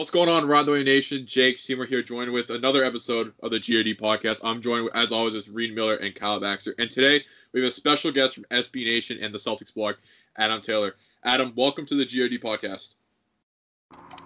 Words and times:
What's 0.00 0.10
going 0.10 0.30
on, 0.30 0.48
Rondo 0.48 0.82
Nation? 0.82 1.26
Jake 1.26 1.58
Seymour 1.58 1.84
here, 1.84 2.02
joined 2.02 2.32
with 2.32 2.48
another 2.48 2.82
episode 2.82 3.34
of 3.42 3.50
the 3.50 3.58
GRD 3.58 4.00
podcast. 4.00 4.40
I'm 4.42 4.62
joined, 4.62 4.88
as 4.94 5.12
always, 5.12 5.34
with 5.34 5.48
Reid 5.50 5.74
Miller 5.74 5.96
and 5.96 6.14
Kyle 6.14 6.40
Baxter. 6.40 6.74
And 6.78 6.90
today 6.90 7.22
we 7.52 7.60
have 7.60 7.68
a 7.68 7.70
special 7.70 8.10
guest 8.10 8.34
from 8.34 8.44
SB 8.44 8.86
Nation 8.86 9.18
and 9.20 9.34
the 9.34 9.36
Celtics 9.36 9.74
blog, 9.74 9.96
Adam 10.38 10.62
Taylor. 10.62 10.94
Adam, 11.24 11.52
welcome 11.54 11.84
to 11.84 11.94
the 11.94 12.06
GRD 12.06 12.40
podcast. 12.40 12.94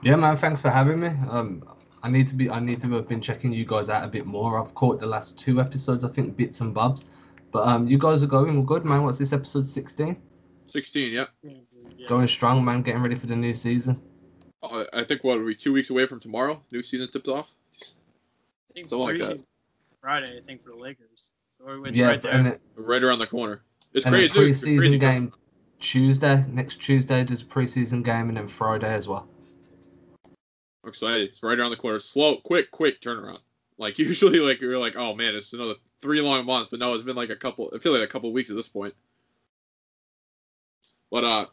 Yeah, 0.04 0.14
man. 0.14 0.36
Thanks 0.36 0.61
for 0.61 0.71
having 0.71 1.00
me. 1.00 1.08
Um, 1.29 1.64
I 2.04 2.09
need 2.09 2.29
to 2.29 2.36
be. 2.36 2.48
I 2.48 2.61
need 2.61 2.80
to 2.82 2.93
have 2.93 3.09
been 3.09 3.20
checking 3.20 3.50
you 3.50 3.64
guys 3.64 3.88
out 3.88 4.04
a 4.04 4.09
bit 4.09 4.27
more. 4.27 4.62
I've 4.62 4.77
caught 4.77 5.00
the 5.00 5.06
last 5.06 5.36
two 5.36 5.61
episodes. 5.61 6.04
I 6.04 6.09
think 6.09 6.36
bits 6.36 6.61
and 6.61 6.72
bobs, 6.72 7.04
but 7.50 7.66
um, 7.66 7.88
you 7.88 7.99
guys 7.99 8.22
are 8.22 8.29
going 8.29 8.54
well, 8.54 8.63
good, 8.63 8.85
man. 8.85 9.02
What's 9.02 9.18
this 9.18 9.32
episode 9.32 9.66
sixteen? 9.66 10.18
Sixteen, 10.68 11.13
yep. 11.13 11.30
Yeah. 11.43 12.08
Going 12.08 12.29
strong, 12.29 12.64
man. 12.64 12.82
Getting 12.82 13.02
ready 13.02 13.16
for 13.16 13.27
the 13.27 13.35
new 13.35 13.52
season. 13.52 14.00
Uh, 14.64 14.85
I 14.93 15.04
think 15.04 15.25
what 15.25 15.39
are 15.39 15.45
we 15.45 15.54
two 15.54 15.73
weeks 15.73 15.91
away 15.91 16.07
from 16.07 16.21
tomorrow? 16.21 16.61
New 16.72 16.82
season 16.82 17.11
tips 17.11 17.29
off. 17.29 17.53
I 18.71 18.75
think 18.75 18.89
Something 18.89 19.07
like 19.07 19.18
that. 19.18 19.46
Friday, 20.00 20.39
I 20.39 20.41
think 20.41 20.63
for 20.63 20.71
the 20.71 20.77
Lakers. 20.77 21.32
So 21.57 21.85
it's 21.85 21.96
yeah, 21.96 22.07
right 22.07 22.22
there, 22.22 22.46
it, 22.46 22.61
right 22.77 23.03
around 23.03 23.21
the 23.21 23.27
corner. 23.27 23.63
It's 23.93 24.07
and 24.07 24.14
crazy. 24.14 24.39
Preseason 24.39 24.79
crazy 24.79 24.99
game 24.99 25.32
Tuesday. 25.81 26.45
Next 26.49 26.81
Tuesday, 26.81 27.25
there's 27.25 27.43
a 27.43 27.45
preseason 27.45 28.05
game, 28.05 28.29
and 28.29 28.36
then 28.36 28.49
Friday 28.49 28.93
as 28.93 29.07
well. 29.07 29.29
I'm 30.83 30.89
excited. 30.89 31.29
It's 31.29 31.43
right 31.43 31.58
around 31.58 31.71
the 31.71 31.77
corner. 31.77 31.99
Slow, 31.99 32.36
quick, 32.36 32.70
quick 32.70 33.00
turnaround. 33.00 33.39
Like 33.78 33.98
usually, 33.98 34.41
like 34.41 34.61
you're 34.61 34.78
like, 34.78 34.97
oh 34.97 35.14
man, 35.14 35.34
it's 35.34 35.53
another 35.53 35.75
three 36.03 36.20
long 36.20 36.44
months, 36.44 36.70
but 36.70 36.81
no, 36.81 36.92
it's 36.94 37.05
been 37.05 37.17
like 37.17 37.31
a 37.31 37.36
couple. 37.36 37.70
I 37.75 37.78
feel 37.78 37.92
like 37.92 38.03
a 38.03 38.08
couple 38.08 38.33
weeks 38.33 38.50
at 38.50 38.56
this 38.56 38.69
point. 38.69 38.94
But 41.10 41.25
uh, 41.25 41.47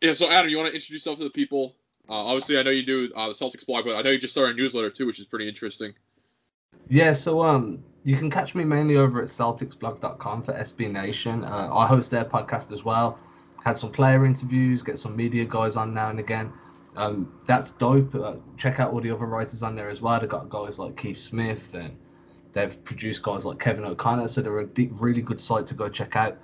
yeah. 0.00 0.14
So 0.14 0.30
Adam, 0.30 0.50
you 0.50 0.56
want 0.56 0.68
to 0.68 0.74
introduce 0.74 1.04
yourself 1.04 1.18
to 1.18 1.24
the 1.24 1.30
people? 1.30 1.76
Uh, 2.08 2.12
obviously, 2.12 2.58
I 2.58 2.62
know 2.62 2.70
you 2.70 2.84
do 2.84 3.10
uh, 3.16 3.28
the 3.28 3.34
Celtics 3.34 3.66
blog, 3.66 3.86
but 3.86 3.96
I 3.96 4.02
know 4.02 4.10
you 4.10 4.18
just 4.18 4.34
started 4.34 4.56
a 4.56 4.60
newsletter 4.60 4.90
too, 4.90 5.06
which 5.06 5.18
is 5.18 5.26
pretty 5.26 5.48
interesting. 5.48 5.94
Yeah. 6.88 7.12
So 7.14 7.42
um, 7.42 7.82
you 8.04 8.16
can 8.16 8.30
catch 8.30 8.54
me 8.54 8.64
mainly 8.64 8.96
over 8.96 9.22
at 9.22 9.28
CelticsBlog.com 9.28 10.42
for 10.42 10.52
SB 10.52 10.92
Nation. 10.92 11.44
Uh, 11.44 11.70
I 11.72 11.86
host 11.86 12.10
their 12.10 12.24
podcast 12.24 12.70
as 12.72 12.84
well. 12.84 13.18
Had 13.64 13.78
some 13.78 13.90
player 13.90 14.26
interviews, 14.26 14.82
get 14.82 14.98
some 14.98 15.16
media 15.16 15.46
guys 15.46 15.76
on 15.76 15.94
now 15.94 16.10
and 16.10 16.20
again. 16.20 16.52
Um, 16.96 17.32
that's 17.46 17.70
dope. 17.70 18.14
Uh, 18.14 18.34
check 18.58 18.78
out 18.78 18.92
all 18.92 19.00
the 19.00 19.10
other 19.10 19.24
writers 19.24 19.62
on 19.62 19.74
there 19.74 19.88
as 19.88 20.02
well. 20.02 20.20
They've 20.20 20.28
got 20.28 20.50
guys 20.50 20.78
like 20.78 20.96
Keith 20.96 21.18
Smith 21.18 21.72
and 21.72 21.96
they've 22.52 22.82
produced 22.84 23.22
guys 23.22 23.46
like 23.46 23.58
Kevin 23.58 23.84
O'Connor. 23.84 24.28
So 24.28 24.42
they're 24.42 24.58
a 24.60 24.66
deep, 24.66 24.92
really 25.00 25.22
good 25.22 25.40
site 25.40 25.66
to 25.68 25.74
go 25.74 25.88
check 25.88 26.14
out. 26.14 26.36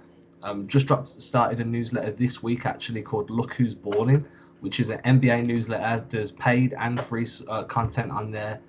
Um, 0.42 0.66
just 0.66 0.86
dropped, 0.86 1.08
started 1.08 1.60
a 1.60 1.64
newsletter 1.64 2.12
this 2.12 2.42
week 2.42 2.64
actually 2.64 3.02
called 3.02 3.28
Look 3.28 3.52
Who's 3.52 3.74
Balling, 3.74 4.24
which 4.60 4.80
is 4.80 4.90
an 4.90 4.98
NBA 5.04 5.46
newsletter. 5.46 6.04
There's 6.08 6.32
paid 6.32 6.74
and 6.78 7.00
free 7.04 7.26
uh, 7.48 7.64
content 7.64 8.10
on 8.10 8.30
there. 8.30 8.60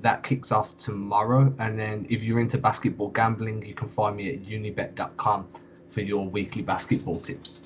That 0.00 0.22
kicks 0.22 0.52
off 0.52 0.76
tomorrow. 0.78 1.52
And 1.58 1.78
then 1.78 2.06
if 2.08 2.22
you're 2.22 2.40
into 2.40 2.58
basketball 2.58 3.08
gambling, 3.08 3.64
you 3.64 3.74
can 3.74 3.88
find 3.88 4.16
me 4.16 4.32
at 4.34 4.44
unibet.com 4.44 5.48
for 5.90 6.00
your 6.00 6.26
weekly 6.28 6.62
basketball 6.62 7.20
tips. 7.20 7.60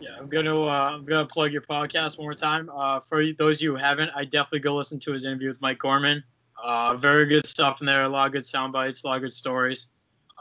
Yeah, 0.00 0.10
I'm 0.18 0.26
gonna 0.26 0.60
uh, 0.60 0.90
I'm 0.94 1.04
gonna 1.06 1.24
plug 1.24 1.52
your 1.52 1.62
podcast 1.62 2.18
one 2.18 2.26
more 2.26 2.34
time. 2.34 2.68
Uh, 2.74 3.00
for 3.00 3.24
those 3.38 3.58
of 3.58 3.62
you 3.62 3.70
who 3.70 3.76
haven't, 3.76 4.10
I 4.14 4.24
definitely 4.24 4.58
go 4.58 4.76
listen 4.76 4.98
to 5.00 5.12
his 5.12 5.24
interview 5.24 5.48
with 5.48 5.62
Mike 5.62 5.78
Gorman. 5.78 6.22
Uh, 6.62 6.96
very 6.96 7.26
good 7.26 7.46
stuff 7.46 7.80
in 7.80 7.86
there. 7.86 8.02
A 8.02 8.08
lot 8.08 8.26
of 8.26 8.32
good 8.32 8.44
sound 8.44 8.72
bites, 8.72 9.04
a 9.04 9.06
lot 9.06 9.16
of 9.16 9.22
good 9.22 9.32
stories. 9.32 9.88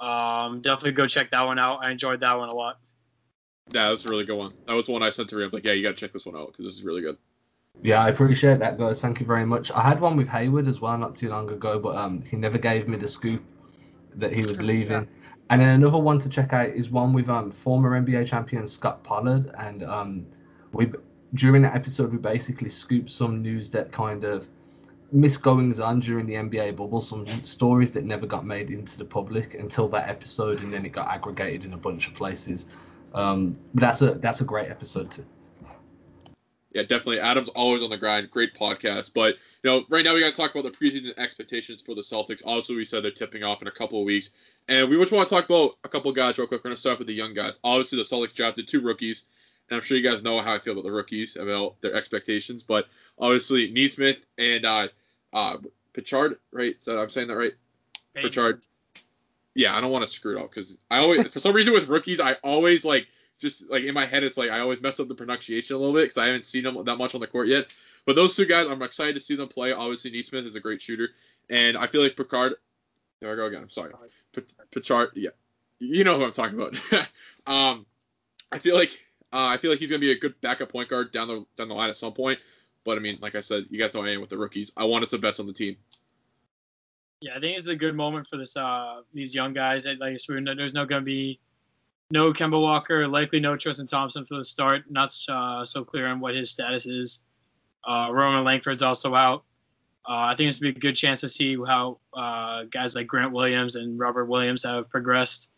Um, 0.02 0.60
definitely 0.62 0.92
go 0.94 1.08
check 1.08 1.32
that 1.32 1.46
one 1.46 1.60
out. 1.60 1.80
I 1.82 1.92
enjoyed 1.92 2.20
that 2.20 2.34
one 2.34 2.50
a 2.50 2.54
lot. 2.54 2.80
Yeah, 3.72 3.86
that 3.86 3.92
was 3.92 4.06
a 4.06 4.10
really 4.10 4.26
good 4.26 4.38
one. 4.38 4.54
That 4.68 4.74
was 4.74 4.90
one 4.90 5.02
I 5.04 5.10
sent 5.10 5.30
to 5.30 5.40
him. 5.40 5.50
Like, 5.52 5.64
yeah, 5.64 5.74
you 5.74 5.84
got 5.84 5.96
to 5.96 6.06
check 6.06 6.14
this 6.14 6.26
one 6.26 6.36
out 6.36 6.48
because 6.48 6.66
this 6.66 6.76
is 6.76 6.84
really 6.84 7.02
good. 7.02 7.18
Yeah, 7.82 8.04
I 8.04 8.10
appreciate 8.10 8.60
that, 8.60 8.78
guys. 8.78 9.02
Thank 9.02 9.20
you 9.20 9.26
very 9.26 9.46
much. 9.46 9.72
I 9.72 9.82
had 9.82 10.00
one 10.00 10.16
with 10.16 10.28
Hayward 10.28 10.68
as 10.68 10.80
well 10.80 10.98
not 10.98 11.16
too 11.16 11.30
long 11.30 11.50
ago, 11.50 11.80
but 11.80 11.96
um, 11.96 12.22
he 12.22 12.38
never 12.38 12.58
gave 12.58 12.88
me 12.88 12.98
the 12.98 13.08
scoop 13.08 13.44
that 14.16 14.32
he 14.32 14.44
was 14.44 14.62
leaving. 14.62 15.08
And 15.50 15.62
then 15.62 15.70
another 15.70 15.98
one 15.98 16.20
to 16.20 16.30
check 16.30 16.54
out 16.54 16.70
is 16.70 16.90
one 16.90 17.14
with 17.14 17.30
um 17.30 17.52
former 17.52 18.00
NBA 18.00 18.28
champion 18.28 18.68
Scott 18.68 19.04
Pollard, 19.04 19.52
and 19.58 19.84
um 19.84 20.26
we 20.72 20.92
during 21.36 21.62
that 21.64 21.76
episode 21.76 22.12
we 22.12 22.18
basically 22.18 22.70
scooped 22.70 23.10
some 23.10 23.42
news 23.42 23.70
that 23.72 23.92
kind 23.92 24.24
of 24.24 24.48
misgoings 25.12 25.80
on 25.80 26.00
during 26.00 26.26
the 26.26 26.34
NBA 26.36 26.76
bubble, 26.76 27.02
some 27.02 27.28
stories 27.46 27.92
that 27.92 28.04
never 28.04 28.26
got 28.26 28.46
made 28.46 28.72
into 28.72 28.98
the 28.98 29.06
public 29.06 29.54
until 29.56 29.88
that 29.90 30.10
episode, 30.10 30.62
and 30.62 30.74
then 30.74 30.86
it 30.86 30.92
got 30.92 31.08
aggregated 31.10 31.66
in 31.66 31.74
a 31.74 31.78
bunch 31.78 32.08
of 32.08 32.14
places. 32.14 32.66
Um, 33.14 33.58
but 33.74 33.82
that's 33.82 34.02
a 34.02 34.14
that's 34.16 34.42
a 34.42 34.46
great 34.46 34.70
episode 34.70 35.12
too 35.12 35.26
yeah, 36.74 36.82
definitely. 36.82 37.20
Adam's 37.20 37.50
always 37.50 37.84
on 37.84 37.92
the 37.92 37.98
grind. 37.98 38.32
Great 38.32 38.54
podcast. 38.56 39.12
But 39.14 39.36
you 39.64 39.70
know, 39.70 39.86
right 39.90 40.04
now 40.04 40.14
we 40.14 40.22
got 40.22 40.32
to 40.32 40.36
talk 40.36 40.56
about 40.56 40.64
the 40.64 40.72
preseason 40.72 41.18
expectations 41.18 41.82
for 41.82 41.94
the 41.94 42.02
Celtics. 42.02 42.42
Also, 42.46 42.76
we 42.76 42.84
said 42.84 43.04
they're 43.04 43.12
tipping 43.12 43.44
off 43.44 43.62
in 43.62 43.68
a 43.68 43.72
couple 43.72 44.00
of 44.00 44.06
weeks, 44.06 44.32
and 44.68 44.90
we 44.90 44.98
just 44.98 45.14
want 45.14 45.28
to 45.28 45.34
talk 45.34 45.46
about 45.46 45.76
a 45.84 45.90
couple 45.90 46.10
of 46.10 46.16
guys 46.18 46.38
real 46.38 46.48
quick. 46.48 46.64
We're 46.64 46.70
gonna 46.70 46.76
start 46.76 46.98
with 46.98 47.08
the 47.08 47.14
young 47.14 47.34
guys. 47.34 47.60
Obviously, 47.64 47.98
the 47.98 48.04
Celtics 48.04 48.34
drafted 48.34 48.68
two 48.68 48.82
rookies, 48.82 49.26
and 49.70 49.76
I'm 49.76 49.84
sure 49.84 49.98
you 49.98 50.04
guys 50.04 50.24
know 50.24 50.40
how 50.40 50.56
I 50.56 50.60
feel 50.60 50.74
about 50.74 50.84
the 50.84 50.92
rookies, 50.92 51.36
about 51.36 51.80
their 51.82 51.94
expectations. 51.94 52.64
But 52.64 52.88
obviously, 53.20 53.72
Nesmith 53.72 54.26
and 54.40 54.66
uh, 54.66 54.88
uh, 55.32 55.58
Pichard, 55.94 56.38
right? 56.52 56.76
So 56.80 57.00
I'm 57.00 57.10
saying 57.10 57.28
that 57.28 57.38
right? 57.38 57.54
Pichard. 58.16 58.64
Yeah, 59.56 59.76
I 59.76 59.82
don't 59.82 59.92
want 59.92 60.06
to 60.06 60.12
screw 60.12 60.38
it 60.38 60.42
up 60.42 60.50
because 60.50 60.80
I 60.90 61.00
always, 61.00 61.32
for 61.32 61.40
some 61.40 61.56
reason, 61.56 61.74
with 61.74 61.88
rookies, 61.88 62.20
I 62.20 62.34
always 62.44 62.84
like 62.86 63.08
just 63.40 63.70
like 63.70 63.84
in 63.84 63.94
my 63.94 64.06
head, 64.06 64.24
it's 64.24 64.38
like 64.38 64.50
I 64.50 64.60
always 64.60 64.82
mess 64.82 65.00
up 65.00 65.08
the 65.08 65.16
pronunciation 65.16 65.76
a 65.76 65.80
little 65.80 65.94
bit 65.94 66.06
because 66.06 66.18
I 66.18 66.26
haven't 66.26 66.46
seen 66.46 66.64
them 66.64 66.84
that 66.84 66.96
much 66.98 67.14
on 67.14 67.22
the 67.22 67.28
court 67.28 67.48
yet. 67.48 67.74
But 68.06 68.16
those 68.16 68.36
two 68.36 68.46
guys, 68.46 68.68
I'm 68.68 68.82
excited 68.82 69.14
to 69.16 69.20
see 69.20 69.36
them 69.36 69.48
play. 69.48 69.72
Obviously, 69.72 70.12
Nesmith 70.12 70.46
is 70.46 70.56
a 70.56 70.60
great 70.60 70.82
shooter, 70.82 71.10
and 71.50 71.78
I 71.78 71.88
feel 71.88 72.02
like 72.02 72.18
Picard. 72.18 72.56
There 73.22 73.32
I 73.32 73.36
go 73.36 73.46
again. 73.46 73.62
I'm 73.62 73.70
sorry, 73.70 73.94
Picard. 74.72 75.12
Yeah, 75.16 75.30
you 75.80 76.04
know 76.04 76.18
who 76.18 76.26
I'm 76.26 76.32
talking 76.32 76.60
about. 76.60 76.80
um, 77.48 77.86
I 78.52 78.58
feel 78.58 78.76
like 78.76 78.90
uh, 79.32 79.48
I 79.48 79.58
feel 79.58 79.72
like 79.72 79.80
he's 79.80 79.90
gonna 79.90 80.00
be 80.00 80.12
a 80.12 80.20
good 80.20 80.40
backup 80.42 80.72
point 80.72 80.90
guard 80.90 81.12
down 81.12 81.28
the 81.28 81.46
down 81.56 81.68
the 81.68 81.76
line 81.76 81.90
at 81.90 81.96
some 81.96 82.14
point. 82.14 82.40
But 82.86 82.98
I 82.98 83.02
mean, 83.02 83.18
like 83.22 83.36
I 83.36 83.42
said, 83.42 83.66
you 83.70 83.80
guys 83.80 83.92
don't 83.92 84.08
aim 84.08 84.20
with 84.20 84.30
the 84.30 84.38
rookies. 84.38 84.72
I 84.76 84.84
wanted 84.84 85.08
some 85.10 85.22
bets 85.22 85.40
on 85.40 85.48
the 85.48 85.54
team. 85.54 85.78
Yeah, 87.24 87.38
I 87.38 87.40
think 87.40 87.58
it's 87.58 87.70
a 87.70 87.76
good 87.76 87.96
moment 87.96 88.28
for 88.30 88.36
this 88.36 88.58
uh 88.58 89.00
these 89.14 89.34
young 89.34 89.54
guys. 89.54 89.86
Like 89.86 90.18
there's 90.28 90.74
no 90.74 90.86
gonna 90.86 91.02
be 91.02 91.40
no 92.12 92.34
Kemba 92.34 92.62
Walker, 92.62 93.08
likely 93.08 93.40
no 93.40 93.56
Tristan 93.56 93.88
Thompson 93.88 94.26
for 94.26 94.36
the 94.36 94.44
start. 94.44 94.84
Not 94.92 95.16
uh, 95.30 95.64
so 95.64 95.86
clear 95.86 96.08
on 96.08 96.20
what 96.20 96.36
his 96.36 96.52
status 96.52 96.86
is. 96.86 97.24
Uh, 97.88 98.10
Romeo 98.12 98.44
Langford's 98.44 98.84
also 98.84 99.16
out. 99.16 99.46
Uh, 100.06 100.28
I 100.32 100.36
think 100.36 100.50
it's 100.50 100.60
be 100.60 100.70
a 100.70 100.74
good 100.74 100.98
chance 100.98 101.22
to 101.22 101.30
see 101.30 101.56
how 101.66 101.98
uh, 102.14 102.66
guys 102.66 102.94
like 102.94 103.08
Grant 103.08 103.32
Williams 103.32 103.78
and 103.78 103.98
Robert 103.98 104.26
Williams 104.26 104.66
have 104.66 104.90
progressed. 104.90 105.52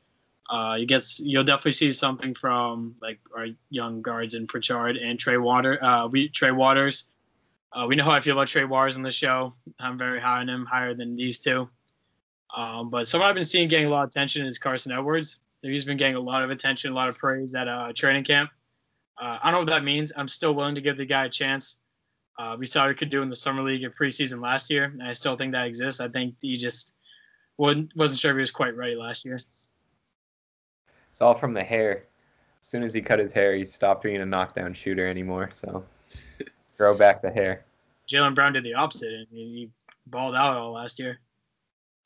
Uh, 0.52 0.76
you 0.78 0.86
get 0.86 1.04
you'll 1.20 1.44
definitely 1.44 1.72
see 1.72 1.92
something 1.92 2.36
from 2.36 2.94
like 3.02 3.20
our 3.36 3.48
young 3.72 4.04
guards 4.04 4.36
in 4.36 4.46
Pritchard 4.46 4.98
and 4.98 5.18
Trey 5.18 5.38
Water. 5.38 5.84
Uh, 5.84 6.08
we 6.08 6.30
Trey 6.30 6.52
Waters. 6.52 7.12
We 7.88 7.96
know 7.96 8.06
how 8.06 8.12
I 8.12 8.20
feel 8.22 8.34
about 8.34 8.48
Trey 8.48 8.64
Waters 8.64 8.96
on 8.96 9.04
the 9.04 9.12
show. 9.12 9.54
I'm 9.80 9.98
very 9.98 10.20
high 10.20 10.40
on 10.40 10.50
him, 10.50 10.66
higher 10.66 10.94
than 10.94 11.16
these 11.16 11.40
two. 11.40 11.70
Um, 12.56 12.90
but 12.90 13.08
someone 13.08 13.28
I've 13.28 13.36
been 13.36 13.44
seeing 13.44 13.68
getting 13.68 13.88
a 13.88 13.90
lot 13.90 14.04
of 14.04 14.10
attention 14.10 14.46
is 14.46 14.58
Carson 14.58 14.94
Edwards. 14.94 15.40
He's 15.62 15.84
been 15.84 15.98
getting 15.98 16.16
a 16.16 16.20
lot 16.20 16.44
of 16.44 16.52
attention, 16.52 16.92
a 16.92 16.96
lot 16.96 17.10
of 17.10 17.18
praise 17.18 17.56
at 17.56 17.68
uh, 17.68 17.92
training 17.94 18.24
camp. 18.24 18.50
Uh, 19.20 19.40
I 19.42 19.50
don't 19.50 19.54
know 19.54 19.60
what 19.60 19.70
that 19.78 19.84
means. 19.84 20.14
I'm 20.16 20.28
still 20.28 20.54
willing 20.54 20.76
to 20.76 20.82
give 20.82 20.98
the 20.98 21.06
guy 21.06 21.26
a 21.26 21.30
chance. 21.30 21.82
Uh, 22.38 22.56
we 22.58 22.66
saw 22.66 22.84
what 22.84 22.90
he 22.90 22.96
could 22.96 23.10
do 23.10 23.22
in 23.22 23.30
the 23.30 23.36
summer 23.36 23.64
league 23.64 23.84
and 23.84 23.96
preseason 23.96 24.42
last 24.42 24.70
year, 24.70 24.86
and 24.86 25.02
I 25.02 25.14
still 25.14 25.36
think 25.36 25.54
that 25.54 25.66
exists. 25.66 26.02
I 26.02 26.08
think 26.08 26.36
he 26.42 26.58
just 26.58 26.94
wasn't, 27.58 27.92
wasn't 27.96 28.20
sure 28.20 28.32
if 28.32 28.36
he 28.36 28.42
was 28.42 28.52
quite 28.52 28.76
ready 28.76 28.96
last 28.96 29.26
year. 29.26 29.40
It's 31.12 31.22
all 31.22 31.34
from 31.34 31.54
the 31.54 31.64
hair. 31.64 32.06
As 32.62 32.68
soon 32.68 32.84
as 32.84 32.94
he 32.94 33.02
cut 33.02 33.20
his 33.20 33.32
hair, 33.32 33.56
he 33.56 33.64
stopped 33.64 34.04
being 34.04 34.22
a 34.22 34.26
knockdown 34.26 34.74
shooter 34.74 35.08
anymore. 35.08 35.50
So 35.54 35.86
grow 36.78 36.98
back 36.98 37.22
the 37.22 37.32
hair. 37.32 37.66
Jaylen 38.08 38.36
Brown 38.36 38.54
did 38.54 38.64
the 38.64 38.74
opposite, 38.74 39.14
and 39.14 39.28
he 39.32 39.70
balled 40.08 40.36
out 40.36 40.58
all 40.58 40.74
last 40.74 41.00
year. 41.00 41.20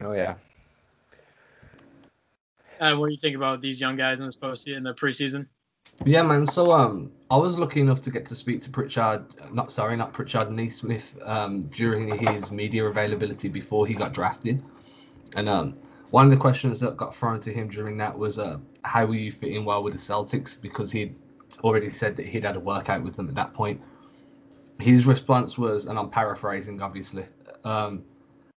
Oh 0.01 0.13
yeah. 0.13 0.35
Uh, 2.79 2.95
what 2.95 3.07
do 3.07 3.11
you 3.11 3.17
think 3.17 3.35
about 3.35 3.61
these 3.61 3.81
young 3.81 3.97
guys 3.97 4.21
in 4.21 4.25
this 4.25 4.35
post 4.35 4.67
in 4.67 4.83
the 4.83 4.93
preseason? 4.93 5.45
Yeah, 6.05 6.21
man. 6.21 6.45
So 6.45 6.71
um, 6.71 7.11
I 7.29 7.35
was 7.35 7.57
lucky 7.57 7.81
enough 7.81 8.01
to 8.03 8.11
get 8.11 8.25
to 8.27 8.35
speak 8.35 8.61
to 8.61 8.69
Pritchard. 8.69 9.25
Not 9.51 9.69
sorry, 9.69 9.97
not 9.97 10.13
Pritchard 10.13 10.49
Nesmith. 10.49 11.13
Um, 11.25 11.63
during 11.75 12.17
his 12.17 12.51
media 12.51 12.85
availability 12.85 13.49
before 13.49 13.85
he 13.85 13.93
got 13.93 14.13
drafted, 14.13 14.63
and 15.35 15.49
um, 15.49 15.75
one 16.11 16.25
of 16.25 16.31
the 16.31 16.37
questions 16.37 16.79
that 16.79 16.95
got 16.95 17.13
thrown 17.13 17.41
to 17.41 17.53
him 17.53 17.67
during 17.67 17.97
that 17.97 18.17
was, 18.17 18.39
uh, 18.39 18.57
how 18.83 19.05
were 19.05 19.15
you 19.15 19.31
fitting 19.31 19.65
well 19.65 19.83
with 19.83 19.93
the 19.93 19.99
Celtics? 19.99 20.59
Because 20.59 20.91
he'd 20.91 21.15
already 21.63 21.89
said 21.89 22.15
that 22.15 22.25
he'd 22.25 22.43
had 22.43 22.55
a 22.55 22.59
workout 22.59 23.03
with 23.03 23.15
them 23.15 23.27
at 23.27 23.35
that 23.35 23.53
point. 23.53 23.81
His 24.79 25.05
response 25.05 25.57
was, 25.57 25.85
and 25.85 25.99
I'm 25.99 26.09
paraphrasing, 26.09 26.81
obviously. 26.81 27.25
Um, 27.63 28.03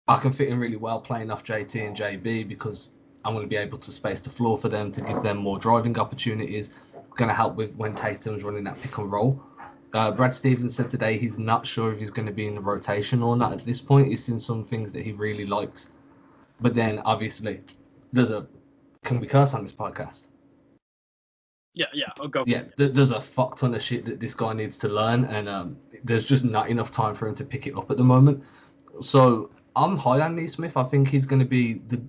I 0.07 0.19
can 0.19 0.31
fit 0.31 0.49
in 0.49 0.59
really 0.59 0.77
well 0.77 0.99
playing 0.99 1.31
off 1.31 1.43
JT 1.43 1.87
and 1.87 1.95
JB 1.95 2.47
because 2.47 2.91
I'm 3.23 3.33
going 3.33 3.45
to 3.45 3.49
be 3.49 3.55
able 3.55 3.77
to 3.79 3.91
space 3.91 4.19
the 4.19 4.29
floor 4.29 4.57
for 4.57 4.69
them 4.69 4.91
to 4.91 5.01
give 5.01 5.21
them 5.23 5.37
more 5.37 5.57
driving 5.57 5.97
opportunities. 5.97 6.71
Going 7.15 7.29
to 7.29 7.35
help 7.35 7.55
with 7.55 7.75
when 7.75 7.95
Tatum's 7.95 8.43
running 8.43 8.63
that 8.65 8.81
pick 8.81 8.97
and 8.97 9.11
roll. 9.11 9.41
Uh, 9.93 10.11
Brad 10.11 10.33
Stevens 10.33 10.75
said 10.75 10.89
today 10.89 11.17
he's 11.17 11.37
not 11.37 11.67
sure 11.67 11.91
if 11.91 11.99
he's 11.99 12.11
going 12.11 12.25
to 12.25 12.31
be 12.31 12.47
in 12.47 12.55
the 12.55 12.61
rotation 12.61 13.21
or 13.21 13.35
not 13.35 13.51
at 13.51 13.59
this 13.59 13.81
point. 13.81 14.07
He's 14.07 14.23
seen 14.23 14.39
some 14.39 14.63
things 14.63 14.93
that 14.93 15.03
he 15.03 15.11
really 15.11 15.45
likes, 15.45 15.89
but 16.61 16.73
then 16.73 16.99
obviously 16.99 17.59
there's 18.13 18.29
a 18.29 18.47
can 19.03 19.19
we 19.19 19.27
curse 19.27 19.53
on 19.53 19.63
this 19.63 19.73
podcast? 19.73 20.23
Yeah, 21.73 21.85
yeah, 21.93 22.07
I'll 22.19 22.27
go. 22.27 22.43
Yeah, 22.45 22.63
th- 22.77 22.93
there's 22.93 23.11
a 23.11 23.21
fuck 23.21 23.57
ton 23.57 23.73
of 23.73 23.81
shit 23.81 24.05
that 24.05 24.19
this 24.19 24.33
guy 24.33 24.53
needs 24.53 24.77
to 24.77 24.89
learn, 24.89 25.25
and 25.25 25.47
um, 25.47 25.77
there's 26.03 26.25
just 26.25 26.43
not 26.43 26.69
enough 26.69 26.91
time 26.91 27.15
for 27.15 27.27
him 27.27 27.35
to 27.35 27.45
pick 27.45 27.65
it 27.67 27.75
up 27.77 27.89
at 27.91 27.97
the 27.97 28.03
moment. 28.03 28.43
So 28.99 29.49
I'm 29.75 29.97
high 29.97 30.19
on 30.19 30.35
Nesmith. 30.35 30.75
I 30.75 30.83
think 30.83 31.07
he's 31.07 31.25
going 31.25 31.39
to 31.39 31.45
be 31.45 31.75
the 31.87 32.01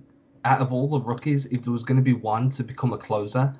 out 0.45 0.59
of 0.59 0.73
all 0.73 0.87
the 0.87 0.99
rookies. 0.99 1.45
If 1.45 1.63
there 1.63 1.71
was 1.71 1.83
going 1.83 1.97
to 1.97 2.03
be 2.03 2.13
one 2.13 2.49
to 2.51 2.63
become 2.63 2.91
a 2.91 2.97
closer 2.97 3.53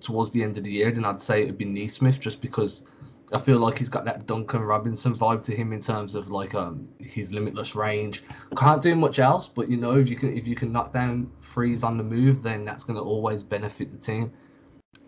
towards 0.00 0.30
the 0.32 0.42
end 0.42 0.58
of 0.58 0.64
the 0.64 0.70
year, 0.70 0.90
then 0.90 1.04
I'd 1.04 1.22
say 1.22 1.42
it'd 1.42 1.56
be 1.56 1.64
Nesmith, 1.64 2.18
just 2.18 2.40
because 2.40 2.84
I 3.32 3.38
feel 3.38 3.58
like 3.58 3.78
he's 3.78 3.88
got 3.88 4.04
that 4.04 4.26
Duncan 4.26 4.62
Robinson 4.62 5.14
vibe 5.14 5.44
to 5.44 5.54
him 5.54 5.72
in 5.72 5.80
terms 5.80 6.16
of 6.16 6.28
like 6.28 6.54
um 6.54 6.88
his 6.98 7.30
limitless 7.30 7.76
range. 7.76 8.24
Can't 8.56 8.82
do 8.82 8.96
much 8.96 9.20
else, 9.20 9.46
but 9.46 9.70
you 9.70 9.76
know 9.76 9.96
if 9.96 10.08
you 10.08 10.16
can 10.16 10.36
if 10.36 10.46
you 10.46 10.56
can 10.56 10.72
knock 10.72 10.92
down 10.92 11.30
threes 11.40 11.84
on 11.84 11.96
the 11.96 12.04
move, 12.04 12.42
then 12.42 12.64
that's 12.64 12.82
going 12.82 12.96
to 12.96 13.02
always 13.02 13.44
benefit 13.44 13.92
the 13.92 13.98
team. 13.98 14.32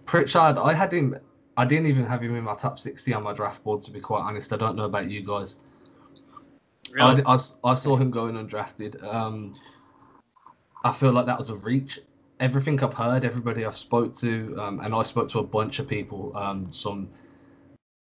Pritchard, 0.07 0.59
I 0.59 0.73
had 0.73 0.93
him. 0.93 1.17
I 1.57 1.65
didn't 1.65 1.87
even 1.87 2.07
have 2.07 2.23
him 2.23 2.37
in 2.37 2.45
my 2.45 2.55
top 2.55 2.79
60 2.79 3.13
on 3.15 3.23
my 3.25 3.33
draft 3.33 3.65
board, 3.65 3.83
to 3.85 3.91
be 3.91 4.01
quite 4.01 4.21
honest. 4.21 4.53
I 4.53 4.57
don't 4.57 4.77
know 4.77 4.85
about 4.85 5.11
you 5.11 5.25
guys. 5.25 5.59
Really? 6.91 7.23
I, 7.25 7.35
I, 7.35 7.39
I 7.65 7.75
saw 7.75 7.97
him 7.97 8.11
going 8.11 8.35
undrafted. 8.35 9.03
Um, 9.03 9.53
I 10.85 10.93
feel 10.93 11.13
like 11.13 11.27
that 11.27 11.37
was 11.37 11.51
a 11.51 11.57
reach. 11.57 11.99
Everything 12.41 12.83
I've 12.83 12.95
heard, 12.95 13.25
everybody 13.25 13.67
I've 13.67 13.77
spoke 13.77 14.17
to, 14.19 14.57
um, 14.59 14.81
and 14.81 14.95
I 14.95 15.03
spoke 15.03 15.29
to 15.31 15.41
a 15.41 15.43
bunch 15.43 15.81
of 15.81 15.89
people, 15.89 16.37
um, 16.37 16.71
some 16.71 17.09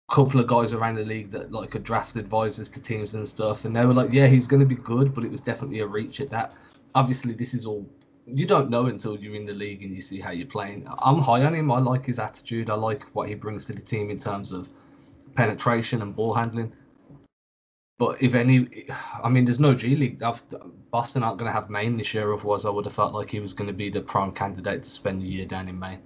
couple 0.09 0.39
of 0.39 0.47
guys 0.47 0.75
around 0.75 0.97
the 0.97 1.05
league 1.05 1.31
that 1.33 1.51
like 1.51 1.75
are 1.75 1.81
draft 1.81 2.17
advisors 2.17 2.69
to 2.69 2.81
teams 2.81 3.15
and 3.15 3.27
stuff, 3.27 3.65
and 3.65 3.75
they 3.75 3.85
were 3.85 3.95
like, 3.95 4.13
"Yeah, 4.13 4.29
he's 4.29 4.47
going 4.47 4.61
to 4.61 4.67
be 4.67 4.77
good, 4.77 5.15
but 5.15 5.25
it 5.25 5.31
was 5.31 5.41
definitely 5.41 5.81
a 5.81 5.87
reach 5.87 6.21
at 6.21 6.31
that." 6.31 6.53
Obviously, 6.95 7.33
this 7.33 7.55
is 7.55 7.67
all 7.67 7.85
you 8.27 8.47
don't 8.47 8.71
know 8.71 8.87
until 8.87 9.19
you're 9.19 9.35
in 9.35 9.47
the 9.47 9.53
league 9.53 9.83
and 9.83 9.95
you 9.95 10.01
see 10.01 10.21
how 10.21 10.31
you're 10.31 10.47
playing. 10.47 10.87
I'm 11.03 11.19
high 11.19 11.45
on 11.45 11.55
him. 11.55 11.71
I 11.71 11.79
like 11.81 12.07
his 12.07 12.19
attitude. 12.19 12.71
I 12.71 12.75
like 12.75 13.03
what 13.15 13.29
he 13.29 13.35
brings 13.35 13.67
to 13.67 13.73
the 13.73 13.81
team 13.81 14.11
in 14.11 14.19
terms 14.19 14.53
of 14.53 14.71
penetration 15.35 16.03
and 16.03 16.15
ball 16.15 16.35
handling. 16.35 16.73
But 17.99 18.21
if 18.23 18.35
any, 18.35 18.89
I 19.23 19.29
mean, 19.29 19.45
there's 19.45 19.61
no 19.61 19.75
G 19.75 19.95
League. 19.95 20.23
I've, 20.23 20.43
Boston 20.91 21.23
aren't 21.23 21.39
going 21.39 21.49
to 21.49 21.53
have 21.53 21.71
Maine 21.71 21.97
this 21.97 22.13
year. 22.15 22.33
Otherwise, 22.33 22.65
I 22.65 22.71
would 22.71 22.85
have 22.85 22.95
felt 22.95 23.15
like 23.15 23.31
he 23.31 23.41
was 23.41 23.53
going 23.53 23.69
to 23.69 23.73
be 23.73 23.91
the 23.91 24.01
prime 24.01 24.33
candidate 24.33 24.83
to 24.83 24.91
spend 24.91 25.23
a 25.23 25.27
year 25.27 25.47
down 25.47 25.69
in 25.69 25.79
Maine. 25.79 26.01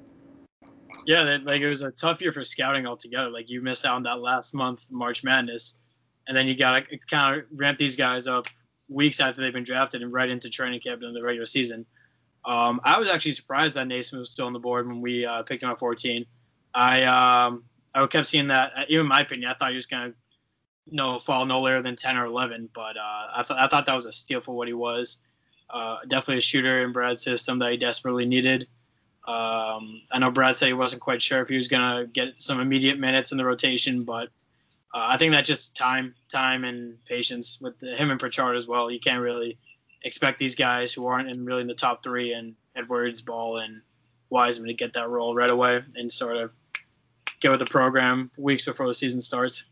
Yeah, 1.06 1.22
that, 1.22 1.44
like 1.44 1.60
it 1.60 1.68
was 1.68 1.82
a 1.82 1.90
tough 1.92 2.20
year 2.20 2.32
for 2.32 2.44
scouting 2.44 2.86
altogether. 2.86 3.30
Like 3.30 3.48
you 3.48 3.62
missed 3.62 3.84
out 3.84 3.94
on 3.94 4.02
that 4.02 4.20
last 4.20 4.54
month, 4.54 4.88
March 4.90 5.22
Madness, 5.22 5.78
and 6.28 6.36
then 6.36 6.48
you 6.48 6.56
got 6.56 6.88
to 6.88 6.98
kind 7.08 7.38
of 7.38 7.44
ramp 7.54 7.78
these 7.78 7.94
guys 7.94 8.26
up 8.26 8.48
weeks 8.88 9.20
after 9.20 9.40
they've 9.40 9.52
been 9.52 9.64
drafted 9.64 10.02
and 10.02 10.12
right 10.12 10.28
into 10.28 10.50
training 10.50 10.80
camp 10.80 11.02
in 11.02 11.14
the 11.14 11.22
regular 11.22 11.46
season. 11.46 11.86
Um, 12.46 12.80
I 12.84 12.98
was 12.98 13.08
actually 13.08 13.32
surprised 13.32 13.74
that 13.76 13.88
Nesmith 13.88 14.20
was 14.20 14.30
still 14.30 14.46
on 14.46 14.52
the 14.52 14.58
board 14.58 14.86
when 14.86 15.00
we 15.00 15.26
uh, 15.26 15.42
picked 15.42 15.62
him 15.62 15.70
at 15.70 15.78
14. 15.78 16.24
I 16.74 17.02
um, 17.04 17.64
I 17.94 18.06
kept 18.06 18.26
seeing 18.26 18.46
that. 18.48 18.72
uh, 18.76 18.84
Even 18.88 19.02
in 19.02 19.08
my 19.08 19.22
opinion, 19.22 19.50
I 19.50 19.54
thought 19.54 19.70
he 19.70 19.76
was 19.76 19.86
going 19.86 20.12
to 20.12 20.16
no 20.88 21.18
fall 21.18 21.44
no 21.44 21.60
later 21.60 21.82
than 21.82 21.96
10 21.96 22.16
or 22.16 22.26
11. 22.26 22.68
But 22.74 22.96
uh, 22.96 23.26
I 23.34 23.42
thought 23.42 23.58
I 23.58 23.66
thought 23.66 23.86
that 23.86 23.94
was 23.94 24.06
a 24.06 24.12
steal 24.12 24.40
for 24.40 24.54
what 24.54 24.68
he 24.68 24.74
was. 24.74 25.18
Uh, 25.68 25.96
definitely 26.06 26.38
a 26.38 26.42
shooter 26.42 26.84
in 26.84 26.92
Brad's 26.92 27.24
system 27.24 27.58
that 27.58 27.72
he 27.72 27.76
desperately 27.76 28.24
needed. 28.24 28.68
Um, 29.26 30.02
I 30.12 30.20
know 30.20 30.30
Brad 30.30 30.56
said 30.56 30.66
he 30.66 30.72
wasn't 30.72 31.02
quite 31.02 31.20
sure 31.20 31.42
if 31.42 31.48
he 31.48 31.56
was 31.56 31.66
going 31.66 31.82
to 31.82 32.06
get 32.06 32.36
some 32.36 32.60
immediate 32.60 33.00
minutes 33.00 33.32
in 33.32 33.38
the 33.38 33.44
rotation, 33.44 34.04
but 34.04 34.28
uh, 34.94 35.06
I 35.08 35.16
think 35.16 35.32
that 35.32 35.44
just 35.44 35.76
time, 35.76 36.14
time 36.28 36.62
and 36.62 37.02
patience 37.06 37.60
with 37.60 37.76
the, 37.80 37.96
him 37.96 38.12
and 38.12 38.20
Pritchard 38.20 38.54
as 38.54 38.68
well. 38.68 38.88
You 38.88 39.00
can't 39.00 39.20
really 39.20 39.58
expect 40.06 40.38
these 40.38 40.54
guys 40.54 40.92
who 40.92 41.06
aren't 41.06 41.28
in 41.28 41.44
really 41.44 41.62
in 41.62 41.66
the 41.66 41.74
top 41.74 42.02
three 42.02 42.32
and 42.32 42.54
Edwards, 42.76 43.20
Ball, 43.20 43.58
and 43.58 43.82
Wiseman 44.30 44.68
to 44.68 44.74
get 44.74 44.92
that 44.92 45.08
role 45.08 45.34
right 45.34 45.50
away 45.50 45.82
and 45.96 46.10
sort 46.10 46.36
of 46.36 46.52
get 47.40 47.50
with 47.50 47.60
the 47.60 47.66
program 47.66 48.30
weeks 48.38 48.64
before 48.64 48.86
the 48.86 48.94
season 48.94 49.20
starts. 49.20 49.68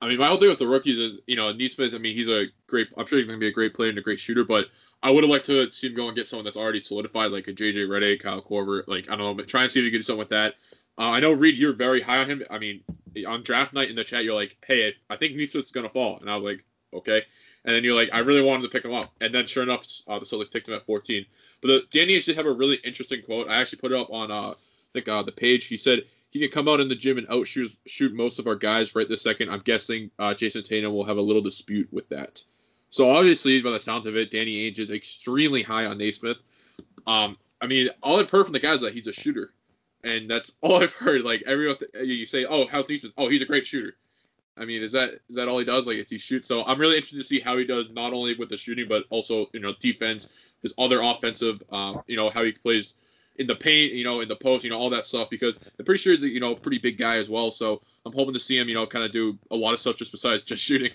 I 0.00 0.06
mean, 0.06 0.18
my 0.18 0.28
whole 0.28 0.36
thing 0.36 0.48
with 0.48 0.60
the 0.60 0.66
rookies 0.66 0.98
is, 0.98 1.18
you 1.26 1.34
know, 1.34 1.52
Nesmith, 1.52 1.92
I 1.92 1.98
mean, 1.98 2.14
he's 2.14 2.28
a 2.28 2.46
great, 2.68 2.88
I'm 2.96 3.04
sure 3.04 3.18
he's 3.18 3.26
going 3.26 3.38
to 3.38 3.44
be 3.44 3.48
a 3.48 3.52
great 3.52 3.74
player 3.74 3.90
and 3.90 3.98
a 3.98 4.02
great 4.02 4.20
shooter, 4.20 4.44
but 4.44 4.66
I 5.02 5.10
would 5.10 5.24
have 5.24 5.30
liked 5.30 5.46
to 5.46 5.68
see 5.68 5.88
him 5.88 5.94
go 5.94 6.06
and 6.06 6.16
get 6.16 6.28
someone 6.28 6.44
that's 6.44 6.56
already 6.56 6.78
solidified, 6.78 7.32
like 7.32 7.48
a 7.48 7.52
JJ 7.52 7.88
Redick, 7.88 8.20
Kyle 8.20 8.40
Korver. 8.40 8.86
Like, 8.86 9.10
I 9.10 9.16
don't 9.16 9.26
know, 9.26 9.34
but 9.34 9.48
try 9.48 9.62
and 9.62 9.70
see 9.70 9.80
if 9.80 9.84
you 9.84 9.90
can 9.90 9.98
do 9.98 10.04
something 10.04 10.20
with 10.20 10.28
that. 10.28 10.54
Uh, 10.98 11.10
I 11.10 11.20
know, 11.20 11.32
Reid, 11.32 11.58
you're 11.58 11.72
very 11.72 12.00
high 12.00 12.18
on 12.18 12.30
him. 12.30 12.42
I 12.48 12.58
mean, 12.58 12.82
on 13.26 13.42
draft 13.42 13.72
night 13.72 13.90
in 13.90 13.96
the 13.96 14.04
chat, 14.04 14.24
you're 14.24 14.34
like, 14.34 14.56
hey, 14.64 14.94
I 15.10 15.16
think 15.16 15.34
Nesmith's 15.34 15.72
going 15.72 15.86
to 15.86 15.92
fall. 15.92 16.18
And 16.20 16.30
I 16.30 16.36
was 16.36 16.44
like, 16.44 16.64
okay. 16.94 17.24
And 17.68 17.76
then 17.76 17.84
you're 17.84 17.94
like, 17.94 18.08
I 18.14 18.20
really 18.20 18.40
wanted 18.40 18.62
to 18.62 18.70
pick 18.70 18.82
him 18.82 18.94
up. 18.94 19.12
And 19.20 19.32
then 19.32 19.44
sure 19.44 19.62
enough, 19.62 19.84
uh, 20.08 20.18
the 20.18 20.24
Celtics 20.24 20.50
picked 20.50 20.68
him 20.68 20.74
at 20.74 20.86
14. 20.86 21.26
But 21.60 21.68
the, 21.68 21.82
Danny 21.90 22.16
Ainge 22.16 22.24
did 22.24 22.36
have 22.36 22.46
a 22.46 22.50
really 22.50 22.76
interesting 22.76 23.20
quote. 23.20 23.46
I 23.46 23.60
actually 23.60 23.80
put 23.80 23.92
it 23.92 23.98
up 24.00 24.08
on, 24.10 24.30
uh, 24.30 24.52
I 24.52 24.54
think, 24.94 25.06
uh, 25.06 25.22
the 25.22 25.32
page. 25.32 25.66
He 25.66 25.76
said, 25.76 26.04
he 26.30 26.40
can 26.40 26.48
come 26.48 26.66
out 26.66 26.80
in 26.80 26.88
the 26.88 26.94
gym 26.94 27.18
and 27.18 27.26
outshoot 27.28 27.70
shoot 27.86 28.14
most 28.14 28.38
of 28.38 28.46
our 28.46 28.54
guys 28.54 28.94
right 28.94 29.06
this 29.06 29.20
second. 29.20 29.50
I'm 29.50 29.58
guessing 29.58 30.10
uh, 30.18 30.32
Jayson 30.32 30.62
Tatum 30.62 30.94
will 30.94 31.04
have 31.04 31.18
a 31.18 31.22
little 31.22 31.42
dispute 31.42 31.86
with 31.92 32.08
that. 32.08 32.42
So 32.88 33.06
obviously, 33.10 33.60
by 33.60 33.72
the 33.72 33.80
sounds 33.80 34.06
of 34.06 34.16
it, 34.16 34.30
Danny 34.30 34.70
Ainge 34.70 34.78
is 34.78 34.90
extremely 34.90 35.62
high 35.62 35.84
on 35.84 35.98
Nesmith. 35.98 36.38
Um, 37.06 37.36
I 37.60 37.66
mean, 37.66 37.90
all 38.02 38.18
I've 38.18 38.30
heard 38.30 38.44
from 38.44 38.54
the 38.54 38.60
guys 38.60 38.76
is 38.76 38.80
that 38.80 38.94
he's 38.94 39.08
a 39.08 39.12
shooter, 39.12 39.52
and 40.04 40.30
that's 40.30 40.52
all 40.62 40.82
I've 40.82 40.94
heard. 40.94 41.20
Like 41.20 41.42
everyone, 41.46 41.76
you 42.02 42.24
say, 42.24 42.46
"Oh, 42.46 42.66
how's 42.66 42.88
Nesmith? 42.88 43.12
Oh, 43.18 43.28
he's 43.28 43.42
a 43.42 43.46
great 43.46 43.66
shooter." 43.66 43.94
I 44.60 44.64
mean, 44.64 44.82
is 44.82 44.92
that 44.92 45.10
is 45.28 45.36
that 45.36 45.48
all 45.48 45.58
he 45.58 45.64
does? 45.64 45.86
Like, 45.86 45.96
is 45.96 46.10
he 46.10 46.18
shoot? 46.18 46.44
So 46.44 46.64
I'm 46.64 46.78
really 46.78 46.96
interested 46.96 47.18
to 47.18 47.24
see 47.24 47.40
how 47.40 47.56
he 47.56 47.64
does, 47.64 47.90
not 47.90 48.12
only 48.12 48.34
with 48.34 48.48
the 48.48 48.56
shooting, 48.56 48.86
but 48.88 49.04
also 49.10 49.46
you 49.52 49.60
know 49.60 49.72
defense, 49.80 50.50
his 50.62 50.74
other 50.78 51.00
offensive, 51.00 51.62
um, 51.70 52.02
you 52.06 52.16
know 52.16 52.30
how 52.30 52.44
he 52.44 52.52
plays 52.52 52.94
in 53.36 53.46
the 53.46 53.54
paint, 53.54 53.92
you 53.92 54.04
know, 54.04 54.20
in 54.20 54.28
the 54.28 54.36
post, 54.36 54.64
you 54.64 54.70
know, 54.70 54.78
all 54.78 54.90
that 54.90 55.06
stuff. 55.06 55.30
Because 55.30 55.58
I'm 55.78 55.84
pretty 55.84 55.98
sure 55.98 56.14
he's 56.14 56.24
you 56.24 56.40
know 56.40 56.54
pretty 56.54 56.78
big 56.78 56.98
guy 56.98 57.16
as 57.16 57.30
well. 57.30 57.50
So 57.50 57.80
I'm 58.04 58.12
hoping 58.12 58.34
to 58.34 58.40
see 58.40 58.58
him, 58.58 58.68
you 58.68 58.74
know, 58.74 58.86
kind 58.86 59.04
of 59.04 59.12
do 59.12 59.38
a 59.50 59.56
lot 59.56 59.72
of 59.72 59.78
stuff 59.78 59.96
just 59.96 60.12
besides 60.12 60.44
just 60.44 60.62
shooting. 60.62 60.90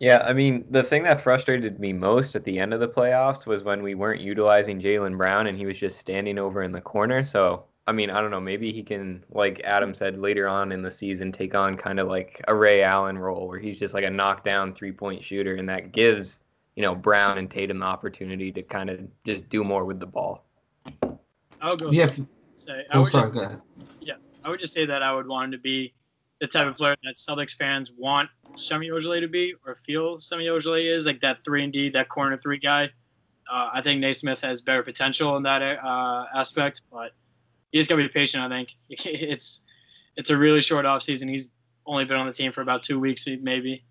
Yeah, 0.00 0.22
I 0.26 0.32
mean, 0.32 0.64
the 0.70 0.82
thing 0.82 1.04
that 1.04 1.22
frustrated 1.22 1.78
me 1.78 1.92
most 1.92 2.34
at 2.34 2.44
the 2.44 2.58
end 2.58 2.74
of 2.74 2.80
the 2.80 2.88
playoffs 2.88 3.46
was 3.46 3.62
when 3.62 3.82
we 3.82 3.94
weren't 3.94 4.20
utilizing 4.20 4.80
Jaylen 4.80 5.16
Brown 5.16 5.46
and 5.46 5.56
he 5.56 5.66
was 5.66 5.78
just 5.78 5.98
standing 5.98 6.38
over 6.38 6.62
in 6.62 6.72
the 6.72 6.80
corner. 6.80 7.22
So, 7.22 7.64
I 7.86 7.92
mean, 7.92 8.08
I 8.10 8.20
don't 8.22 8.30
know, 8.30 8.40
maybe 8.40 8.72
he 8.72 8.82
can, 8.82 9.22
like 9.30 9.60
Adam 9.62 9.94
said 9.94 10.18
later 10.18 10.48
on 10.48 10.72
in 10.72 10.80
the 10.80 10.90
season, 10.90 11.30
take 11.32 11.54
on 11.54 11.76
kind 11.76 12.00
of 12.00 12.08
like 12.08 12.42
a 12.48 12.54
Ray 12.54 12.82
Allen 12.82 13.18
role 13.18 13.46
where 13.46 13.58
he's 13.58 13.78
just 13.78 13.92
like 13.92 14.04
a 14.04 14.10
knockdown 14.10 14.72
three 14.74 14.92
point 14.92 15.22
shooter 15.22 15.56
and 15.56 15.68
that 15.68 15.92
gives, 15.92 16.40
you 16.76 16.82
know, 16.82 16.94
Brown 16.94 17.36
and 17.36 17.50
Tatum 17.50 17.80
the 17.80 17.84
opportunity 17.86 18.50
to 18.52 18.62
kind 18.62 18.88
of 18.88 19.00
just 19.26 19.46
do 19.50 19.62
more 19.64 19.84
with 19.84 20.00
the 20.00 20.06
ball. 20.06 20.46
I'll 21.60 21.76
go 21.76 21.90
Yeah. 21.90 22.06
say, 22.08 22.22
if- 22.22 22.26
say 22.58 22.84
I 22.90 22.96
Oh, 22.96 23.00
would 23.02 23.10
sorry. 23.10 23.22
just 23.22 23.32
Go 23.34 23.40
ahead. 23.40 23.60
Yeah, 24.00 24.14
I 24.44 24.48
would 24.48 24.60
just 24.60 24.72
say 24.72 24.86
that 24.86 25.02
I 25.02 25.14
would 25.14 25.26
want 25.26 25.46
him 25.46 25.52
to 25.52 25.58
be 25.58 25.92
the 26.40 26.46
type 26.46 26.66
of 26.66 26.76
player 26.76 26.96
that 27.04 27.16
Celtics 27.16 27.54
fans 27.54 27.92
want 27.92 28.30
Semi 28.56 28.88
Ojeleye 28.88 29.20
to 29.20 29.28
be 29.28 29.54
or 29.66 29.74
feel 29.74 30.18
Semi 30.18 30.46
Ojeleye 30.46 30.94
is, 30.94 31.06
like 31.06 31.20
that 31.20 31.44
three 31.44 31.62
and 31.64 31.72
D, 31.72 31.90
that 31.90 32.08
corner 32.08 32.38
three 32.38 32.58
guy. 32.58 32.84
Uh, 33.50 33.68
I 33.74 33.82
think 33.82 34.00
Nesmith 34.00 34.40
has 34.40 34.62
better 34.62 34.82
potential 34.82 35.36
in 35.36 35.42
that 35.42 35.60
uh, 35.60 36.26
aspect, 36.34 36.82
but 36.90 37.12
he 37.74 37.80
just 37.80 37.90
got 37.90 37.96
to 37.96 38.02
be 38.02 38.08
patient. 38.08 38.40
I 38.40 38.48
think 38.48 38.72
it's 38.88 39.62
it's 40.16 40.30
a 40.30 40.38
really 40.38 40.62
short 40.62 40.86
off 40.86 41.02
season. 41.02 41.26
He's 41.26 41.48
only 41.86 42.04
been 42.04 42.16
on 42.16 42.28
the 42.28 42.32
team 42.32 42.52
for 42.52 42.62
about 42.62 42.84
two 42.84 43.00
weeks, 43.00 43.26
maybe. 43.42 43.84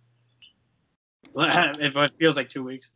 it 1.36 2.18
feels 2.18 2.38
like 2.38 2.48
two 2.48 2.64
weeks. 2.64 2.94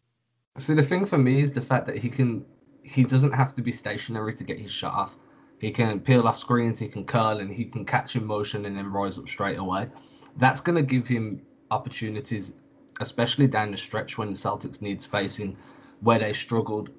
See, 0.58 0.74
the 0.74 0.84
thing 0.84 1.06
for 1.06 1.18
me 1.18 1.42
is 1.42 1.52
the 1.52 1.62
fact 1.62 1.88
that 1.88 1.98
he 1.98 2.10
can, 2.10 2.46
he 2.84 3.04
doesn't 3.04 3.34
have 3.34 3.54
to 3.56 3.62
be 3.62 3.74
stationary 3.74 4.34
to 4.36 4.46
get 4.46 4.58
his 4.58 4.72
shot 4.72 4.94
off. 4.94 5.18
He 5.60 5.72
can 5.72 6.00
peel 6.00 6.26
off 6.26 6.40
screens, 6.40 6.80
he 6.80 6.88
can 6.88 7.04
curl, 7.04 7.40
and 7.40 7.52
he 7.54 7.66
can 7.66 7.84
catch 7.84 8.16
in 8.16 8.24
motion 8.24 8.66
and 8.66 8.78
then 8.78 8.90
rise 8.90 9.18
up 9.18 9.28
straight 9.28 9.58
away. 9.58 9.90
That's 10.38 10.62
going 10.62 10.78
to 10.78 10.84
give 10.84 11.06
him 11.06 11.42
opportunities, 11.70 12.54
especially 13.02 13.48
down 13.48 13.72
the 13.72 13.78
stretch 13.78 14.18
when 14.18 14.32
the 14.32 14.40
Celtics 14.40 14.82
need 14.82 15.02
spacing, 15.02 15.58
where 16.00 16.20
they 16.20 16.32
struggled 16.32 16.92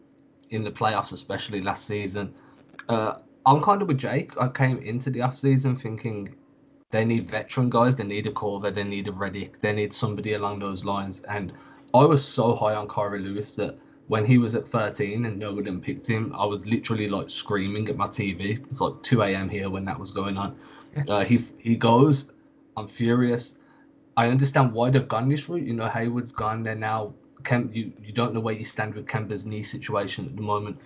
in 0.50 0.62
the 0.62 0.70
playoffs, 0.70 1.12
especially 1.12 1.62
last 1.62 1.86
season. 1.86 2.34
Uh, 2.90 3.14
I'm 3.48 3.62
kind 3.62 3.80
of 3.80 3.88
with 3.88 3.96
Jake. 3.96 4.32
I 4.38 4.48
came 4.48 4.76
into 4.80 5.08
the 5.08 5.20
offseason 5.20 5.80
thinking 5.80 6.34
they 6.90 7.02
need 7.06 7.30
veteran 7.30 7.70
guys, 7.70 7.96
they 7.96 8.04
need 8.04 8.26
a 8.26 8.30
Korver, 8.30 8.74
they 8.74 8.84
need 8.84 9.08
a 9.08 9.10
Redick, 9.10 9.58
they 9.62 9.72
need 9.72 9.94
somebody 9.94 10.34
along 10.34 10.58
those 10.58 10.84
lines. 10.84 11.20
And 11.20 11.54
I 11.94 12.04
was 12.04 12.22
so 12.22 12.54
high 12.54 12.74
on 12.74 12.88
Kira 12.88 13.22
Lewis 13.22 13.56
that 13.56 13.78
when 14.08 14.26
he 14.26 14.36
was 14.36 14.54
at 14.54 14.68
13 14.68 15.24
and 15.24 15.38
no 15.38 15.54
one 15.54 15.80
picked 15.80 16.06
him, 16.06 16.34
I 16.36 16.44
was 16.44 16.66
literally 16.66 17.08
like 17.08 17.30
screaming 17.30 17.88
at 17.88 17.96
my 17.96 18.08
TV. 18.08 18.62
It's 18.70 18.82
like 18.82 19.02
2 19.02 19.22
a.m. 19.22 19.48
here 19.48 19.70
when 19.70 19.86
that 19.86 19.98
was 19.98 20.10
going 20.10 20.36
on. 20.36 20.58
Uh, 21.08 21.24
he 21.24 21.42
he 21.56 21.74
goes, 21.74 22.30
I'm 22.76 22.86
furious. 22.86 23.54
I 24.18 24.28
understand 24.28 24.74
why 24.74 24.90
they've 24.90 25.08
gone 25.08 25.30
this 25.30 25.48
route. 25.48 25.66
You 25.66 25.72
know, 25.72 25.88
Hayward's 25.88 26.32
gone 26.32 26.64
there 26.64 26.74
now. 26.74 27.14
Kemp, 27.44 27.74
you, 27.74 27.92
you 28.02 28.12
don't 28.12 28.34
know 28.34 28.40
where 28.40 28.54
you 28.54 28.64
stand 28.66 28.94
with 28.94 29.06
Kemba's 29.06 29.46
knee 29.46 29.62
situation 29.62 30.26
at 30.26 30.36
the 30.36 30.42
moment. 30.42 30.78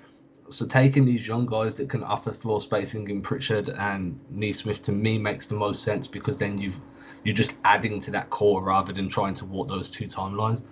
So 0.54 0.66
taking 0.66 1.04
these 1.04 1.26
young 1.26 1.46
guys 1.46 1.74
that 1.76 1.88
can 1.88 2.02
offer 2.02 2.32
floor 2.32 2.60
spacing 2.60 3.08
in 3.08 3.22
Pritchard 3.22 3.70
and 3.70 4.18
Nesmith 4.30 4.82
to 4.82 4.92
me 4.92 5.18
makes 5.18 5.46
the 5.46 5.54
most 5.54 5.82
sense 5.82 6.06
because 6.06 6.38
then 6.38 6.58
you've 6.58 6.78
you're 7.24 7.34
just 7.34 7.54
adding 7.64 8.00
to 8.00 8.10
that 8.10 8.30
core 8.30 8.62
rather 8.62 8.92
than 8.92 9.08
trying 9.08 9.34
to 9.34 9.44
walk 9.44 9.68
those 9.68 9.88
two 9.88 10.06
timelines. 10.06 10.64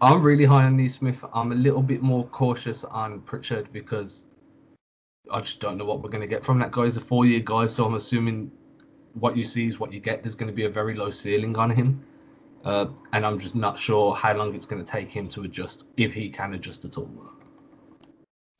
I'm 0.00 0.20
really 0.20 0.44
high 0.44 0.64
on 0.64 0.76
Nesmith. 0.76 1.24
I'm 1.32 1.52
a 1.52 1.56
little 1.56 1.82
bit 1.82 2.02
more 2.02 2.26
cautious 2.28 2.84
on 2.84 3.20
Pritchard 3.20 3.72
because 3.72 4.26
I 5.30 5.40
just 5.40 5.60
don't 5.60 5.76
know 5.76 5.84
what 5.84 6.02
we're 6.02 6.10
going 6.10 6.22
to 6.22 6.26
get 6.26 6.44
from 6.44 6.58
that 6.60 6.72
guy. 6.72 6.84
He's 6.84 6.96
a 6.96 7.00
four 7.00 7.26
year 7.26 7.40
guy, 7.40 7.66
so 7.66 7.84
I'm 7.84 7.94
assuming 7.94 8.50
what 9.14 9.36
you 9.36 9.44
see 9.44 9.66
is 9.66 9.78
what 9.78 9.92
you 9.92 10.00
get. 10.00 10.22
There's 10.22 10.34
going 10.34 10.50
to 10.50 10.54
be 10.54 10.64
a 10.64 10.68
very 10.68 10.94
low 10.94 11.10
ceiling 11.10 11.56
on 11.56 11.70
him. 11.70 12.04
Uh, 12.64 12.86
and 13.12 13.26
I'm 13.26 13.38
just 13.38 13.54
not 13.54 13.78
sure 13.78 14.14
how 14.14 14.34
long 14.34 14.54
it's 14.54 14.66
going 14.66 14.84
to 14.84 14.88
take 14.90 15.10
him 15.10 15.28
to 15.30 15.42
adjust, 15.42 15.84
if 15.96 16.12
he 16.12 16.28
can 16.28 16.54
adjust 16.54 16.84
at 16.84 16.96
all. 16.96 17.10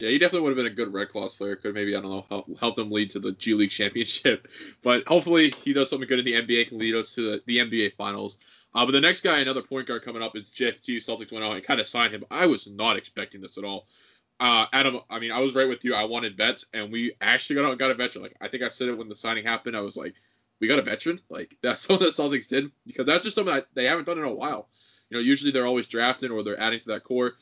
Yeah, 0.02 0.10
he 0.10 0.18
definitely 0.18 0.40
would 0.48 0.56
have 0.58 0.64
been 0.64 0.72
a 0.72 0.74
good 0.74 0.92
Red 0.92 1.10
Claws 1.10 1.36
player. 1.36 1.54
Could 1.54 1.74
maybe 1.74 1.94
I 1.94 2.00
don't 2.00 2.10
know 2.10 2.26
help 2.28 2.58
help 2.58 2.74
them 2.74 2.90
lead 2.90 3.08
to 3.10 3.20
the 3.20 3.30
G 3.30 3.54
League 3.54 3.70
championship, 3.80 4.48
but 4.82 5.06
hopefully 5.06 5.50
he 5.50 5.72
does 5.72 5.88
something 5.88 6.08
good 6.08 6.18
in 6.18 6.24
the 6.24 6.32
NBA 6.32 6.70
can 6.70 6.78
lead 6.80 6.96
us 6.96 7.14
to 7.14 7.30
the, 7.30 7.42
the 7.46 7.58
NBA 7.58 7.94
finals. 7.94 8.38
Uh, 8.74 8.84
but 8.84 8.90
the 8.90 9.00
next 9.00 9.20
guy, 9.20 9.38
another 9.38 9.62
point 9.62 9.86
guard 9.86 10.02
coming 10.02 10.20
up 10.20 10.36
is 10.36 10.50
Jeff 10.50 10.80
Teague. 10.80 11.02
Celtics 11.02 11.30
went 11.30 11.44
out 11.44 11.52
and 11.52 11.62
kind 11.62 11.78
of 11.78 11.86
signed 11.86 12.12
him. 12.12 12.24
I 12.32 12.46
was 12.46 12.66
not 12.66 12.96
expecting 12.96 13.40
this 13.40 13.58
at 13.58 13.62
all. 13.62 13.86
Uh, 14.40 14.66
Adam, 14.72 14.98
I 15.08 15.20
mean, 15.20 15.30
I 15.30 15.38
was 15.38 15.54
right 15.54 15.68
with 15.68 15.84
you. 15.84 15.94
I 15.94 16.02
wanted 16.02 16.36
vets, 16.36 16.66
and 16.74 16.90
we 16.90 17.12
actually 17.20 17.54
got 17.54 17.66
out 17.66 17.70
and 17.70 17.78
got 17.78 17.92
a 17.92 17.94
veteran. 17.94 18.24
Like 18.24 18.36
I 18.40 18.48
think 18.48 18.64
I 18.64 18.68
said 18.68 18.88
it 18.88 18.98
when 18.98 19.08
the 19.08 19.14
signing 19.14 19.44
happened. 19.44 19.76
I 19.76 19.82
was 19.82 19.96
like, 19.96 20.16
we 20.60 20.66
got 20.66 20.80
a 20.80 20.82
veteran. 20.82 21.20
Like 21.30 21.56
that's 21.62 21.82
something 21.82 22.04
the 22.04 22.10
Celtics 22.10 22.48
did 22.48 22.72
because 22.88 23.06
that's 23.06 23.22
just 23.22 23.36
something 23.36 23.54
that 23.54 23.66
they 23.74 23.84
haven't 23.84 24.06
done 24.06 24.18
in 24.18 24.24
a 24.24 24.34
while. 24.34 24.68
You 25.10 25.18
know, 25.18 25.22
usually 25.22 25.52
they're 25.52 25.66
always 25.66 25.86
drafting 25.86 26.32
or 26.32 26.42
they're 26.42 26.58
adding 26.58 26.80
to 26.80 26.88
that 26.88 27.04
core. 27.04 27.34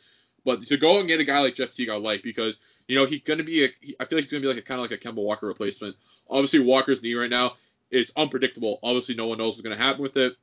But 0.45 0.61
to 0.61 0.77
go 0.77 0.99
and 0.99 1.09
get 1.09 1.21
a 1.21 1.25
guy 1.25 1.41
like 1.41 1.55
Jeff 1.55 1.73
Teague, 1.73 1.91
I 1.91 1.97
like 1.97 2.23
because 2.23 2.59
you 2.89 2.97
know 2.97 3.05
he's 3.05 3.23
gonna 3.23 3.45
be 3.45 3.65
a. 3.65 3.69
He, 3.81 3.95
I 4.01 4.05
feel 4.05 4.19
like 4.19 4.25
he's 4.25 4.33
gonna 4.33 4.43
be 4.43 4.49
like 4.49 4.57
a 4.57 4.63
kind 4.63 4.81
of 4.81 4.91
like 4.91 4.99
a 4.99 5.09
Kemba 5.09 5.23
Walker 5.23 5.47
replacement. 5.47 5.97
Obviously, 6.29 6.61
Walker's 6.61 7.03
knee 7.03 7.15
right 7.15 7.31
now 7.31 7.55
is 7.91 8.13
unpredictable. 8.17 8.79
Obviously, 8.83 9.15
no 9.15 9.27
one 9.27 9.39
knows 9.39 9.55
what's 9.55 9.63
gonna 9.63 9.77
happen 9.77 10.03
with 10.03 10.17
it, 10.17 10.35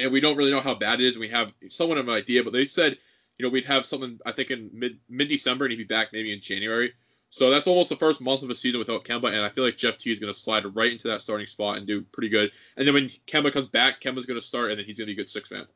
and 0.00 0.12
we 0.12 0.20
don't 0.20 0.36
really 0.36 0.50
know 0.50 0.60
how 0.60 0.74
bad 0.74 1.00
it 1.00 1.06
is. 1.06 1.16
And 1.16 1.20
we 1.20 1.28
have 1.28 1.52
somewhat 1.68 1.98
of 1.98 2.08
an 2.08 2.14
idea, 2.14 2.42
but 2.44 2.52
they 2.52 2.64
said 2.64 2.98
you 3.38 3.44
know 3.44 3.50
we'd 3.50 3.64
have 3.64 3.84
something 3.84 4.20
I 4.26 4.32
think 4.32 4.50
in 4.50 4.70
mid 4.72 4.98
mid 5.08 5.28
December 5.28 5.64
and 5.64 5.72
he'd 5.72 5.78
be 5.78 5.84
back 5.84 6.12
maybe 6.12 6.32
in 6.32 6.40
January. 6.40 6.92
So 7.34 7.50
that's 7.50 7.66
almost 7.66 7.88
the 7.88 7.96
first 7.96 8.20
month 8.20 8.44
of 8.44 8.50
a 8.50 8.54
season 8.54 8.78
without 8.78 9.04
Kemba, 9.04 9.26
and 9.26 9.40
I 9.44 9.48
feel 9.48 9.64
like 9.64 9.76
Jeff 9.76 9.96
Teague 9.96 10.12
is 10.12 10.20
going 10.20 10.32
to 10.32 10.38
slide 10.38 10.64
right 10.76 10.92
into 10.92 11.08
that 11.08 11.20
starting 11.20 11.48
spot 11.48 11.76
and 11.76 11.84
do 11.84 12.02
pretty 12.12 12.28
good. 12.28 12.52
And 12.76 12.86
then 12.86 12.94
when 12.94 13.06
Kemba 13.06 13.52
comes 13.52 13.66
back, 13.66 14.00
Kemba's 14.00 14.24
going 14.24 14.38
to 14.38 14.46
start, 14.46 14.70
and 14.70 14.78
then 14.78 14.86
he's 14.86 14.98
going 14.98 15.08
to 15.08 15.14
be 15.16 15.20
a 15.20 15.24
good 15.24 15.28
six 15.28 15.50
man. 15.50 15.66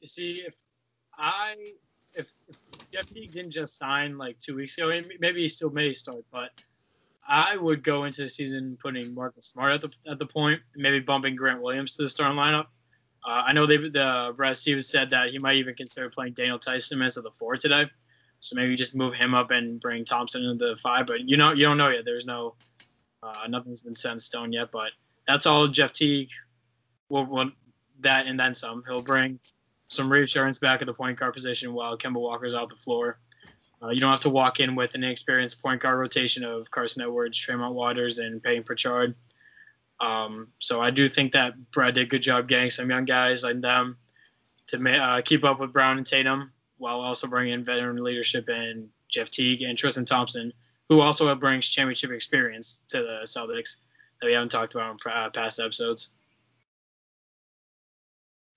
You 0.00 0.06
see, 0.06 0.44
if 0.46 0.54
I 1.18 1.54
if, 2.14 2.26
if 2.48 2.56
Jeff 2.92 3.06
Teague 3.06 3.32
didn't 3.32 3.50
just 3.50 3.76
sign 3.76 4.16
like 4.16 4.38
two 4.38 4.56
weeks 4.56 4.78
ago, 4.78 5.00
maybe 5.20 5.42
he 5.42 5.48
still 5.48 5.70
may 5.70 5.92
start, 5.92 6.24
but 6.30 6.50
I 7.26 7.56
would 7.56 7.82
go 7.82 8.04
into 8.04 8.22
the 8.22 8.28
season 8.28 8.76
putting 8.80 9.14
Marcus 9.14 9.46
Smart 9.46 9.72
at 9.72 9.80
the 9.80 9.92
at 10.10 10.18
the 10.18 10.26
point, 10.26 10.60
maybe 10.76 11.00
bumping 11.00 11.36
Grant 11.36 11.62
Williams 11.62 11.96
to 11.96 12.02
the 12.02 12.08
starting 12.08 12.36
lineup. 12.36 12.66
Uh, 13.26 13.42
I 13.46 13.52
know 13.52 13.66
they 13.66 13.78
the 13.78 14.34
Brad 14.36 14.56
Stevens 14.56 14.88
said 14.88 15.08
that 15.10 15.30
he 15.30 15.38
might 15.38 15.56
even 15.56 15.74
consider 15.74 16.10
playing 16.10 16.34
Daniel 16.34 16.58
Theis 16.58 16.92
as 16.92 17.16
of 17.16 17.24
the 17.24 17.30
four 17.30 17.56
today, 17.56 17.88
so 18.40 18.54
maybe 18.54 18.76
just 18.76 18.94
move 18.94 19.14
him 19.14 19.34
up 19.34 19.50
and 19.50 19.80
bring 19.80 20.04
Thompson 20.04 20.44
into 20.44 20.68
the 20.68 20.76
five. 20.76 21.06
But 21.06 21.28
you 21.28 21.36
know 21.36 21.52
you 21.52 21.64
don't 21.64 21.78
know 21.78 21.88
yet. 21.88 22.04
There's 22.04 22.26
no 22.26 22.54
uh, 23.22 23.46
nothing's 23.48 23.82
been 23.82 23.94
set 23.94 24.12
in 24.12 24.18
stone 24.18 24.52
yet. 24.52 24.70
But 24.70 24.90
that's 25.26 25.46
all 25.46 25.66
Jeff 25.66 25.92
Teague 25.92 26.30
will, 27.08 27.24
will 27.24 27.50
that 28.00 28.26
and 28.26 28.38
then 28.38 28.54
some. 28.54 28.84
He'll 28.86 29.00
bring 29.00 29.40
some 29.94 30.10
reassurance 30.10 30.58
back 30.58 30.82
at 30.82 30.86
the 30.86 30.94
point 30.94 31.18
guard 31.18 31.34
position 31.34 31.72
while 31.72 31.96
Kemba 31.96 32.20
Walker's 32.20 32.54
out 32.54 32.68
the 32.68 32.76
floor. 32.76 33.18
Uh, 33.82 33.90
you 33.90 34.00
don't 34.00 34.10
have 34.10 34.20
to 34.20 34.30
walk 34.30 34.60
in 34.60 34.74
with 34.74 34.94
an 34.94 35.04
inexperienced 35.04 35.60
point 35.60 35.80
guard 35.80 35.98
rotation 35.98 36.44
of 36.44 36.70
Carson 36.70 37.02
Edwards, 37.02 37.36
Tremont 37.38 37.74
Waters, 37.74 38.18
and 38.18 38.42
Payne 38.42 38.62
Pritchard. 38.62 39.14
Um, 40.00 40.48
so 40.58 40.80
I 40.80 40.90
do 40.90 41.08
think 41.08 41.32
that 41.32 41.54
Brad 41.70 41.94
did 41.94 42.04
a 42.04 42.06
good 42.06 42.22
job 42.22 42.48
getting 42.48 42.70
some 42.70 42.90
young 42.90 43.04
guys 43.04 43.44
like 43.44 43.60
them 43.60 43.96
to 44.68 44.90
uh, 44.90 45.20
keep 45.22 45.44
up 45.44 45.60
with 45.60 45.72
Brown 45.72 45.98
and 45.98 46.06
Tatum 46.06 46.52
while 46.78 47.00
also 47.00 47.26
bringing 47.26 47.52
in 47.52 47.64
veteran 47.64 48.02
leadership 48.02 48.48
and 48.48 48.88
Jeff 49.08 49.30
Teague 49.30 49.62
and 49.62 49.78
Tristan 49.78 50.04
Thompson, 50.04 50.52
who 50.88 51.00
also 51.00 51.32
brings 51.34 51.68
championship 51.68 52.10
experience 52.10 52.82
to 52.88 52.98
the 52.98 53.20
Celtics 53.24 53.78
that 54.20 54.26
we 54.26 54.32
haven't 54.32 54.50
talked 54.50 54.74
about 54.74 54.90
in 54.90 55.12
uh, 55.12 55.30
past 55.30 55.60
episodes. 55.60 56.14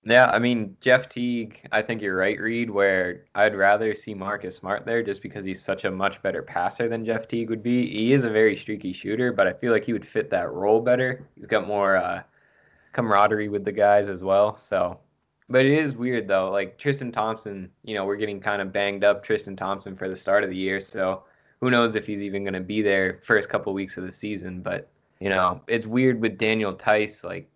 Yeah, 0.04 0.30
I 0.32 0.38
mean 0.38 0.76
Jeff 0.80 1.08
Teague, 1.08 1.66
I 1.72 1.82
think 1.82 2.00
you're 2.00 2.16
right, 2.16 2.40
Reid. 2.40 2.70
Where 2.70 3.24
I'd 3.34 3.56
rather 3.56 3.94
see 3.94 4.14
Marcus 4.14 4.56
Smart 4.56 4.86
there, 4.86 5.02
just 5.02 5.22
because 5.22 5.44
he's 5.44 5.60
such 5.62 5.84
a 5.84 5.90
much 5.90 6.22
better 6.22 6.42
passer 6.42 6.88
than 6.88 7.04
Jeff 7.04 7.28
Teague 7.28 7.50
would 7.50 7.62
be. 7.62 7.90
He 7.90 8.12
is 8.12 8.24
a 8.24 8.30
very 8.30 8.56
streaky 8.56 8.92
shooter, 8.92 9.32
but 9.32 9.46
I 9.46 9.52
feel 9.52 9.72
like 9.72 9.84
he 9.84 9.92
would 9.92 10.06
fit 10.06 10.30
that 10.30 10.52
role 10.52 10.80
better. 10.80 11.26
He's 11.34 11.46
got 11.46 11.66
more 11.66 11.96
uh, 11.96 12.22
camaraderie 12.92 13.48
with 13.48 13.64
the 13.64 13.72
guys 13.72 14.08
as 14.08 14.22
well. 14.22 14.56
So, 14.56 14.98
but 15.48 15.66
it 15.66 15.78
is 15.78 15.96
weird 15.96 16.28
though. 16.28 16.50
Like 16.50 16.78
Tristan 16.78 17.12
Thompson, 17.12 17.70
you 17.84 17.94
know, 17.94 18.04
we're 18.04 18.16
getting 18.16 18.40
kind 18.40 18.62
of 18.62 18.72
banged 18.72 19.04
up 19.04 19.22
Tristan 19.24 19.56
Thompson 19.56 19.96
for 19.96 20.08
the 20.08 20.16
start 20.16 20.44
of 20.44 20.50
the 20.50 20.56
year, 20.56 20.80
so 20.80 21.24
who 21.60 21.70
knows 21.70 21.96
if 21.96 22.06
he's 22.06 22.22
even 22.22 22.44
going 22.44 22.54
to 22.54 22.60
be 22.60 22.82
there 22.82 23.18
first 23.22 23.48
couple 23.48 23.74
weeks 23.74 23.96
of 23.96 24.04
the 24.04 24.12
season. 24.12 24.60
But 24.62 24.88
you 25.20 25.28
know, 25.28 25.60
it's 25.66 25.86
weird 25.86 26.20
with 26.20 26.38
Daniel 26.38 26.72
Theis. 26.72 27.24
Like 27.24 27.50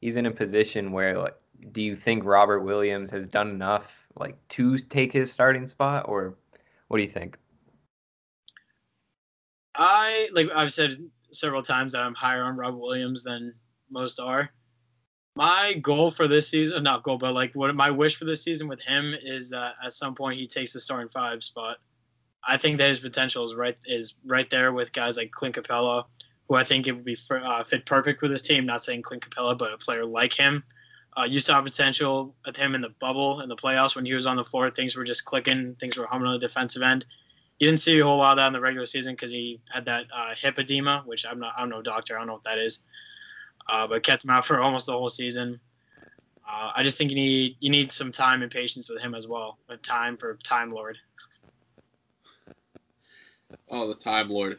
he's 0.00 0.16
in 0.16 0.26
a 0.26 0.30
position 0.30 0.92
where 0.92 1.18
like 1.18 1.34
do 1.72 1.82
you 1.82 1.96
think 1.96 2.24
Robert 2.24 2.60
Williams 2.60 3.10
has 3.10 3.26
done 3.26 3.50
enough 3.50 4.06
like 4.16 4.36
to 4.48 4.78
take 4.78 5.12
his 5.12 5.30
starting 5.30 5.66
spot 5.66 6.06
or 6.08 6.36
what 6.88 6.98
do 6.98 7.02
you 7.02 7.08
think? 7.08 7.36
I 9.76 10.28
like 10.32 10.48
I've 10.54 10.72
said 10.72 10.96
several 11.32 11.62
times 11.62 11.92
that 11.92 12.02
I'm 12.02 12.14
higher 12.14 12.42
on 12.42 12.56
Robert 12.56 12.78
Williams 12.78 13.22
than 13.22 13.54
most 13.90 14.18
are. 14.18 14.50
My 15.36 15.74
goal 15.80 16.10
for 16.10 16.26
this 16.26 16.48
season, 16.48 16.82
not 16.82 17.04
goal, 17.04 17.16
but 17.16 17.34
like 17.34 17.54
what 17.54 17.74
my 17.74 17.90
wish 17.90 18.16
for 18.16 18.24
this 18.24 18.42
season 18.42 18.68
with 18.68 18.82
him 18.82 19.14
is 19.22 19.48
that 19.50 19.74
at 19.84 19.92
some 19.92 20.14
point 20.14 20.38
he 20.38 20.46
takes 20.46 20.72
the 20.72 20.80
starting 20.80 21.08
five 21.08 21.42
spot. 21.44 21.78
I 22.42 22.56
think 22.56 22.78
that 22.78 22.88
his 22.88 23.00
potential 23.00 23.44
is 23.44 23.54
right 23.54 23.76
is 23.86 24.16
right 24.26 24.50
there 24.50 24.72
with 24.72 24.92
guys 24.92 25.16
like 25.16 25.30
Clint 25.30 25.54
Capela, 25.54 26.04
who 26.48 26.56
I 26.56 26.64
think 26.64 26.88
it 26.88 26.92
would 26.92 27.04
be 27.04 27.16
uh, 27.30 27.62
fit 27.62 27.86
perfect 27.86 28.22
with 28.22 28.32
his 28.32 28.42
team. 28.42 28.66
Not 28.66 28.84
saying 28.84 29.02
Clint 29.02 29.28
Capela, 29.28 29.56
but 29.56 29.72
a 29.72 29.78
player 29.78 30.04
like 30.04 30.32
him 30.32 30.64
uh, 31.16 31.24
you 31.24 31.40
saw 31.40 31.60
potential 31.60 32.34
with 32.46 32.56
him 32.56 32.74
in 32.74 32.80
the 32.80 32.94
bubble 33.00 33.40
in 33.40 33.48
the 33.48 33.56
playoffs 33.56 33.96
when 33.96 34.04
he 34.04 34.14
was 34.14 34.26
on 34.26 34.36
the 34.36 34.44
floor. 34.44 34.70
Things 34.70 34.96
were 34.96 35.04
just 35.04 35.24
clicking. 35.24 35.74
Things 35.80 35.96
were 35.96 36.06
humming 36.06 36.28
on 36.28 36.34
the 36.34 36.38
defensive 36.38 36.82
end. 36.82 37.04
You 37.58 37.66
didn't 37.68 37.80
see 37.80 37.98
a 37.98 38.04
whole 38.04 38.18
lot 38.18 38.32
of 38.32 38.36
that 38.38 38.46
in 38.46 38.52
the 38.52 38.60
regular 38.60 38.86
season 38.86 39.14
because 39.14 39.30
he 39.30 39.60
had 39.70 39.84
that 39.84 40.04
uh, 40.14 40.34
hip 40.34 40.58
edema, 40.58 41.02
which 41.04 41.26
I'm 41.26 41.38
not. 41.38 41.52
I'm 41.56 41.68
no 41.68 41.82
doctor. 41.82 42.16
I 42.16 42.20
don't 42.20 42.28
know 42.28 42.34
what 42.34 42.44
that 42.44 42.58
is, 42.58 42.84
uh, 43.68 43.86
but 43.86 44.02
kept 44.02 44.24
him 44.24 44.30
out 44.30 44.46
for 44.46 44.60
almost 44.60 44.86
the 44.86 44.92
whole 44.92 45.08
season. 45.08 45.60
Uh, 46.48 46.70
I 46.74 46.82
just 46.82 46.96
think 46.96 47.10
you 47.10 47.16
need 47.16 47.56
you 47.60 47.70
need 47.70 47.92
some 47.92 48.12
time 48.12 48.42
and 48.42 48.50
patience 48.50 48.88
with 48.88 49.00
him 49.00 49.14
as 49.14 49.28
well. 49.28 49.58
With 49.68 49.82
time 49.82 50.16
for 50.16 50.36
Time 50.44 50.70
Lord. 50.70 50.96
Oh, 53.68 53.88
the 53.88 53.94
Time 53.94 54.30
Lord. 54.30 54.58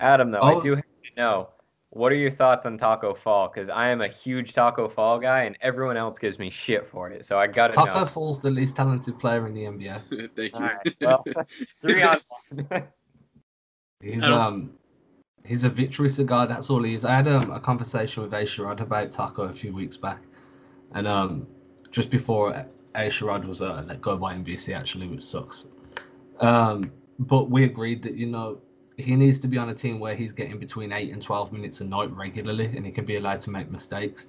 Adam, 0.00 0.30
though, 0.30 0.40
oh. 0.40 0.60
I 0.60 0.62
do 0.62 0.74
have 0.76 0.84
to 0.84 1.10
know 1.16 1.48
what 1.94 2.10
are 2.10 2.16
your 2.16 2.30
thoughts 2.30 2.64
on 2.64 2.78
Tacko 2.78 3.14
Fall? 3.14 3.50
Because 3.52 3.68
I 3.68 3.88
am 3.88 4.00
a 4.00 4.08
huge 4.08 4.54
Tacko 4.54 4.90
Fall 4.90 5.18
guy, 5.18 5.42
and 5.42 5.58
everyone 5.60 5.98
else 5.98 6.18
gives 6.18 6.38
me 6.38 6.48
shit 6.48 6.86
for 6.86 7.10
it. 7.10 7.26
So 7.26 7.38
I 7.38 7.46
got 7.46 7.68
to 7.68 7.84
know. 7.84 7.84
Tacko 7.84 8.08
Fall's 8.08 8.40
the 8.40 8.50
least 8.50 8.76
talented 8.76 9.18
player 9.18 9.46
in 9.46 9.52
the 9.52 9.64
NBA. 9.64 10.30
Thank 10.36 10.54
you. 10.54 10.60
Right, 10.60 10.96
well, 11.02 11.24
three 11.82 12.02
on 12.02 12.16
one. 12.50 12.88
He's 14.02 14.24
um, 14.24 14.72
he's 15.44 15.62
a 15.62 15.68
victory 15.68 16.08
cigar. 16.08 16.48
That's 16.48 16.70
all 16.70 16.82
he 16.82 16.92
is. 16.92 17.04
I 17.04 17.14
had 17.14 17.28
um, 17.28 17.52
a 17.52 17.60
conversation 17.60 18.24
with 18.24 18.32
A. 18.32 18.42
Sherrod 18.42 18.80
about 18.80 19.12
Tacko 19.12 19.48
a 19.48 19.52
few 19.52 19.72
weeks 19.72 19.96
back, 19.96 20.18
and 20.96 21.06
um, 21.06 21.46
just 21.92 22.10
before 22.10 22.50
A. 22.96 23.06
Sherrod 23.10 23.44
was 23.46 23.62
uh, 23.62 23.84
let 23.86 24.00
go 24.00 24.16
by 24.16 24.34
NBC, 24.34 24.76
actually, 24.76 25.06
which 25.06 25.22
sucks. 25.22 25.68
Um, 26.40 26.90
but 27.20 27.48
we 27.48 27.62
agreed 27.62 28.02
that 28.02 28.16
you 28.16 28.26
know 28.26 28.58
he 28.96 29.16
needs 29.16 29.38
to 29.40 29.48
be 29.48 29.58
on 29.58 29.68
a 29.70 29.74
team 29.74 29.98
where 29.98 30.14
he's 30.14 30.32
getting 30.32 30.58
between 30.58 30.92
eight 30.92 31.12
and 31.12 31.22
twelve 31.22 31.52
minutes 31.52 31.80
a 31.80 31.84
night 31.84 32.10
regularly, 32.12 32.66
and 32.76 32.84
he 32.84 32.92
can 32.92 33.04
be 33.04 33.16
allowed 33.16 33.40
to 33.42 33.50
make 33.50 33.70
mistakes. 33.70 34.26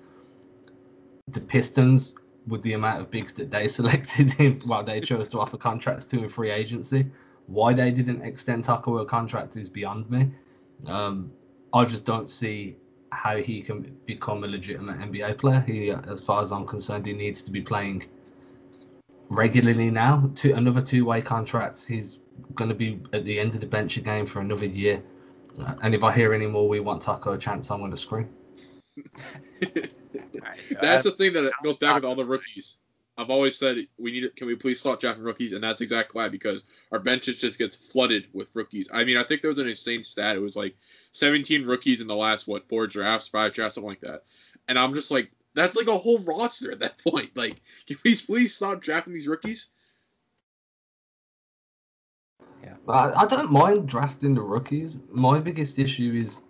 The 1.27 1.41
Pistons, 1.41 2.15
with 2.47 2.61
the 2.63 2.73
amount 2.73 3.01
of 3.01 3.11
bigs 3.11 3.33
that 3.33 3.51
they 3.51 3.67
selected, 3.79 4.31
him, 4.31 4.59
while 4.65 4.83
they 4.83 4.99
chose 4.99 5.29
to 5.29 5.39
offer 5.39 5.57
contracts 5.57 6.05
to 6.05 6.25
a 6.25 6.29
free 6.29 6.51
agency, 6.51 7.05
why 7.47 7.73
they 7.73 7.91
didn't 7.91 8.21
extend 8.21 8.63
Tacko 8.63 9.01
a 9.01 9.05
contract 9.05 9.57
is 9.57 9.69
beyond 9.69 10.09
me. 10.09 10.31
Um, 10.87 11.31
I 11.73 11.85
just 11.85 12.05
don't 12.05 12.29
see 12.29 12.77
how 13.11 13.37
he 13.37 13.61
can 13.61 13.95
become 14.05 14.43
a 14.43 14.47
legitimate 14.47 14.97
NBA 14.99 15.37
player. 15.37 15.63
He, 15.65 15.91
as 15.91 16.21
far 16.21 16.41
as 16.41 16.51
I'm 16.51 16.65
concerned, 16.65 17.05
he 17.05 17.13
needs 17.13 17.41
to 17.43 17.51
be 17.51 17.61
playing 17.61 18.05
regularly 19.29 19.89
now. 19.89 20.29
To 20.35 20.53
another 20.53 20.81
two-way 20.81 21.21
contract. 21.21 21.85
He's 21.87 22.19
going 22.55 22.69
to 22.69 22.75
be 22.75 22.99
at 23.13 23.25
the 23.25 23.39
end 23.39 23.55
of 23.55 23.61
the 23.61 23.67
bench 23.67 23.97
again 23.97 24.25
for 24.25 24.39
another 24.39 24.65
year. 24.65 25.01
Uh, 25.59 25.75
and 25.81 25.93
if 25.93 26.03
I 26.03 26.11
hear 26.11 26.33
any 26.33 26.47
more, 26.47 26.67
we 26.67 26.79
want 26.79 27.01
Tacko 27.01 27.33
a 27.33 27.37
chance, 27.37 27.69
I'm 27.69 27.79
going 27.79 27.91
to 27.91 27.97
scream. 27.97 28.29
That's 30.81 31.03
the 31.03 31.15
thing 31.17 31.33
that 31.33 31.51
goes 31.63 31.77
back 31.77 31.95
with 31.95 32.05
all 32.05 32.15
the 32.15 32.25
rookies. 32.25 32.77
I've 33.17 33.29
always 33.29 33.57
said 33.57 33.77
we 33.99 34.11
need. 34.11 34.35
Can 34.35 34.47
we 34.47 34.55
please 34.55 34.79
stop 34.79 34.99
drafting 34.99 35.23
rookies? 35.23 35.53
And 35.53 35.63
that's 35.63 35.81
exactly 35.81 36.19
why 36.19 36.29
because 36.29 36.63
our 36.91 36.99
benches 36.99 37.39
just 37.39 37.59
gets 37.59 37.91
flooded 37.91 38.27
with 38.33 38.55
rookies. 38.55 38.89
I 38.91 39.03
mean, 39.03 39.17
I 39.17 39.23
think 39.23 39.41
there 39.41 39.51
was 39.51 39.59
an 39.59 39.67
insane 39.67 40.01
stat. 40.01 40.35
It 40.35 40.39
was 40.39 40.55
like 40.55 40.75
17 41.11 41.63
rookies 41.65 42.01
in 42.01 42.07
the 42.07 42.15
last 42.15 42.47
what 42.47 42.67
four 42.67 42.87
drafts, 42.87 43.27
five 43.27 43.53
drafts, 43.53 43.75
something 43.75 43.89
like 43.89 43.99
that. 43.99 44.23
And 44.67 44.79
I'm 44.79 44.95
just 44.95 45.11
like, 45.11 45.31
that's 45.53 45.75
like 45.75 45.87
a 45.87 45.97
whole 45.97 46.23
roster 46.23 46.71
at 46.71 46.79
that 46.79 46.97
point. 47.07 47.35
Like, 47.37 47.61
can 47.85 47.97
we 48.03 48.15
please 48.15 48.55
stop 48.55 48.81
drafting 48.81 49.13
these 49.13 49.27
rookies? 49.27 49.72
I, 52.87 53.23
I 53.23 53.25
don't 53.25 53.51
mind 53.51 53.87
drafting 53.87 54.33
the 54.33 54.41
rookies. 54.41 54.99
My 55.11 55.39
biggest 55.39 55.79
issue 55.79 56.13
is 56.21 56.41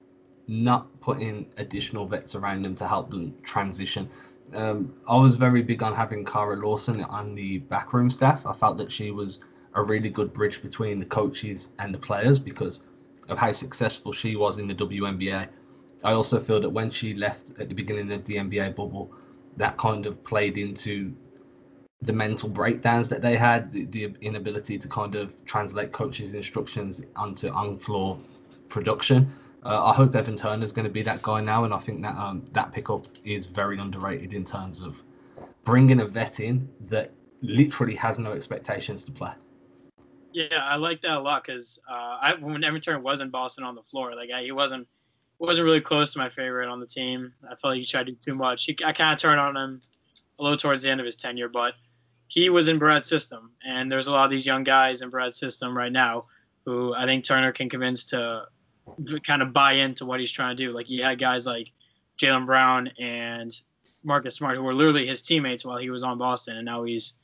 not 0.47 0.87
putting 0.99 1.45
additional 1.57 2.05
vets 2.05 2.35
around 2.35 2.63
them 2.63 2.75
to 2.75 2.87
help 2.87 3.11
them 3.11 3.33
transition. 3.43 4.09
Um, 4.53 4.93
I 5.07 5.15
was 5.15 5.35
very 5.35 5.61
big 5.61 5.83
on 5.83 5.95
having 5.95 6.25
Kara 6.25 6.55
Lawson 6.55 7.03
on 7.03 7.35
the 7.35 7.59
backroom 7.59 8.09
staff. 8.09 8.45
I 8.45 8.53
felt 8.53 8.77
that 8.77 8.91
she 8.91 9.11
was 9.11 9.39
a 9.75 9.83
really 9.83 10.09
good 10.09 10.33
bridge 10.33 10.61
between 10.61 10.99
the 10.99 11.05
coaches 11.05 11.69
and 11.79 11.93
the 11.93 11.97
players 11.97 12.39
because 12.39 12.81
of 13.29 13.37
how 13.37 13.51
successful 13.51 14.11
she 14.11 14.35
was 14.35 14.57
in 14.57 14.67
the 14.67 14.75
WNBA. 14.75 15.47
I 16.03 16.11
also 16.11 16.39
feel 16.39 16.59
that 16.59 16.69
when 16.69 16.91
she 16.91 17.13
left 17.13 17.51
at 17.59 17.69
the 17.69 17.75
beginning 17.75 18.11
of 18.11 18.25
the 18.25 18.35
NBA 18.35 18.75
bubble, 18.75 19.11
that 19.57 19.77
kind 19.77 20.05
of 20.05 20.23
played 20.23 20.57
into 20.57 21.13
the 22.05 22.13
mental 22.13 22.49
breakdowns 22.49 23.07
that 23.09 23.21
they 23.21 23.37
had, 23.37 23.71
the, 23.71 23.85
the 23.85 24.13
inability 24.21 24.77
to 24.77 24.87
kind 24.87 25.15
of 25.15 25.33
translate 25.45 25.91
coaches' 25.91 26.33
instructions 26.33 27.01
onto 27.15 27.49
on-floor 27.49 28.19
production. 28.69 29.31
Uh, 29.65 29.85
I 29.85 29.93
hope 29.93 30.15
Evan 30.15 30.35
Turner 30.35 30.63
is 30.63 30.71
going 30.71 30.85
to 30.85 30.91
be 30.91 31.01
that 31.03 31.21
guy 31.21 31.39
now, 31.39 31.63
and 31.63 31.73
I 31.73 31.79
think 31.79 32.01
that 32.01 32.15
um, 32.15 32.45
that 32.51 32.71
pickup 32.71 33.07
is 33.23 33.45
very 33.45 33.79
underrated 33.79 34.33
in 34.33 34.43
terms 34.43 34.81
of 34.81 35.01
bringing 35.63 36.01
a 36.01 36.05
vet 36.05 36.39
in 36.39 36.67
that 36.89 37.11
literally 37.41 37.95
has 37.95 38.19
no 38.19 38.33
expectations 38.33 39.03
to 39.03 39.11
play. 39.11 39.31
Yeah, 40.33 40.47
I 40.61 40.75
like 40.75 41.01
that 41.01 41.17
a 41.17 41.19
lot 41.19 41.45
because 41.45 41.79
uh, 41.89 42.33
when 42.41 42.63
Evan 42.63 42.81
Turner 42.81 42.99
was 42.99 43.21
in 43.21 43.29
Boston 43.29 43.63
on 43.63 43.75
the 43.75 43.83
floor, 43.83 44.15
like 44.15 44.31
I, 44.31 44.41
he 44.41 44.51
wasn't 44.51 44.87
wasn't 45.39 45.65
really 45.65 45.81
close 45.81 46.13
to 46.13 46.19
my 46.19 46.29
favorite 46.29 46.69
on 46.69 46.79
the 46.79 46.87
team. 46.87 47.33
I 47.45 47.55
felt 47.55 47.73
like 47.73 47.79
he 47.79 47.85
tried 47.85 48.05
to 48.07 48.13
do 48.13 48.17
too 48.19 48.37
much. 48.37 48.65
He, 48.65 48.77
I 48.83 48.93
kind 48.93 49.13
of 49.13 49.19
turned 49.19 49.39
on 49.39 49.57
him 49.57 49.81
a 50.39 50.43
little 50.43 50.57
towards 50.57 50.83
the 50.83 50.89
end 50.89 50.99
of 50.99 51.05
his 51.05 51.15
tenure, 51.15 51.49
but 51.49 51.73
he 52.33 52.49
was 52.49 52.67
in 52.67 52.79
Brad's 52.79 53.07
system, 53.07 53.51
and 53.63 53.91
there's 53.91 54.07
a 54.07 54.11
lot 54.11 54.25
of 54.25 54.31
these 54.31 54.43
young 54.43 54.63
guys 54.63 55.03
in 55.03 55.11
Brad's 55.11 55.37
system 55.37 55.77
right 55.77 55.91
now 55.91 56.25
who 56.65 56.91
I 56.95 57.05
think 57.05 57.23
Turner 57.23 57.51
can 57.51 57.69
convince 57.69 58.05
to 58.05 58.45
kind 59.27 59.43
of 59.43 59.53
buy 59.53 59.73
into 59.73 60.03
what 60.07 60.19
he's 60.19 60.31
trying 60.31 60.57
to 60.57 60.65
do. 60.65 60.71
Like 60.71 60.87
he 60.87 60.97
had 60.97 61.19
guys 61.19 61.45
like 61.45 61.71
Jaylen 62.17 62.47
Brown 62.47 62.89
and 62.99 63.53
Marcus 64.03 64.37
Smart 64.37 64.57
who 64.57 64.63
were 64.63 64.73
literally 64.73 65.05
his 65.05 65.21
teammates 65.21 65.63
while 65.63 65.77
he 65.77 65.91
was 65.91 66.01
on 66.01 66.17
Boston, 66.17 66.57
and 66.57 66.65
now 66.65 66.83
he's 66.83 67.19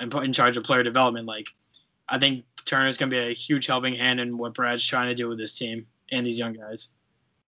in 0.00 0.32
charge 0.32 0.56
of 0.56 0.64
player 0.64 0.82
development. 0.82 1.28
Like 1.28 1.46
I 2.08 2.18
think 2.18 2.44
Turner's 2.64 2.98
going 2.98 3.10
to 3.10 3.16
be 3.16 3.30
a 3.30 3.32
huge 3.32 3.68
helping 3.68 3.94
hand 3.94 4.18
in 4.18 4.36
what 4.38 4.54
Brad's 4.54 4.84
trying 4.84 5.06
to 5.08 5.14
do 5.14 5.28
with 5.28 5.38
this 5.38 5.56
team 5.56 5.86
and 6.10 6.26
these 6.26 6.38
young 6.38 6.54
guys. 6.54 6.88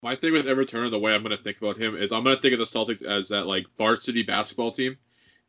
My 0.03 0.17
thing 0.17 0.33
with 0.33 0.49
Evan 0.49 0.67
Turner, 0.67 0.91
the 0.91 0.99
way 0.99 1.15
I'm 1.15 1.23
going 1.23 1.37
to 1.37 1.43
think 1.45 1.59
about 1.59 1.77
him 1.77 1.97
is 1.97 2.11
I'm 2.11 2.25
going 2.25 2.35
to 2.35 2.43
think 2.43 2.55
of 2.55 2.59
the 2.59 2.65
Celtics 2.65 3.05
as 3.05 3.29
that 3.29 3.47
like 3.47 3.67
varsity 3.79 4.25
basketball 4.25 4.73
team 4.73 4.97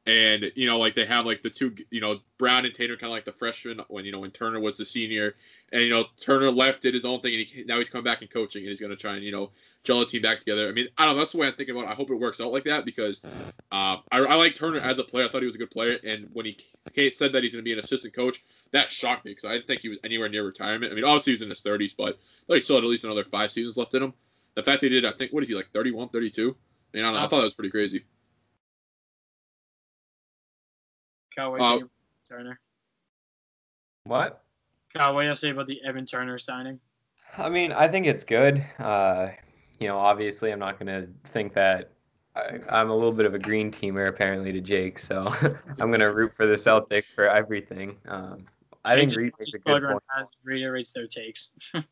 and 0.07 0.49
you 0.55 0.65
know 0.65 0.79
like 0.79 0.95
they 0.95 1.05
have 1.05 1.25
like 1.25 1.41
the 1.41 1.49
two 1.49 1.75
you 1.91 1.99
know 1.99 2.17
brown 2.37 2.63
and 2.65 2.73
tatum 2.73 2.95
kind 2.95 3.11
of 3.11 3.13
like 3.13 3.25
the 3.25 3.31
freshman 3.31 3.81
when 3.89 4.05
you 4.05 4.11
know 4.11 4.19
when 4.19 4.31
turner 4.31 4.59
was 4.59 4.77
the 4.77 4.85
senior. 4.85 5.35
And 5.73 5.81
you 5.83 5.89
know 5.89 6.05
turner 6.15 6.49
left 6.49 6.81
did 6.81 6.93
his 6.93 7.03
own 7.03 7.19
thing 7.19 7.33
and 7.33 7.43
he, 7.43 7.63
now 7.65 7.77
he's 7.77 7.89
come 7.89 8.05
back 8.05 8.21
in 8.21 8.29
coaching 8.29 8.61
and 8.61 8.69
he's 8.69 8.79
going 8.79 8.89
to 8.89 8.95
try 8.95 9.15
and 9.15 9.23
you 9.23 9.33
know 9.33 9.51
gel 9.83 9.99
the 9.99 10.05
team 10.05 10.21
back 10.21 10.39
together. 10.39 10.69
I 10.69 10.71
mean 10.71 10.87
i 10.97 11.05
don't 11.05 11.15
know 11.15 11.19
that's 11.19 11.33
the 11.33 11.39
way 11.39 11.47
i'm 11.47 11.53
thinking 11.53 11.75
about 11.75 11.89
it. 11.89 11.91
I 11.91 11.93
hope 11.93 12.09
it 12.09 12.15
works 12.15 12.39
out 12.39 12.53
like 12.53 12.63
that 12.63 12.85
because 12.85 13.21
uh, 13.71 13.97
I, 14.11 14.19
I 14.19 14.35
like 14.35 14.55
turner 14.55 14.79
as 14.79 14.97
a 14.97 15.03
player. 15.03 15.25
I 15.25 15.27
thought 15.27 15.41
he 15.41 15.45
was 15.45 15.55
a 15.55 15.59
good 15.59 15.71
player. 15.71 15.97
And 16.05 16.29
when 16.31 16.45
he 16.45 16.57
said 17.09 17.33
that 17.33 17.43
he's 17.43 17.53
going 17.53 17.63
to 17.63 17.67
be 17.67 17.73
an 17.73 17.79
assistant 17.79 18.13
coach 18.13 18.43
that 18.71 18.89
shocked 18.89 19.25
me 19.25 19.31
because 19.31 19.45
i 19.45 19.53
didn't 19.53 19.67
think 19.67 19.81
he 19.81 19.89
was 19.89 19.99
anywhere 20.05 20.29
near 20.29 20.45
retirement. 20.45 20.91
I 20.91 20.95
mean 20.95 21.03
obviously 21.03 21.31
he 21.31 21.35
was 21.35 21.41
in 21.41 21.49
his 21.49 21.61
30s 21.61 21.95
but 21.97 22.17
I 22.49 22.55
he 22.55 22.61
still 22.61 22.77
had 22.77 22.85
at 22.85 22.89
least 22.89 23.03
another 23.03 23.25
five 23.25 23.51
seasons 23.51 23.75
left 23.75 23.93
in 23.93 24.03
him. 24.03 24.13
The 24.55 24.63
fact 24.63 24.81
they 24.81 24.89
did 24.89 25.05
i 25.05 25.11
think 25.11 25.33
what 25.33 25.43
is 25.43 25.49
he 25.49 25.55
like 25.55 25.69
31 25.73 26.09
32 26.09 26.55
I 26.93 26.97
mean, 26.97 27.05
I, 27.05 27.11
know, 27.11 27.17
I 27.17 27.21
thought 27.27 27.39
that 27.39 27.43
was 27.43 27.53
pretty 27.53 27.69
crazy. 27.69 28.05
Kyle, 31.37 31.51
what 31.51 31.61
uh, 31.61 31.79
Turner? 32.27 32.59
What? 34.05 34.41
Kyle, 34.93 35.13
what 35.13 35.21
do 35.21 35.27
you 35.27 35.35
say 35.35 35.51
about 35.51 35.67
the 35.67 35.79
Evan 35.85 36.03
Turner 36.03 36.39
signing? 36.39 36.79
I 37.37 37.47
mean, 37.47 37.71
I 37.71 37.87
think 37.87 38.07
it's 38.07 38.23
good. 38.23 38.65
Uh, 38.79 39.29
you 39.79 39.87
know, 39.87 39.99
obviously, 39.99 40.51
I'm 40.51 40.57
not 40.57 40.79
going 40.79 40.87
to 40.87 41.07
think 41.29 41.53
that 41.53 41.91
I, 42.35 42.59
am 42.69 42.89
a 42.89 42.95
little 42.95 43.11
bit 43.11 43.27
of 43.27 43.35
a 43.35 43.39
green 43.39 43.71
teamer 43.71 44.07
apparently 44.07 44.51
to 44.51 44.61
Jake, 44.61 44.97
so 44.97 45.21
I'm 45.79 45.89
going 45.89 45.99
to 45.99 46.11
root 46.11 46.33
for 46.33 46.47
the 46.47 46.55
Celtics 46.55 47.13
for 47.13 47.29
everything. 47.29 47.97
Um, 48.07 48.45
I 48.83 48.95
think 48.95 49.15
Reid 49.15 49.33
makes 49.37 49.53
a 49.53 49.59
good 49.59 49.83
point. 49.83 50.03
Reiterates 50.43 50.91
their 50.91 51.05
takes. 51.05 51.53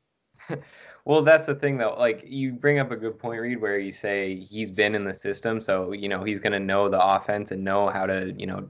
well, 1.06 1.22
that's 1.22 1.46
the 1.46 1.56
thing 1.56 1.78
though. 1.78 1.96
Like 1.98 2.24
you 2.26 2.52
bring 2.52 2.80
up 2.80 2.90
a 2.90 2.96
good 2.96 3.20
point, 3.20 3.42
Reid, 3.42 3.62
where 3.62 3.78
you 3.78 3.92
say 3.92 4.38
he's 4.38 4.72
been 4.72 4.96
in 4.96 5.04
the 5.04 5.14
system, 5.14 5.62
so 5.62 5.92
you 5.92 6.10
know 6.10 6.24
he's 6.24 6.40
going 6.40 6.54
to 6.54 6.60
know 6.60 6.90
the 6.90 7.04
offense 7.04 7.52
and 7.52 7.64
know 7.64 7.90
how 7.90 8.06
to 8.06 8.34
you 8.38 8.48
know 8.48 8.68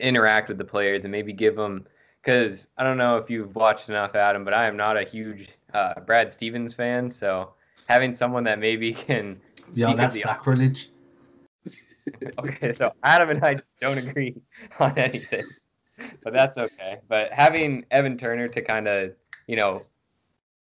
interact 0.00 0.48
with 0.48 0.58
the 0.58 0.64
players 0.64 1.04
and 1.04 1.12
maybe 1.12 1.32
give 1.32 1.56
them 1.56 1.86
because 2.24 2.68
I 2.78 2.84
don't 2.84 2.96
know 2.96 3.16
if 3.16 3.28
you've 3.28 3.54
watched 3.54 3.88
enough 3.88 4.14
Adam, 4.14 4.44
but 4.44 4.54
I 4.54 4.66
am 4.66 4.76
not 4.76 4.96
a 4.96 5.02
huge 5.02 5.50
uh, 5.74 6.00
Brad 6.00 6.32
Stevens 6.32 6.72
fan. 6.72 7.10
So 7.10 7.52
having 7.86 8.14
someone 8.14 8.44
that 8.44 8.58
maybe 8.58 8.94
can 8.94 9.40
yeah, 9.72 9.94
that's 9.94 10.20
sacrilege. 10.20 10.90
okay, 12.38 12.74
so 12.74 12.92
Adam 13.02 13.30
and 13.30 13.44
I 13.44 13.56
don't 13.80 13.98
agree 13.98 14.36
on 14.78 14.96
anything, 14.98 15.44
but 16.22 16.32
that's 16.32 16.56
okay. 16.56 16.98
But 17.08 17.32
having 17.32 17.84
Evan 17.90 18.18
Turner 18.18 18.48
to 18.48 18.62
kind 18.62 18.88
of 18.88 19.12
you 19.46 19.56
know 19.56 19.80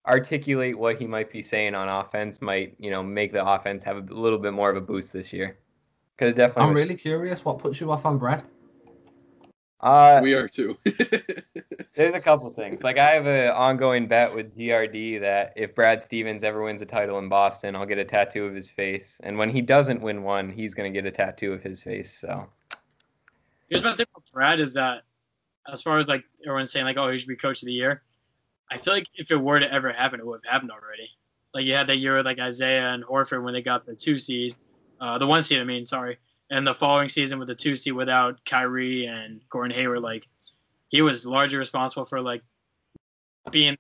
articulate 0.06 0.78
what 0.78 0.98
he 0.98 1.06
might 1.06 1.30
be 1.30 1.42
saying 1.42 1.74
on 1.74 1.88
offense 1.88 2.40
might 2.40 2.74
you 2.78 2.90
know 2.90 3.02
make 3.02 3.32
the 3.32 3.44
offense 3.44 3.84
have 3.84 3.96
a 3.96 4.14
little 4.14 4.38
bit 4.38 4.52
more 4.52 4.70
of 4.70 4.76
a 4.76 4.80
boost 4.80 5.12
this 5.12 5.32
year. 5.32 5.58
Because 6.16 6.34
definitely, 6.34 6.70
I'm 6.70 6.74
really 6.74 6.96
curious. 6.96 7.44
What 7.44 7.58
puts 7.58 7.80
you 7.80 7.90
off 7.90 8.04
on 8.04 8.18
Brad? 8.18 8.44
Uh, 9.82 10.20
we 10.22 10.34
are 10.34 10.46
too. 10.46 10.76
there's 11.94 12.14
a 12.14 12.20
couple 12.20 12.50
things. 12.50 12.82
Like 12.82 12.98
I 12.98 13.12
have 13.12 13.26
an 13.26 13.50
ongoing 13.50 14.06
bet 14.06 14.34
with 14.34 14.56
GRD 14.56 15.20
that 15.20 15.54
if 15.56 15.74
Brad 15.74 16.02
Stevens 16.02 16.44
ever 16.44 16.62
wins 16.62 16.82
a 16.82 16.86
title 16.86 17.18
in 17.18 17.28
Boston, 17.28 17.74
I'll 17.74 17.86
get 17.86 17.98
a 17.98 18.04
tattoo 18.04 18.44
of 18.44 18.54
his 18.54 18.70
face. 18.70 19.18
And 19.22 19.38
when 19.38 19.48
he 19.48 19.62
doesn't 19.62 20.00
win 20.00 20.22
one, 20.22 20.50
he's 20.50 20.74
gonna 20.74 20.90
get 20.90 21.06
a 21.06 21.10
tattoo 21.10 21.52
of 21.52 21.62
his 21.62 21.82
face. 21.82 22.12
So. 22.12 22.46
Here's 23.68 23.82
my 23.82 23.96
thing 23.96 24.06
with 24.14 24.24
Brad 24.32 24.60
is 24.60 24.74
that, 24.74 25.02
as 25.72 25.82
far 25.82 25.96
as 25.96 26.08
like 26.08 26.24
everyone's 26.44 26.72
saying 26.72 26.84
like, 26.84 26.98
oh, 26.98 27.10
he 27.10 27.18
should 27.18 27.28
be 27.28 27.36
coach 27.36 27.62
of 27.62 27.66
the 27.66 27.72
year. 27.72 28.02
I 28.70 28.78
feel 28.78 28.92
like 28.92 29.08
if 29.14 29.30
it 29.30 29.36
were 29.36 29.60
to 29.60 29.72
ever 29.72 29.92
happen, 29.92 30.20
it 30.20 30.26
would 30.26 30.40
have 30.44 30.52
happened 30.52 30.72
already. 30.72 31.08
Like 31.54 31.64
you 31.64 31.74
had 31.74 31.86
that 31.86 31.98
year 31.98 32.16
with 32.16 32.26
like 32.26 32.38
Isaiah 32.38 32.92
and 32.92 33.02
Horford 33.04 33.42
when 33.42 33.54
they 33.54 33.62
got 33.62 33.86
the 33.86 33.94
two 33.94 34.18
seed, 34.18 34.56
uh, 35.00 35.18
the 35.18 35.26
one 35.26 35.42
seed. 35.42 35.60
I 35.60 35.64
mean, 35.64 35.86
sorry 35.86 36.18
and 36.50 36.66
the 36.66 36.74
following 36.74 37.08
season 37.08 37.38
with 37.38 37.48
the 37.48 37.54
two 37.54 37.76
seed 37.76 37.92
without 37.92 38.44
Kyrie 38.44 39.06
and 39.06 39.40
Gordon 39.48 39.76
Hayward, 39.76 40.02
like 40.02 40.28
he 40.88 41.02
was 41.02 41.24
largely 41.24 41.58
responsible 41.58 42.04
for 42.04 42.20
like 42.20 42.42
being 43.50 43.78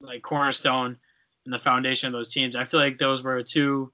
like 0.00 0.22
cornerstone 0.22 0.96
and 1.44 1.54
the 1.54 1.58
foundation 1.58 2.06
of 2.06 2.12
those 2.12 2.32
teams. 2.32 2.54
I 2.54 2.64
feel 2.64 2.80
like 2.80 2.98
those 2.98 3.22
were 3.22 3.42
two 3.42 3.92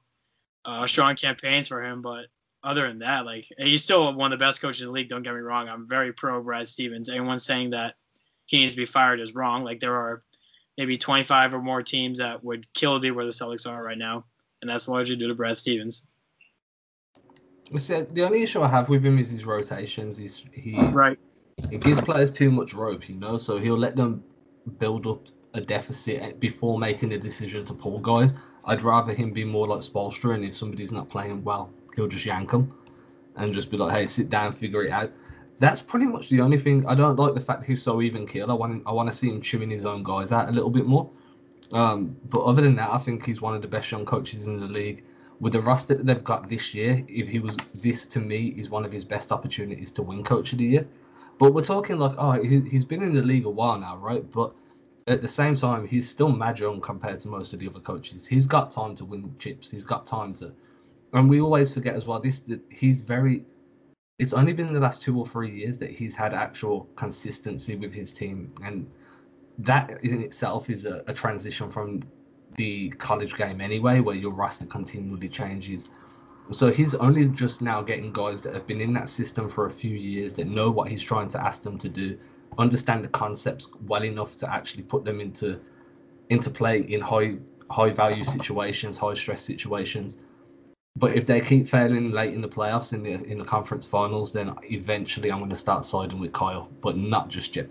uh, 0.65 0.87
strong 0.87 1.15
campaigns 1.15 1.69
for 1.69 1.83
him, 1.83 2.03
but 2.03 2.27
other 2.65 2.89
than 2.89 2.99
that, 2.99 3.25
like 3.25 3.47
he's 3.59 3.85
still 3.85 4.13
one 4.15 4.33
of 4.33 4.39
the 4.39 4.45
best 4.45 4.61
coaches 4.61 4.83
in 4.83 4.89
the 4.89 4.93
league. 4.93 5.09
Don't 5.09 5.23
get 5.23 5.35
me 5.35 5.41
wrong. 5.41 5.69
I'm 5.69 5.89
very 5.89 6.13
pro 6.13 6.43
Brad 6.43 6.69
Stevens. 6.69 7.09
Anyone 7.09 7.39
saying 7.39 7.71
that 7.71 7.95
he 8.47 8.59
needs 8.59 8.75
to 8.75 8.81
be 8.81 8.87
fired 8.87 9.21
is 9.21 9.35
wrong. 9.35 9.63
Like 9.63 9.79
there 9.79 9.95
are 9.95 10.23
maybe 10.77 10.99
25 10.99 11.55
or 11.55 11.63
more 11.63 11.83
teams 11.83 12.19
that 12.19 12.43
would 12.43 12.73
kill 12.75 12.95
to 12.95 13.01
be 13.01 13.11
where 13.13 13.25
the 13.25 13.31
Celtics 13.31 13.71
are 13.71 13.83
right 13.83 13.99
now, 13.99 14.25
and 14.61 14.69
that's 14.69 14.89
largely 14.89 15.17
due 15.17 15.29
to 15.29 15.35
Brad 15.35 15.57
Stevens. 15.57 16.09
See, 17.77 18.01
the 18.13 18.23
only 18.23 18.43
issue 18.43 18.63
I 18.63 18.69
have 18.69 18.89
with 18.89 19.05
him 19.05 19.19
is 19.19 19.31
his 19.31 19.45
rotations. 19.45 20.17
He's 20.17 20.43
he 20.53 20.81
right. 20.87 21.19
He 21.71 21.77
gives 21.77 22.01
players 22.01 22.31
too 22.31 22.51
much 22.51 22.73
rope, 22.73 23.09
you 23.09 23.17
know. 23.17 23.37
So 23.37 23.59
he'll 23.59 23.77
let 23.77 23.95
them 23.95 24.25
build 24.79 25.07
up 25.07 25.27
a 25.55 25.61
deficit 25.61 26.41
before 26.41 26.79
making 26.79 27.13
a 27.13 27.19
decision 27.19 27.65
to 27.67 27.75
pull 27.75 27.99
guys. 27.99 28.33
I'd 28.65 28.83
rather 28.83 29.13
him 29.13 29.33
be 29.33 29.45
more 29.45 29.67
like 29.67 29.81
Spoelstra, 29.81 30.35
and 30.35 30.45
if 30.45 30.57
somebody's 30.57 30.93
not 30.93 31.09
playing 31.09 31.45
well, 31.45 31.71
he'll 31.95 32.09
just 32.09 32.25
yank 32.25 32.51
them 32.51 32.73
and 33.37 33.53
just 33.53 33.71
be 33.71 33.77
like, 33.77 33.93
"Hey, 33.93 34.07
sit 34.07 34.31
down, 34.31 34.53
figure 34.53 34.85
it 34.85 34.91
out." 34.91 35.11
That's 35.59 35.81
pretty 35.83 36.07
much 36.07 36.31
the 36.31 36.41
only 36.41 36.59
thing. 36.59 36.87
I 36.87 36.95
don't 36.95 37.17
like 37.17 37.35
the 37.35 37.41
fact 37.41 37.61
that 37.61 37.67
he's 37.67 37.83
so 37.83 38.01
even 38.01 38.27
killed. 38.27 38.51
I 38.51 38.55
want 38.55 38.83
I 38.87 38.93
want 38.93 39.11
to 39.13 39.15
see 39.15 39.29
him 39.29 39.43
chewing 39.43 39.71
his 39.71 39.85
own 39.85 40.03
guys 40.03 40.33
out 40.33 40.49
a 40.49 40.53
little 40.53 40.71
bit 40.71 40.87
more. 40.87 41.11
Um, 41.73 42.17
but 42.31 42.41
other 42.45 42.63
than 42.63 42.77
that, 42.77 42.91
I 42.91 42.99
think 42.99 43.27
he's 43.27 43.43
one 43.43 43.55
of 43.55 43.61
the 43.61 43.69
best 43.69 43.91
young 43.91 44.07
coaches 44.07 44.47
in 44.47 44.59
the 44.59 44.67
league 44.67 45.03
with 45.40 45.53
the 45.53 45.61
roster 45.61 45.94
that 45.94 46.07
they've 46.07 46.24
got 46.24 46.48
this 46.48 46.74
year, 46.74 47.05
if 47.09 47.29
he 47.29 47.38
was 47.38 47.57
this 47.74 48.07
to 48.07 48.20
me 48.20 48.55
is 48.57 48.70
one 48.70 48.85
of 48.85 48.92
his 48.92 49.05
best 49.05 49.31
opportunities 49.31 49.92
to 49.92 50.03
win 50.03 50.24
Coach 50.24 50.53
of 50.53 50.59
the 50.59 50.64
Year. 50.64 50.87
But 51.38 51.55
we're 51.55 51.64
talking 51.64 51.98
like, 51.98 52.16
oh, 52.18 52.33
he, 52.42 52.61
he's 52.61 52.85
been 52.85 53.03
in 53.03 53.14
the 53.14 53.22
league 53.22 53.46
a 53.46 53.51
while 53.51 53.79
now, 53.79 53.96
right? 53.98 54.29
But 54.33 54.53
at 55.07 55.22
the 55.22 55.29
same 55.29 55.55
time, 55.55 55.87
he's 55.87 56.09
still 56.09 56.31
mad 56.31 56.59
young 56.59 56.81
compared 56.81 57.20
to 57.20 57.29
most 57.29 57.53
of 57.53 57.61
the 57.61 57.68
other 57.68 57.81
coaches. 57.81 58.27
He's 58.27 58.46
got 58.46 58.70
time 58.72 58.96
to 58.96 59.05
win 59.05 59.33
chips. 59.38 59.70
He's 59.70 59.85
got 59.85 60.07
time 60.07 60.35
to, 60.35 60.53
and 61.12 61.31
we 61.31 61.40
always 61.40 61.72
forget 61.72 61.94
as 61.94 62.07
well. 62.07 62.20
This 62.20 62.42
he's 62.70 63.01
very 63.01 63.44
it's 64.18 64.33
only 64.33 64.53
been 64.53 64.72
the 64.72 64.81
last 64.81 65.01
two 65.01 65.16
or 65.16 65.27
three 65.27 65.51
years 65.51 65.79
that 65.79 65.90
he's 65.90 66.16
had 66.16 66.35
actual 66.35 66.88
consistency 66.96 67.77
with 67.77 67.94
his 67.94 68.12
team, 68.12 68.53
and 68.64 68.90
that 69.59 70.03
in 70.03 70.22
itself 70.22 70.68
is 70.70 70.85
a, 70.85 71.05
a 71.07 71.14
transition 71.14 71.70
from 71.70 72.03
the 72.59 72.90
college 72.99 73.35
game 73.37 73.62
anyway, 73.62 74.01
where 74.01 74.14
your 74.14 74.33
roster 74.33 74.66
continually 74.66 75.29
changes. 75.29 75.88
So 76.51 76.71
he's 76.71 76.94
only 76.94 77.29
just 77.29 77.62
now 77.62 77.81
getting 77.83 78.12
guys 78.12 78.42
that 78.42 78.53
have 78.55 78.66
been 78.66 78.81
in 78.81 78.92
that 78.94 79.09
system 79.09 79.49
for 79.49 79.66
a 79.66 79.71
few 79.71 79.97
years 79.97 80.35
that 80.35 80.47
know 80.47 80.71
what 80.71 80.88
he's 80.88 81.03
trying 81.03 81.29
to 81.31 81.42
ask 81.42 81.62
them 81.62 81.79
to 81.79 81.88
do, 81.88 82.18
understand 82.59 83.05
the 83.05 83.09
concepts 83.09 83.68
well 83.87 84.05
enough 84.05 84.37
to 84.38 84.53
actually 84.53 84.83
put 84.83 85.05
them 85.05 85.21
into 85.21 85.61
into 86.31 86.51
play 86.51 86.81
in 86.81 87.01
high 87.01 87.37
high 87.71 87.90
value 87.90 88.25
situations, 88.25 88.97
high 88.97 89.14
stress 89.14 89.42
situations. 89.42 90.18
But 90.97 91.16
if 91.16 91.27
they 91.27 91.40
keep 91.40 91.68
failing 91.68 92.11
late 92.11 92.35
in 92.35 92.40
the 92.40 92.49
playoffs 92.49 92.92
in 92.92 93.03
the 93.03 93.12
in 93.12 93.38
the 93.38 93.44
conference 93.44 93.87
finals, 93.87 94.33
then 94.33 94.55
eventually 94.64 95.31
I'm 95.31 95.38
going 95.38 95.51
to 95.51 95.57
start 95.57 95.85
siding 95.85 96.18
with 96.18 96.33
Kyle, 96.33 96.68
but 96.83 96.97
not 96.97 97.29
just 97.29 97.55
yet. 97.57 97.71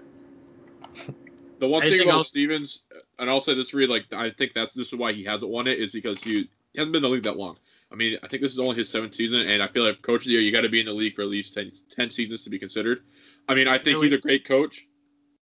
The 1.60 1.68
one 1.68 1.84
I 1.84 1.90
thing 1.90 2.02
about 2.02 2.16
I'll- 2.16 2.24
Stevens, 2.24 2.86
and 3.20 3.30
I'll 3.30 3.42
say 3.42 3.54
this 3.54 3.74
really 3.74 3.88
like 3.88 4.14
I 4.14 4.30
think 4.32 4.54
that's 4.54 4.74
this 4.74 4.88
is 4.88 4.96
why 4.96 5.14
he 5.14 5.24
hasn't 5.24 5.52
won 5.52 5.68
it 5.68 5.80
is 5.80 5.92
because 5.92 6.24
he, 6.24 6.50
hasn't 6.76 6.94
been 6.94 7.04
in 7.04 7.10
the 7.10 7.10
league 7.10 7.24
that 7.24 7.38
long. 7.38 7.58
I 7.92 7.96
mean, 7.96 8.18
I 8.24 8.28
think 8.28 8.42
this 8.42 8.52
is 8.52 8.60
only 8.60 8.76
his 8.76 8.90
seventh 8.90 9.16
season, 9.16 9.48
and 9.48 9.64
I 9.64 9.68
feel 9.68 9.84
like 9.84 10.02
coach 10.02 10.22
of 10.22 10.26
the 10.26 10.32
year, 10.34 10.42
you 10.42 10.52
got 10.52 10.62
to 10.62 10.70
be 10.70 10.80
in 10.80 10.86
the 10.86 10.94
league 10.94 11.16
for 11.16 11.24
at 11.24 11.30
least 11.30 11.54
10, 11.54 11.70
10 11.90 12.10
seasons 12.10 12.44
to 12.44 12.50
be 12.50 12.60
considered. 12.60 13.02
I 13.48 13.56
mean, 13.56 13.68
I 13.68 13.78
think 13.78 14.04
he's 14.04 14.14
a 14.14 14.18
great 14.18 14.46
coach. 14.46 14.88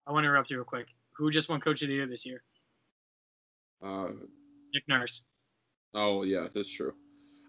I 0.06 0.12
want 0.12 0.24
to 0.24 0.28
interrupt 0.28 0.50
you 0.50 0.56
real 0.56 0.64
quick. 0.64 0.88
Who 1.12 1.30
just 1.30 1.48
won 1.48 1.60
Coach 1.60 1.82
of 1.82 1.88
the 1.88 1.94
Year 1.94 2.06
this 2.06 2.26
year? 2.26 2.42
Uh, 3.82 4.08
Nick 4.74 4.88
Nurse. 4.88 5.26
oh 5.94 6.22
yeah, 6.22 6.46
that's 6.52 6.72
true. 6.72 6.94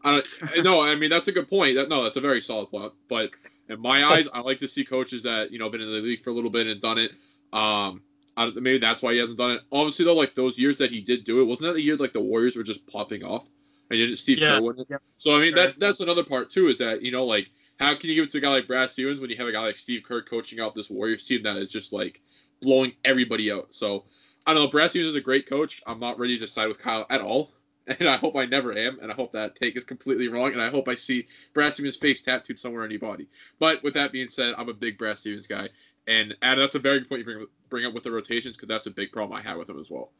I 0.03 0.11
don't, 0.11 0.63
no, 0.63 0.81
I 0.81 0.95
mean 0.95 1.09
that's 1.09 1.27
a 1.27 1.31
good 1.31 1.49
point. 1.49 1.75
That, 1.75 1.89
no, 1.89 2.03
that's 2.03 2.17
a 2.17 2.21
very 2.21 2.41
solid 2.41 2.69
point. 2.69 2.91
But 3.07 3.31
in 3.69 3.79
my 3.79 4.03
eyes, 4.05 4.27
I 4.33 4.41
like 4.41 4.57
to 4.59 4.67
see 4.67 4.83
coaches 4.83 5.23
that 5.23 5.51
you 5.51 5.59
know 5.59 5.69
been 5.69 5.81
in 5.81 5.91
the 5.91 5.99
league 5.99 6.19
for 6.21 6.29
a 6.29 6.33
little 6.33 6.49
bit 6.49 6.67
and 6.67 6.81
done 6.81 6.97
it. 6.97 7.13
Um, 7.53 8.01
maybe 8.37 8.77
that's 8.77 9.03
why 9.03 9.13
he 9.13 9.19
hasn't 9.19 9.37
done 9.37 9.51
it. 9.51 9.61
Obviously, 9.71 10.05
though, 10.05 10.15
like 10.15 10.35
those 10.35 10.57
years 10.57 10.77
that 10.77 10.91
he 10.91 11.01
did 11.01 11.23
do 11.23 11.41
it, 11.41 11.45
wasn't 11.45 11.67
that 11.67 11.73
the 11.73 11.81
year 11.81 11.95
like 11.95 12.13
the 12.13 12.21
Warriors 12.21 12.55
were 12.55 12.63
just 12.63 12.85
popping 12.87 13.23
off? 13.23 13.49
And 13.89 13.99
didn't 13.99 14.15
Steve 14.17 14.39
Yeah, 14.39 14.55
Kerr 14.55 14.61
win 14.61 14.79
it? 14.79 14.87
yep. 14.89 15.01
So 15.13 15.35
I 15.35 15.39
mean 15.39 15.55
that 15.55 15.79
that's 15.79 15.99
another 15.99 16.23
part 16.23 16.49
too. 16.49 16.67
Is 16.67 16.77
that 16.77 17.01
you 17.01 17.11
know 17.11 17.25
like 17.25 17.51
how 17.79 17.93
can 17.95 18.09
you 18.09 18.15
give 18.15 18.25
it 18.25 18.31
to 18.31 18.37
a 18.37 18.41
guy 18.41 18.49
like 18.49 18.67
Brad 18.67 18.89
Stevens 18.89 19.19
when 19.19 19.29
you 19.29 19.35
have 19.35 19.47
a 19.47 19.51
guy 19.51 19.61
like 19.61 19.75
Steve 19.75 20.03
Kerr 20.03 20.21
coaching 20.21 20.59
out 20.59 20.75
this 20.75 20.89
Warriors 20.89 21.25
team 21.25 21.43
that 21.43 21.57
is 21.57 21.71
just 21.71 21.91
like 21.91 22.21
blowing 22.61 22.93
everybody 23.03 23.51
out? 23.51 23.73
So 23.73 24.05
I 24.45 24.53
don't 24.53 24.63
know. 24.63 24.69
Brad 24.69 24.89
Stevens 24.91 25.11
is 25.11 25.17
a 25.17 25.21
great 25.21 25.45
coach. 25.45 25.81
I'm 25.85 25.99
not 25.99 26.17
ready 26.17 26.39
to 26.39 26.47
side 26.47 26.67
with 26.67 26.79
Kyle 26.79 27.05
at 27.09 27.21
all. 27.21 27.51
And 27.99 28.07
I 28.07 28.15
hope 28.17 28.35
I 28.35 28.45
never 28.45 28.77
am. 28.77 28.99
And 29.01 29.11
I 29.11 29.15
hope 29.15 29.31
that 29.31 29.55
take 29.55 29.75
is 29.75 29.83
completely 29.83 30.27
wrong. 30.27 30.51
And 30.53 30.61
I 30.61 30.69
hope 30.69 30.87
I 30.87 30.95
see 30.95 31.27
Brad 31.53 31.73
Stevens' 31.73 31.97
face 31.97 32.21
tattooed 32.21 32.59
somewhere 32.59 32.83
on 32.83 32.91
your 32.91 32.99
body. 32.99 33.27
But 33.59 33.81
with 33.83 33.95
that 33.95 34.11
being 34.11 34.27
said, 34.27 34.53
I'm 34.57 34.69
a 34.69 34.73
big 34.73 34.97
Brad 34.97 35.17
Stevens 35.17 35.47
guy. 35.47 35.69
And 36.07 36.35
Adam, 36.41 36.59
that's 36.59 36.75
a 36.75 36.79
very 36.79 36.99
good 36.99 37.09
point 37.09 37.19
you 37.19 37.25
bring, 37.25 37.45
bring 37.69 37.85
up 37.85 37.93
with 37.93 38.03
the 38.03 38.11
rotations 38.11 38.55
because 38.55 38.67
that's 38.67 38.87
a 38.87 38.91
big 38.91 39.11
problem 39.11 39.37
I 39.37 39.41
had 39.41 39.57
with 39.57 39.69
him 39.69 39.79
as 39.79 39.89
well. 39.89 40.11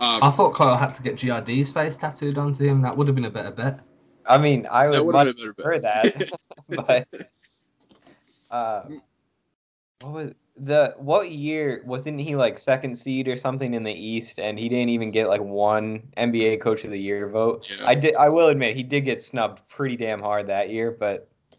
Um, 0.00 0.22
I 0.22 0.30
thought 0.30 0.54
Kyle 0.54 0.76
had 0.76 0.94
to 0.94 1.02
get 1.02 1.16
GRD's 1.16 1.72
face 1.72 1.96
tattooed 1.96 2.38
onto 2.38 2.64
him. 2.64 2.80
That 2.82 2.96
would 2.96 3.06
have 3.06 3.14
been 3.14 3.26
a 3.26 3.30
better 3.30 3.50
bet. 3.50 3.80
I 4.26 4.38
mean, 4.38 4.66
I 4.70 4.88
would 4.88 5.00
would 5.00 5.14
have 5.14 5.26
much 5.26 5.36
been 5.36 5.48
a 5.48 5.52
better 5.52 5.54
prefer 5.54 5.80
bet. 5.82 6.14
that. 6.14 7.06
but 7.10 7.24
uh, 8.50 8.82
what 10.00 10.12
was 10.12 10.34
the 10.62 10.94
what 10.98 11.30
year 11.30 11.82
wasn't 11.86 12.20
he 12.20 12.36
like 12.36 12.58
second 12.58 12.96
seed 12.98 13.26
or 13.28 13.36
something 13.36 13.74
in 13.74 13.82
the 13.82 13.92
East, 13.92 14.38
and 14.38 14.58
he 14.58 14.68
didn't 14.68 14.90
even 14.90 15.10
get 15.10 15.28
like 15.28 15.40
one 15.40 16.02
NBA 16.16 16.60
Coach 16.60 16.84
of 16.84 16.90
the 16.90 17.00
Year 17.00 17.28
vote. 17.28 17.66
Yeah. 17.70 17.86
I 17.86 17.94
did. 17.94 18.14
I 18.16 18.28
will 18.28 18.48
admit 18.48 18.76
he 18.76 18.82
did 18.82 19.02
get 19.02 19.22
snubbed 19.22 19.66
pretty 19.68 19.96
damn 19.96 20.20
hard 20.20 20.46
that 20.48 20.70
year, 20.70 20.90
but 20.90 21.28
I 21.52 21.56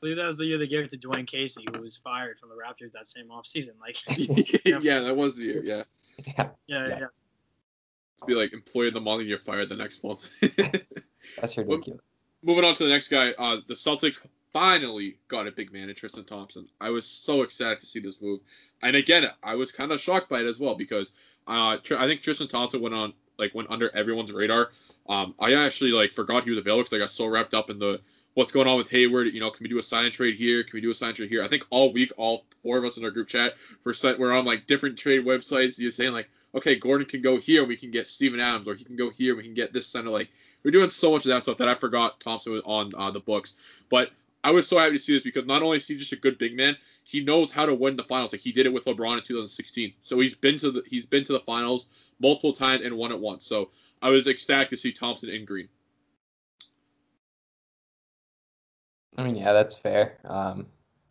believe 0.00 0.16
that 0.16 0.26
was 0.26 0.38
the 0.38 0.46
year 0.46 0.58
they 0.58 0.66
gave 0.66 0.84
it 0.84 0.90
to 0.90 0.98
Dwane 0.98 1.26
Casey, 1.26 1.64
who 1.74 1.82
was 1.82 1.96
fired 1.96 2.38
from 2.38 2.48
the 2.48 2.56
Raptors 2.56 2.92
that 2.92 3.06
same 3.06 3.28
offseason. 3.28 3.78
Like, 3.80 3.98
yeah, 4.82 5.00
that 5.00 5.16
was 5.16 5.36
the 5.36 5.44
year. 5.44 5.62
Yeah. 5.62 5.82
yeah, 6.26 6.48
yeah, 6.66 6.88
Yeah. 6.88 6.98
yeah. 7.00 7.06
To 8.18 8.26
be 8.26 8.34
like 8.34 8.52
employee 8.52 8.88
of 8.88 8.94
the 8.94 9.00
month 9.00 9.20
and 9.20 9.28
you're 9.28 9.38
fired 9.38 9.68
the 9.68 9.76
next 9.76 10.02
month. 10.04 10.30
that's 11.40 11.56
ridiculous. 11.56 12.00
Moving 12.42 12.64
on 12.64 12.74
to 12.74 12.84
the 12.84 12.90
next 12.90 13.08
guy, 13.08 13.30
uh, 13.38 13.58
the 13.68 13.74
Celtics 13.74 14.26
finally 14.52 15.16
got 15.28 15.46
a 15.46 15.52
big 15.52 15.72
man 15.72 15.88
in 15.88 15.94
Tristan 15.94 16.24
Thompson. 16.24 16.66
I 16.80 16.90
was 16.90 17.06
so 17.06 17.42
excited 17.42 17.80
to 17.80 17.86
see 17.86 18.00
this 18.00 18.20
move, 18.20 18.40
and 18.82 18.96
again, 18.96 19.26
I 19.42 19.54
was 19.54 19.72
kind 19.72 19.92
of 19.92 20.00
shocked 20.00 20.28
by 20.28 20.40
it 20.40 20.46
as 20.46 20.58
well 20.58 20.74
because 20.74 21.12
uh, 21.46 21.78
I 21.98 22.06
think 22.06 22.22
Tristan 22.22 22.48
Thompson 22.48 22.80
went 22.80 22.94
on 22.94 23.12
like 23.38 23.54
went 23.54 23.70
under 23.70 23.94
everyone's 23.94 24.32
radar. 24.32 24.70
Um, 25.08 25.34
I 25.38 25.54
actually 25.54 25.92
like 25.92 26.12
forgot 26.12 26.44
he 26.44 26.50
was 26.50 26.58
available 26.58 26.84
because 26.84 26.96
I 26.96 26.98
got 26.98 27.10
so 27.10 27.26
wrapped 27.26 27.54
up 27.54 27.70
in 27.70 27.78
the 27.78 28.00
what's 28.34 28.52
going 28.52 28.68
on 28.68 28.78
with 28.78 28.88
Hayward. 28.90 29.28
You 29.28 29.40
know, 29.40 29.50
can 29.50 29.64
we 29.64 29.68
do 29.68 29.78
a 29.78 29.82
sign 29.82 30.10
trade 30.10 30.36
here? 30.36 30.62
Can 30.62 30.74
we 30.74 30.80
do 30.80 30.90
a 30.90 30.94
sign 30.94 31.14
trade 31.14 31.28
here? 31.28 31.42
I 31.42 31.48
think 31.48 31.66
all 31.70 31.92
week, 31.92 32.12
all 32.16 32.44
four 32.62 32.78
of 32.78 32.84
us 32.84 32.96
in 32.96 33.04
our 33.04 33.10
group 33.10 33.28
chat, 33.28 33.58
for 33.58 33.92
set, 33.92 34.18
we're 34.18 34.32
on 34.32 34.44
like 34.44 34.66
different 34.66 34.98
trade 34.98 35.24
websites. 35.24 35.78
You're 35.78 35.90
saying 35.90 36.12
like, 36.12 36.30
okay, 36.54 36.76
Gordon 36.76 37.06
can 37.06 37.20
go 37.20 37.36
here, 37.36 37.64
we 37.64 37.76
can 37.76 37.90
get 37.90 38.06
Steven 38.06 38.40
Adams, 38.40 38.68
or 38.68 38.74
he 38.74 38.84
can 38.84 38.96
go 38.96 39.10
here, 39.10 39.36
we 39.36 39.42
can 39.42 39.54
get 39.54 39.72
this 39.72 39.86
center. 39.86 40.10
Like, 40.10 40.30
we're 40.64 40.70
doing 40.70 40.90
so 40.90 41.10
much 41.12 41.24
of 41.24 41.30
that 41.30 41.42
stuff 41.42 41.58
that 41.58 41.68
I 41.68 41.74
forgot 41.74 42.20
Thompson 42.20 42.52
was 42.52 42.62
on 42.64 42.90
uh, 42.96 43.10
the 43.10 43.20
books. 43.20 43.84
But 43.90 44.10
I 44.44 44.50
was 44.50 44.66
so 44.66 44.78
happy 44.78 44.92
to 44.92 44.98
see 44.98 45.14
this 45.14 45.22
because 45.22 45.46
not 45.46 45.62
only 45.62 45.76
is 45.76 45.86
he 45.86 45.96
just 45.96 46.12
a 46.12 46.16
good 46.16 46.36
big 46.38 46.56
man, 46.56 46.76
he 47.04 47.22
knows 47.22 47.52
how 47.52 47.64
to 47.64 47.74
win 47.74 47.94
the 47.94 48.02
finals. 48.02 48.32
Like 48.32 48.40
he 48.40 48.52
did 48.52 48.66
it 48.66 48.72
with 48.72 48.84
LeBron 48.86 49.18
in 49.18 49.22
2016. 49.22 49.92
So 50.02 50.18
he's 50.18 50.34
been 50.34 50.58
to 50.58 50.70
the 50.70 50.82
he's 50.86 51.06
been 51.06 51.24
to 51.24 51.32
the 51.32 51.40
finals 51.40 52.10
multiple 52.20 52.52
times 52.52 52.82
and 52.84 52.96
won 52.96 53.12
it 53.12 53.20
once. 53.20 53.46
So 53.46 53.70
I 54.00 54.10
was 54.10 54.26
ecstatic 54.26 54.68
to 54.70 54.76
see 54.76 54.92
Thompson 54.92 55.30
in 55.30 55.44
green. 55.44 55.68
I 59.16 59.24
mean, 59.24 59.36
yeah, 59.36 59.52
that's 59.52 59.76
fair. 59.76 60.18
Um, 60.24 60.66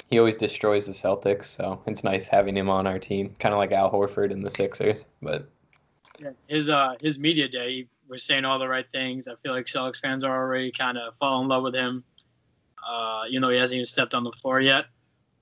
he 0.10 0.20
always 0.20 0.36
destroys 0.36 0.88
the 0.88 0.92
Celtics, 0.92 1.46
so 1.46 1.82
it's 1.88 2.04
nice 2.04 2.28
having 2.28 2.58
him 2.58 2.70
on 2.70 2.86
our 2.86 3.00
team, 3.00 3.36
kind 3.40 3.54
of 3.54 3.60
like 3.60 3.72
Al 3.72 3.92
Horford 3.92 4.32
in 4.32 4.42
the 4.42 4.50
Sixers. 4.50 5.06
But 5.22 5.50
Yeah, 6.20 6.32
his 6.48 6.70
uh 6.70 6.96
his 7.00 7.18
media 7.18 7.48
day 7.48 7.72
he 7.72 7.88
was 8.10 8.24
saying 8.24 8.44
all 8.44 8.60
the 8.60 8.68
right 8.68 8.86
things. 8.92 9.28
I 9.30 9.36
feel 9.42 9.54
like 9.54 9.66
Celtics 9.66 10.02
fans 10.02 10.26
are 10.26 10.36
already 10.36 10.72
kind 10.72 10.98
of 10.98 11.16
fall 11.16 11.42
in 11.42 11.48
love 11.48 11.64
with 11.64 11.76
him. 11.76 12.04
Uh, 12.88 13.24
you 13.30 13.40
know, 13.40 13.50
he 13.50 13.58
hasn't 13.58 13.76
even 13.76 13.86
stepped 13.86 14.14
on 14.14 14.24
the 14.24 14.32
floor 14.32 14.60
yet. 14.60 14.86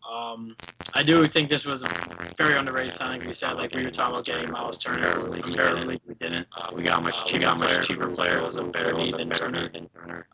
Um, 0.10 0.56
I 0.93 1.04
do 1.04 1.25
think 1.28 1.49
this 1.49 1.65
was 1.65 1.84
a 1.84 2.34
very 2.38 2.58
underrated 2.58 2.93
signing. 2.93 3.25
We 3.25 3.34
said 3.34 3.54
like 3.54 3.73
we 3.73 3.84
were 3.84 3.91
talking 3.91 4.13
about 4.13 4.25
getting 4.25 4.52
Myles 4.52 4.78
Turner. 4.78 5.30
We 5.30 5.41
didn't. 5.41 5.88
We 6.08 6.13
didn't. 6.15 6.47
Uh, 6.56 6.71
we 6.73 6.84
got 6.84 6.99
a 6.99 7.02
much 7.02 7.25
cheaper, 7.25 7.54
much 7.56 7.88
cheaper 7.88 8.08
player. 8.08 8.41
Was 8.41 8.58
a 8.58 8.63
better 8.63 8.93
need 8.93 9.13
than 9.13 9.30
Turner. 9.30 9.69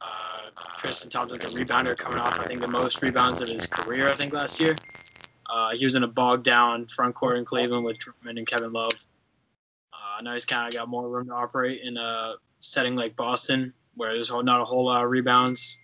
Uh, 0.01 0.51
Tristan 0.77 1.09
Thompson's 1.09 1.43
a 1.43 1.65
rebounder 1.65 1.97
coming 1.97 2.19
off. 2.19 2.39
I 2.39 2.47
think 2.47 2.61
the 2.61 2.67
most 2.67 3.01
rebounds 3.01 3.41
of 3.41 3.49
his 3.49 3.65
career. 3.65 4.09
I 4.09 4.15
think 4.15 4.33
last 4.33 4.59
year. 4.59 4.77
Uh, 5.47 5.71
he 5.75 5.85
was 5.85 5.93
in 5.93 6.03
a 6.03 6.07
bogged 6.07 6.43
down 6.43 6.87
front 6.87 7.13
court 7.13 7.37
in 7.37 7.45
Cleveland 7.45 7.85
with 7.85 7.99
Drummond 7.99 8.39
and 8.39 8.47
Kevin 8.47 8.73
Love. 8.73 8.93
Uh, 9.93 10.21
now 10.23 10.33
he's 10.33 10.45
kind 10.45 10.67
of 10.67 10.73
got 10.73 10.89
more 10.89 11.07
room 11.07 11.27
to 11.27 11.33
operate 11.33 11.81
in 11.83 11.97
a 11.97 12.33
setting 12.59 12.95
like 12.95 13.15
Boston, 13.15 13.71
where 13.95 14.13
there's 14.13 14.31
not 14.31 14.59
a 14.59 14.63
whole 14.63 14.85
lot 14.85 15.03
of 15.03 15.11
rebounds 15.11 15.83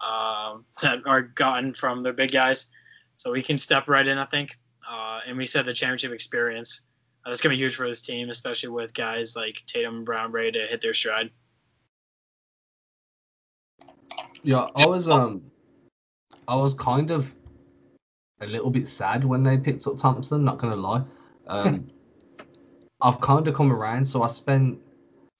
uh, 0.00 0.56
that 0.82 1.06
are 1.06 1.22
gotten 1.22 1.74
from 1.74 2.02
their 2.02 2.12
big 2.12 2.32
guys. 2.32 2.70
So 3.16 3.32
he 3.32 3.42
can 3.42 3.58
step 3.58 3.88
right 3.88 4.06
in, 4.06 4.18
I 4.18 4.24
think. 4.24 4.58
Uh, 4.88 5.20
and 5.26 5.36
we 5.36 5.46
said 5.46 5.66
the 5.66 5.74
championship 5.74 6.12
experience. 6.12 6.86
Uh, 7.24 7.30
that's 7.30 7.42
going 7.42 7.52
to 7.52 7.56
be 7.56 7.62
huge 7.62 7.76
for 7.76 7.86
this 7.86 8.02
team, 8.02 8.30
especially 8.30 8.70
with 8.70 8.94
guys 8.94 9.36
like 9.36 9.62
Tatum 9.66 9.96
and 9.96 10.06
Brown 10.06 10.32
ready 10.32 10.52
to 10.52 10.66
hit 10.66 10.80
their 10.80 10.94
stride. 10.94 11.30
Yeah, 14.42 14.68
I 14.74 14.86
was 14.86 15.06
um, 15.08 15.42
I 16.48 16.56
was 16.56 16.72
kind 16.72 17.10
of 17.10 17.30
a 18.40 18.46
little 18.46 18.70
bit 18.70 18.88
sad 18.88 19.22
when 19.22 19.44
they 19.44 19.58
picked 19.58 19.86
up 19.86 19.98
Thompson. 19.98 20.44
Not 20.44 20.56
gonna 20.56 20.76
lie, 20.76 21.02
um, 21.46 21.90
I've 23.02 23.20
kind 23.20 23.46
of 23.46 23.54
come 23.54 23.70
around. 23.70 24.06
So 24.06 24.22
I 24.22 24.28
spent 24.28 24.78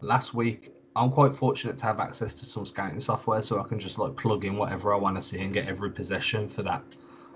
last 0.02 0.34
week. 0.34 0.74
I'm 0.96 1.11
quite 1.11 1.37
fortunate 1.37 1.79
to 1.79 1.85
have 1.87 2.00
access 2.00 2.35
to 2.35 2.44
some 2.44 2.66
scouting 2.66 3.00
software, 3.00 3.42
so 3.42 3.61
I 3.61 3.68
can 3.68 3.79
just 3.79 3.98
like 3.98 4.16
plug 4.16 4.44
in 4.44 4.57
whatever 4.57 4.92
I 4.92 4.96
want 4.96 5.16
to 5.16 5.22
see 5.22 5.40
and 5.40 5.53
get 5.53 5.68
every 5.68 5.90
possession 5.90 6.48
for 6.48 6.62
that, 6.64 6.83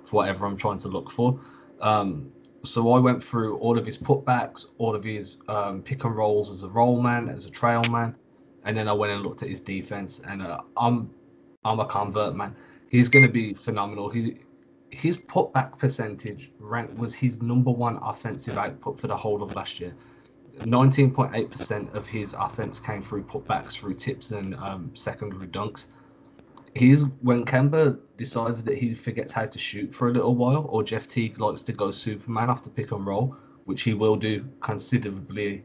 for 0.04 0.16
whatever 0.16 0.46
I'm 0.46 0.56
trying 0.56 0.78
to 0.78 0.88
look 0.88 1.10
for. 1.10 1.38
Um, 1.80 2.32
so 2.64 2.92
I 2.92 2.98
went 2.98 3.22
through 3.22 3.58
all 3.58 3.78
of 3.78 3.86
his 3.86 3.98
putbacks, 3.98 4.66
all 4.78 4.94
of 4.94 5.04
his 5.04 5.38
um, 5.48 5.82
pick 5.82 6.04
and 6.04 6.16
rolls 6.16 6.50
as 6.50 6.62
a 6.62 6.68
roll 6.68 7.00
man, 7.00 7.28
as 7.28 7.46
a 7.46 7.50
trail 7.50 7.82
man, 7.90 8.16
and 8.64 8.76
then 8.76 8.88
I 8.88 8.92
went 8.92 9.12
and 9.12 9.22
looked 9.22 9.42
at 9.42 9.48
his 9.48 9.60
defense, 9.60 10.20
and 10.26 10.42
uh, 10.42 10.60
I'm 10.76 11.10
I'm 11.64 11.78
a 11.80 11.86
convert 11.86 12.34
man. 12.34 12.56
He's 12.88 13.08
going 13.08 13.24
to 13.24 13.32
be 13.32 13.54
phenomenal. 13.54 14.08
He 14.10 14.38
his 14.90 15.16
putback 15.16 15.78
percentage 15.78 16.50
rank 16.58 16.90
was 16.96 17.14
his 17.14 17.42
number 17.42 17.70
one 17.70 17.98
offensive 18.02 18.56
output 18.56 19.00
for 19.00 19.06
the 19.06 19.16
whole 19.16 19.42
of 19.42 19.54
last 19.54 19.80
year. 19.80 19.94
19.8% 20.60 21.94
of 21.94 22.06
his 22.06 22.34
offense 22.38 22.78
came 22.80 23.02
through 23.02 23.24
putbacks, 23.24 23.72
through 23.72 23.94
tips 23.94 24.30
and 24.30 24.54
um, 24.56 24.90
secondary 24.94 25.48
dunks. 25.48 25.86
He's 26.74 27.04
when 27.22 27.44
Kemba 27.44 27.98
decides 28.16 28.64
that 28.64 28.76
he 28.76 28.94
forgets 28.94 29.30
how 29.30 29.46
to 29.46 29.58
shoot 29.58 29.94
for 29.94 30.08
a 30.08 30.12
little 30.12 30.34
while, 30.34 30.66
or 30.68 30.82
Jeff 30.82 31.06
Teague 31.06 31.38
likes 31.38 31.62
to 31.62 31.72
go 31.72 31.90
Superman 31.90 32.48
the 32.62 32.70
pick 32.70 32.90
and 32.92 33.06
roll, 33.06 33.36
which 33.64 33.82
he 33.82 33.94
will 33.94 34.16
do 34.16 34.44
considerably 34.60 35.64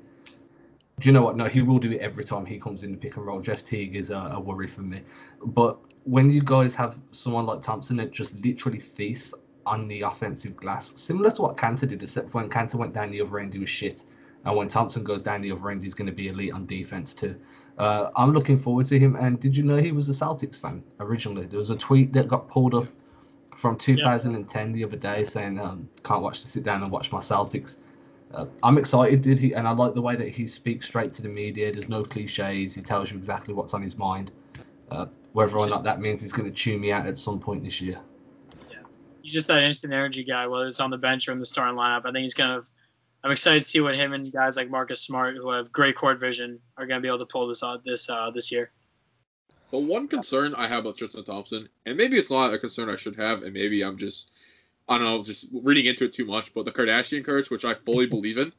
Do 1.00 1.08
you 1.08 1.14
know 1.14 1.22
what? 1.22 1.38
No, 1.38 1.46
he 1.46 1.62
will 1.62 1.80
do 1.80 1.92
it 1.92 2.02
every 2.02 2.24
time 2.26 2.46
he 2.46 2.60
comes 2.60 2.84
in 2.84 2.92
the 2.92 2.98
pick 2.98 3.16
and 3.16 3.26
roll. 3.26 3.42
Jeff 3.42 3.64
Teague 3.64 3.96
is 3.96 4.10
a, 4.10 4.34
a 4.34 4.40
worry 4.40 4.68
for 4.68 4.82
me. 4.82 5.02
But 5.46 5.78
when 6.04 6.30
you 6.30 6.44
guys 6.44 6.76
have 6.76 6.98
someone 7.12 7.46
like 7.46 7.62
Thompson 7.62 7.98
that 7.98 8.12
just 8.12 8.36
literally 8.36 8.80
feasts 8.80 9.34
on 9.66 9.88
the 9.88 10.02
offensive 10.02 10.56
glass, 10.56 10.92
similar 10.96 11.32
to 11.32 11.42
what 11.42 11.58
Kanter 11.58 11.88
did, 11.88 12.04
except 12.04 12.34
when 12.34 12.50
Kanter 12.50 12.76
went 12.76 12.94
down 12.94 13.12
the 13.12 13.22
other 13.22 13.40
end, 13.40 13.54
he 13.54 13.60
was 13.60 13.70
shit. 13.70 14.04
And 14.50 14.58
when 14.58 14.68
Thompson 14.68 15.04
goes 15.04 15.22
down 15.22 15.42
the 15.42 15.52
other 15.52 15.70
end, 15.70 15.84
he's 15.84 15.94
going 15.94 16.08
to 16.08 16.12
be 16.12 16.30
elite 16.30 16.52
on 16.52 16.66
defense 16.66 17.14
too. 17.14 17.40
Uh, 17.78 18.10
I'm 18.16 18.34
looking 18.34 18.58
forward 18.58 18.88
to 18.88 18.98
him. 18.98 19.16
And 19.16 19.40
did 19.40 19.56
you 19.56 19.62
know 19.62 19.78
he 19.78 19.92
was 19.92 20.10
a 20.10 20.12
Celtics 20.12 20.60
fan 20.60 20.82
originally? 21.00 21.46
There 21.46 21.60
was 21.60 21.70
a 21.70 21.76
tweet 21.76 22.12
that 22.14 22.28
got 22.28 22.50
pulled 22.50 22.74
up 22.74 22.86
from 23.56 23.78
2010 23.78 24.72
the 24.72 24.84
other 24.84 24.98
day 24.98 25.24
saying, 25.24 25.60
um, 25.60 25.88
"Can't 26.04 26.24
watch 26.24 26.42
to 26.42 26.48
sit 26.48 26.64
down 26.64 26.82
and 26.82 26.92
watch 26.92 27.12
my 27.12 27.20
Celtics." 27.20 27.78
Uh, 28.34 28.48
I'm 28.64 28.80
excited, 28.80 29.22
did 29.22 29.38
he? 29.38 29.54
And 29.54 29.68
I 29.68 29.72
like 29.72 29.94
the 29.94 30.02
way 30.02 30.16
that 30.16 30.30
he 30.30 30.48
speaks 30.48 30.88
straight 30.88 31.14
to 31.14 31.22
the 31.22 31.30
media. 31.30 31.72
There's 31.72 31.88
no 31.88 32.04
cliches. 32.04 32.74
He 32.74 32.82
tells 32.82 33.12
you 33.12 33.20
exactly 33.20 33.54
what's 33.54 33.76
on 33.76 33.84
his 33.84 34.00
mind. 34.00 34.32
Uh, 34.90 35.06
whether 35.34 35.60
or 35.60 35.68
not 35.68 35.84
that 35.84 36.02
means 36.02 36.24
he's 36.24 36.34
going 36.34 36.50
to 36.50 36.56
chew 36.56 36.80
me 36.80 36.92
out 36.92 37.06
at 37.06 37.20
some 37.20 37.40
point 37.40 37.64
this 37.64 37.80
year. 37.82 38.00
Yeah, 38.72 38.80
he's 39.22 39.32
just 39.32 39.48
that 39.48 39.62
instant 39.62 39.94
energy 39.94 40.24
guy, 40.24 40.48
whether 40.48 40.66
it's 40.66 40.80
on 40.80 40.90
the 40.90 40.98
bench 40.98 41.28
or 41.28 41.34
in 41.34 41.40
the 41.40 41.46
starting 41.46 41.78
lineup. 41.78 42.02
I 42.06 42.12
think 42.12 42.24
he's 42.24 42.34
going 42.34 42.64
to. 42.64 42.68
I'm 43.24 43.32
excited 43.32 43.64
to 43.64 43.68
see 43.68 43.82
what 43.82 43.96
him 43.96 44.14
and 44.14 44.32
guys 44.32 44.56
like 44.56 44.70
Marcus 44.70 45.02
Smart, 45.02 45.36
who 45.36 45.50
have 45.50 45.72
great 45.72 45.96
court 45.96 46.20
vision, 46.20 46.60
are 46.78 46.86
going 46.86 46.98
to 46.98 47.02
be 47.02 47.08
able 47.08 47.20
to 47.20 47.26
pull 47.26 47.48
this 47.48 47.64
out 47.64 47.84
this 47.84 48.10
uh, 48.10 48.32
this 48.32 48.52
year. 48.52 48.72
The 49.72 49.78
one 49.78 50.08
concern 50.08 50.56
I 50.56 50.68
have 50.68 50.80
about 50.80 50.98
Tristan 50.98 51.24
Thompson, 51.24 51.70
and 51.86 51.98
maybe 51.98 52.18
it's 52.18 52.32
not 52.32 52.54
a 52.54 52.58
concern 52.58 52.90
I 52.90 52.96
should 52.96 53.16
have, 53.18 53.44
and 53.44 53.54
maybe 53.54 53.84
I'm 53.84 53.98
just 53.98 54.32
I 54.90 54.98
don't 54.98 55.06
know, 55.06 55.24
just 55.24 55.50
reading 55.54 55.86
into 55.86 56.06
it 56.06 56.14
too 56.14 56.26
much, 56.26 56.52
but 56.56 56.66
the 56.66 56.72
Kardashian 56.72 57.24
curse, 57.24 57.52
which 57.52 57.64
I 57.64 57.76
fully 57.76 58.06
believe 58.08 58.40
in, 58.40 58.52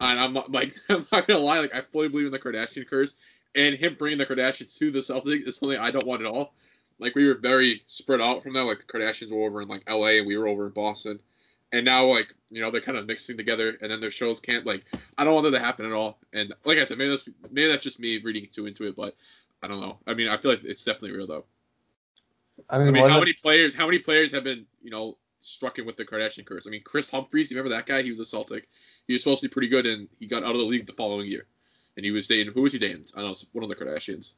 and 0.00 0.18
I'm 0.18 0.32
not, 0.32 0.50
like, 0.50 0.74
I'm 0.88 1.06
not 1.12 1.28
gonna 1.28 1.40
lie, 1.40 1.60
like 1.60 1.74
I 1.74 1.82
fully 1.82 2.08
believe 2.08 2.26
in 2.26 2.32
the 2.32 2.38
Kardashian 2.38 2.88
curse, 2.88 3.14
and 3.54 3.76
him 3.76 3.94
bringing 3.96 4.18
the 4.18 4.26
Kardashians 4.26 4.76
to 4.78 4.90
the 4.90 4.98
Celtics 4.98 5.46
is 5.46 5.56
something 5.56 5.78
I 5.78 5.90
don't 5.90 6.06
want 6.06 6.22
at 6.22 6.26
all. 6.26 6.54
Like 6.98 7.14
we 7.14 7.26
were 7.28 7.34
very 7.34 7.82
spread 7.86 8.20
out 8.20 8.42
from 8.42 8.54
that. 8.54 8.64
Like 8.64 8.78
the 8.78 8.84
Kardashians 8.84 9.30
were 9.30 9.46
over 9.46 9.62
in 9.62 9.68
like 9.68 9.84
L.A. 9.86 10.18
and 10.18 10.26
we 10.26 10.36
were 10.36 10.48
over 10.48 10.66
in 10.66 10.72
Boston, 10.72 11.20
and 11.72 11.84
now 11.84 12.04
like 12.06 12.34
you 12.50 12.60
know 12.60 12.70
they're 12.70 12.80
kind 12.80 12.98
of 12.98 13.06
mixing 13.06 13.36
together, 13.36 13.76
and 13.80 13.90
then 13.90 14.00
their 14.00 14.10
shows 14.10 14.40
can't 14.40 14.64
like 14.66 14.84
I 15.18 15.24
don't 15.24 15.34
want 15.34 15.44
that 15.44 15.58
to 15.58 15.64
happen 15.64 15.86
at 15.86 15.92
all. 15.92 16.18
And 16.32 16.52
like 16.64 16.78
I 16.78 16.84
said, 16.84 16.98
maybe 16.98 17.10
that's 17.10 17.28
maybe 17.50 17.68
that's 17.68 17.82
just 17.84 18.00
me 18.00 18.18
reading 18.18 18.48
too 18.52 18.66
into 18.66 18.84
it, 18.84 18.96
but 18.96 19.14
I 19.62 19.68
don't 19.68 19.80
know. 19.80 19.98
I 20.06 20.14
mean, 20.14 20.28
I 20.28 20.36
feel 20.36 20.50
like 20.52 20.64
it's 20.64 20.84
definitely 20.84 21.16
real 21.16 21.26
though. 21.26 21.44
I 22.70 22.78
mean, 22.78 22.88
I 22.88 22.90
mean, 22.90 22.96
how 22.96 23.02
wasn't- 23.04 23.20
many 23.20 23.32
players? 23.34 23.74
How 23.74 23.86
many 23.86 23.98
players 23.98 24.32
have 24.32 24.44
been, 24.44 24.66
you 24.82 24.90
know, 24.90 25.16
struck 25.40 25.78
in 25.78 25.86
with 25.86 25.96
the 25.96 26.04
Kardashian 26.04 26.44
curse? 26.44 26.66
I 26.66 26.70
mean, 26.70 26.82
Kris 26.82 27.10
Humphries. 27.10 27.50
You 27.50 27.56
remember 27.56 27.74
that 27.76 27.86
guy? 27.86 28.02
He 28.02 28.10
was 28.10 28.20
a 28.20 28.24
Celtic. 28.24 28.68
He 29.06 29.12
was 29.14 29.22
supposed 29.22 29.42
to 29.42 29.48
be 29.48 29.52
pretty 29.52 29.68
good, 29.68 29.86
and 29.86 30.08
he 30.18 30.26
got 30.26 30.42
out 30.42 30.52
of 30.52 30.58
the 30.58 30.64
league 30.64 30.86
the 30.86 30.92
following 30.92 31.26
year. 31.26 31.46
And 31.96 32.04
he 32.04 32.10
was 32.10 32.26
dating. 32.28 32.52
Who 32.52 32.62
was 32.62 32.72
he 32.72 32.78
dating? 32.78 33.04
I 33.16 33.22
don't 33.22 33.30
know. 33.30 33.36
One 33.52 33.64
of 33.64 33.68
the 33.70 33.76
Kardashians. 33.76 34.34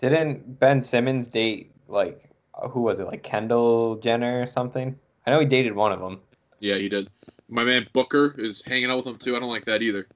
Didn't 0.00 0.58
Ben 0.58 0.82
Simmons 0.82 1.28
date 1.28 1.72
like 1.86 2.28
who 2.70 2.80
was 2.82 2.98
it 3.00 3.06
like 3.06 3.22
Kendall 3.22 3.96
Jenner 3.96 4.42
or 4.42 4.46
something? 4.46 4.98
I 5.26 5.30
know 5.30 5.40
he 5.40 5.46
dated 5.46 5.74
one 5.74 5.92
of 5.92 6.00
them. 6.00 6.20
Yeah, 6.62 6.76
he 6.76 6.88
did. 6.88 7.10
My 7.48 7.64
man 7.64 7.88
Booker 7.92 8.36
is 8.38 8.62
hanging 8.64 8.88
out 8.88 8.98
with 8.98 9.06
him 9.08 9.16
too. 9.16 9.34
I 9.34 9.40
don't 9.40 9.48
like 9.48 9.64
that 9.64 9.82
either. 9.82 10.06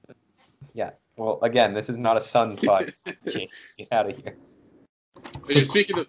Yeah. 0.73 0.91
Well, 1.17 1.39
again, 1.41 1.73
this 1.73 1.89
is 1.89 1.97
not 1.97 2.15
a 2.15 2.21
Suns 2.21 2.61
fight. 2.61 2.89
Get 3.25 3.49
out 3.91 4.09
of 4.09 4.17
here. 4.17 4.37
Hey, 5.47 5.65
speaking 5.65 5.99
of, 5.99 6.07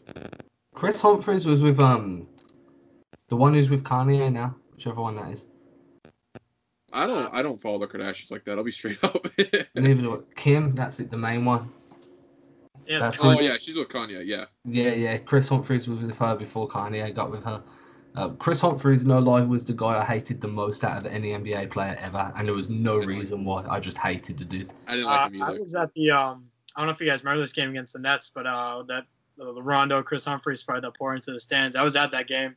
Kris 0.74 1.00
Humphries 1.00 1.44
was 1.44 1.60
with 1.60 1.80
um 1.80 2.28
the 3.28 3.36
one 3.36 3.52
who's 3.52 3.68
with 3.68 3.82
Kanye 3.82 4.32
now, 4.32 4.54
whichever 4.76 5.02
one 5.02 5.16
that 5.16 5.32
is. 5.32 5.48
I 6.92 7.06
don't, 7.06 7.34
I 7.34 7.42
don't 7.42 7.60
follow 7.60 7.78
the 7.78 7.88
Kardashians 7.88 8.30
like 8.30 8.44
that. 8.44 8.58
I'll 8.58 8.64
be 8.64 8.70
straight 8.70 9.02
up. 9.04 9.26
Neither 9.74 9.94
do 9.94 10.24
Kim, 10.36 10.72
that's 10.74 11.00
it, 11.00 11.10
the 11.10 11.18
main 11.18 11.44
one. 11.44 11.68
Yeah, 12.86 13.10
oh 13.20 13.40
yeah, 13.40 13.56
she's 13.58 13.74
with 13.74 13.88
Kanye. 13.88 14.24
Yeah. 14.24 14.44
Yeah, 14.64 14.92
yeah. 14.92 15.18
Kris 15.18 15.48
Humphries 15.48 15.88
was 15.88 15.98
with 15.98 16.16
her 16.16 16.36
before 16.36 16.68
Kanye 16.68 17.12
got 17.12 17.32
with 17.32 17.42
her. 17.42 17.60
Uh, 18.18 18.30
Kris 18.30 18.58
Humphries, 18.58 19.06
no 19.06 19.20
lie, 19.20 19.42
was 19.42 19.64
the 19.64 19.72
guy 19.72 20.00
I 20.00 20.04
hated 20.04 20.40
the 20.40 20.48
most 20.48 20.82
out 20.82 20.98
of 20.98 21.06
any 21.06 21.28
NBA 21.28 21.70
player 21.70 21.96
ever, 22.00 22.32
and 22.34 22.48
there 22.48 22.54
was 22.54 22.68
no 22.68 22.96
reason 22.96 23.44
why. 23.44 23.64
I 23.68 23.78
just 23.78 23.96
hated 23.96 24.38
the 24.38 24.44
dude. 24.44 24.72
I 24.88 24.96
didn't 24.96 25.06
like 25.06 25.20
Uh, 25.20 25.28
him 25.28 25.42
I 25.42 25.50
was 25.52 25.74
at 25.76 25.94
the 25.94 26.10
um. 26.10 26.50
I 26.74 26.80
don't 26.80 26.88
know 26.88 26.92
if 26.92 27.00
you 27.00 27.06
guys 27.06 27.22
remember 27.22 27.40
this 27.40 27.52
game 27.52 27.70
against 27.70 27.92
the 27.92 28.00
Nets, 28.00 28.30
but 28.34 28.44
uh, 28.44 28.82
that 28.88 29.04
uh, 29.40 29.52
the 29.52 29.62
Rondo 29.62 30.02
Kris 30.02 30.24
Humphries 30.24 30.62
fight 30.62 30.82
that 30.82 30.96
pour 30.96 31.14
into 31.14 31.30
the 31.30 31.38
stands. 31.38 31.76
I 31.76 31.82
was 31.84 31.94
at 31.94 32.10
that 32.10 32.26
game. 32.26 32.56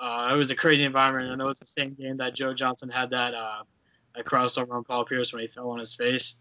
Uh, 0.00 0.30
it 0.32 0.36
was 0.36 0.52
a 0.52 0.56
crazy 0.56 0.84
environment. 0.84 1.30
I 1.30 1.34
know 1.34 1.48
it's 1.48 1.60
the 1.60 1.66
same 1.66 1.94
game 1.94 2.16
that 2.18 2.36
Joe 2.36 2.54
Johnson 2.54 2.88
had 2.88 3.10
that 3.10 3.34
uh, 3.34 3.64
that 4.14 4.24
crossover 4.24 4.70
on 4.70 4.84
Paul 4.84 5.04
Pierce 5.04 5.32
when 5.32 5.42
he 5.42 5.48
fell 5.48 5.70
on 5.70 5.80
his 5.80 5.96
face. 5.96 6.36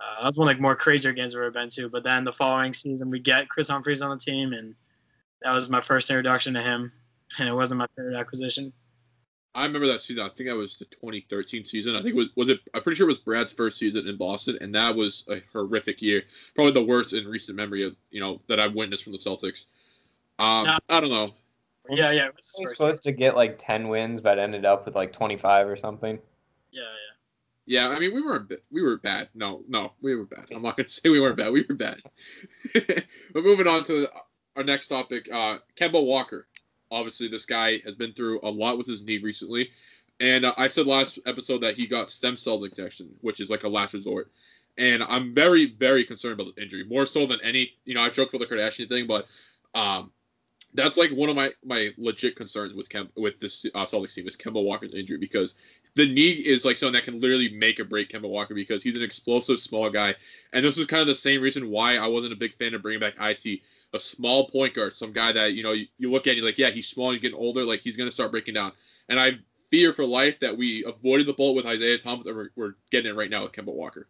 Uh, 0.00 0.22
that 0.22 0.26
was 0.26 0.36
one 0.36 0.48
of 0.48 0.56
the 0.56 0.62
more 0.62 0.74
crazier 0.74 1.12
games 1.12 1.36
I've 1.36 1.42
ever 1.42 1.52
been 1.52 1.68
to. 1.70 1.88
But 1.88 2.02
then 2.02 2.24
the 2.24 2.32
following 2.32 2.72
season, 2.72 3.08
we 3.08 3.20
get 3.20 3.48
Kris 3.48 3.68
Humphries 3.68 4.02
on 4.02 4.10
the 4.10 4.18
team, 4.18 4.52
and 4.52 4.74
that 5.42 5.52
was 5.52 5.70
my 5.70 5.80
first 5.80 6.10
introduction 6.10 6.52
to 6.54 6.60
him. 6.62 6.90
And 7.38 7.48
it 7.48 7.54
wasn't 7.54 7.78
my 7.78 7.86
favorite 7.96 8.16
acquisition. 8.18 8.72
I 9.54 9.64
remember 9.64 9.86
that 9.86 10.02
season. 10.02 10.24
I 10.24 10.28
think 10.28 10.50
that 10.50 10.56
was 10.56 10.76
the 10.76 10.84
2013 10.86 11.64
season. 11.64 11.96
I 11.96 12.02
think 12.02 12.14
it 12.14 12.16
was 12.16 12.28
was 12.36 12.48
it. 12.50 12.60
I'm 12.74 12.82
pretty 12.82 12.96
sure 12.96 13.06
it 13.06 13.12
was 13.12 13.18
Brad's 13.18 13.52
first 13.52 13.78
season 13.78 14.06
in 14.06 14.16
Boston, 14.18 14.58
and 14.60 14.74
that 14.74 14.94
was 14.94 15.24
a 15.30 15.42
horrific 15.50 16.02
year. 16.02 16.24
Probably 16.54 16.72
the 16.72 16.84
worst 16.84 17.14
in 17.14 17.26
recent 17.26 17.56
memory 17.56 17.82
of 17.82 17.96
you 18.10 18.20
know 18.20 18.38
that 18.48 18.60
I've 18.60 18.74
witnessed 18.74 19.04
from 19.04 19.12
the 19.12 19.18
Celtics. 19.18 19.66
Um, 20.38 20.66
Nah. 20.66 20.78
I 20.90 21.00
don't 21.00 21.10
know. 21.10 21.30
Yeah, 21.88 22.10
yeah. 22.10 22.26
It 22.26 22.36
was 22.36 22.54
He 22.58 22.64
was 22.64 22.72
first 22.72 22.80
supposed 22.80 23.02
to 23.04 23.12
get 23.12 23.34
like 23.34 23.56
ten 23.58 23.88
wins, 23.88 24.20
but 24.20 24.38
ended 24.38 24.66
up 24.66 24.84
with 24.84 24.94
like 24.94 25.12
twenty 25.12 25.38
five 25.38 25.66
or 25.66 25.76
something. 25.76 26.18
yeah, 26.70 26.82
yeah. 26.82 26.88
Yeah, 27.68 27.88
I 27.88 27.98
mean 27.98 28.14
we 28.14 28.20
weren't 28.22 28.52
we 28.70 28.82
were 28.82 28.98
bad. 28.98 29.30
No, 29.34 29.62
no, 29.68 29.92
we 30.02 30.14
were 30.14 30.26
bad. 30.26 30.46
I'm 30.54 30.62
not 30.62 30.76
gonna 30.76 30.88
say 30.90 31.08
we 31.08 31.18
weren't 31.20 31.36
bad. 31.36 31.50
We 31.50 31.64
were 31.66 31.74
bad. 31.74 31.98
but 33.32 33.42
moving 33.42 33.66
on 33.66 33.84
to 33.84 34.08
our 34.54 34.62
next 34.64 34.88
topic, 34.88 35.28
uh, 35.32 35.58
Kemba 35.76 36.04
Walker. 36.04 36.46
Obviously, 36.90 37.28
this 37.28 37.46
guy 37.46 37.80
has 37.84 37.94
been 37.94 38.12
through 38.12 38.40
a 38.42 38.50
lot 38.50 38.78
with 38.78 38.86
his 38.86 39.02
knee 39.02 39.18
recently, 39.18 39.70
and 40.20 40.44
uh, 40.44 40.54
I 40.56 40.66
said 40.66 40.86
last 40.86 41.18
episode 41.26 41.60
that 41.62 41.76
he 41.76 41.86
got 41.86 42.10
stem 42.10 42.36
cell 42.36 42.62
injection, 42.62 43.14
which 43.20 43.40
is 43.40 43.50
like 43.50 43.64
a 43.64 43.68
last 43.68 43.94
resort. 43.94 44.30
And 44.78 45.02
I'm 45.04 45.34
very, 45.34 45.66
very 45.66 46.04
concerned 46.04 46.38
about 46.38 46.54
the 46.54 46.62
injury, 46.62 46.84
more 46.84 47.06
so 47.06 47.26
than 47.26 47.40
any. 47.42 47.74
You 47.84 47.94
know, 47.94 48.02
I 48.02 48.08
joked 48.10 48.34
about 48.34 48.46
the 48.46 48.54
Kardashian 48.54 48.88
thing, 48.88 49.06
but 49.06 49.26
um, 49.74 50.10
that's 50.74 50.96
like 50.96 51.10
one 51.10 51.28
of 51.28 51.36
my 51.36 51.50
my 51.64 51.90
legit 51.96 52.36
concerns 52.36 52.74
with 52.74 52.88
Kem 52.88 53.08
with 53.16 53.40
this 53.40 53.64
uh, 53.74 53.84
Celtics 53.84 54.14
team 54.14 54.26
is 54.26 54.36
Kemba 54.36 54.62
Walker's 54.62 54.94
injury 54.94 55.18
because 55.18 55.54
the 55.94 56.06
knee 56.06 56.30
is 56.30 56.64
like 56.64 56.76
something 56.76 56.92
that 56.94 57.04
can 57.04 57.20
literally 57.20 57.48
make 57.48 57.80
or 57.80 57.84
break 57.84 58.10
Kemba 58.10 58.28
Walker 58.28 58.54
because 58.54 58.82
he's 58.82 58.96
an 58.96 59.02
explosive 59.02 59.58
small 59.58 59.88
guy, 59.90 60.14
and 60.52 60.64
this 60.64 60.78
is 60.78 60.86
kind 60.86 61.00
of 61.00 61.06
the 61.06 61.14
same 61.14 61.40
reason 61.40 61.70
why 61.70 61.96
I 61.96 62.06
wasn't 62.06 62.32
a 62.32 62.36
big 62.36 62.54
fan 62.54 62.74
of 62.74 62.82
bringing 62.82 63.00
back 63.00 63.14
it, 63.18 63.60
a 63.94 63.98
small 63.98 64.46
point 64.46 64.74
guard, 64.74 64.92
some 64.92 65.12
guy 65.12 65.32
that 65.32 65.54
you 65.54 65.62
know 65.62 65.72
you, 65.72 65.86
you 65.98 66.10
look 66.10 66.26
at 66.26 66.30
and 66.30 66.38
you're 66.38 66.46
like, 66.46 66.58
yeah, 66.58 66.70
he's 66.70 66.88
small, 66.88 67.10
he's 67.10 67.20
getting 67.20 67.38
older, 67.38 67.64
like 67.64 67.80
he's 67.80 67.96
gonna 67.96 68.10
start 68.10 68.30
breaking 68.30 68.54
down, 68.54 68.72
and 69.08 69.18
I 69.18 69.38
fear 69.70 69.92
for 69.92 70.04
life 70.04 70.38
that 70.40 70.56
we 70.56 70.84
avoided 70.84 71.26
the 71.26 71.32
bullet 71.32 71.54
with 71.54 71.66
Isaiah 71.66 71.98
Thomas, 71.98 72.26
and 72.26 72.36
we're, 72.36 72.50
we're 72.56 72.74
getting 72.90 73.10
it 73.12 73.16
right 73.16 73.30
now 73.30 73.42
with 73.42 73.52
Kemba 73.52 73.74
Walker. 73.74 74.08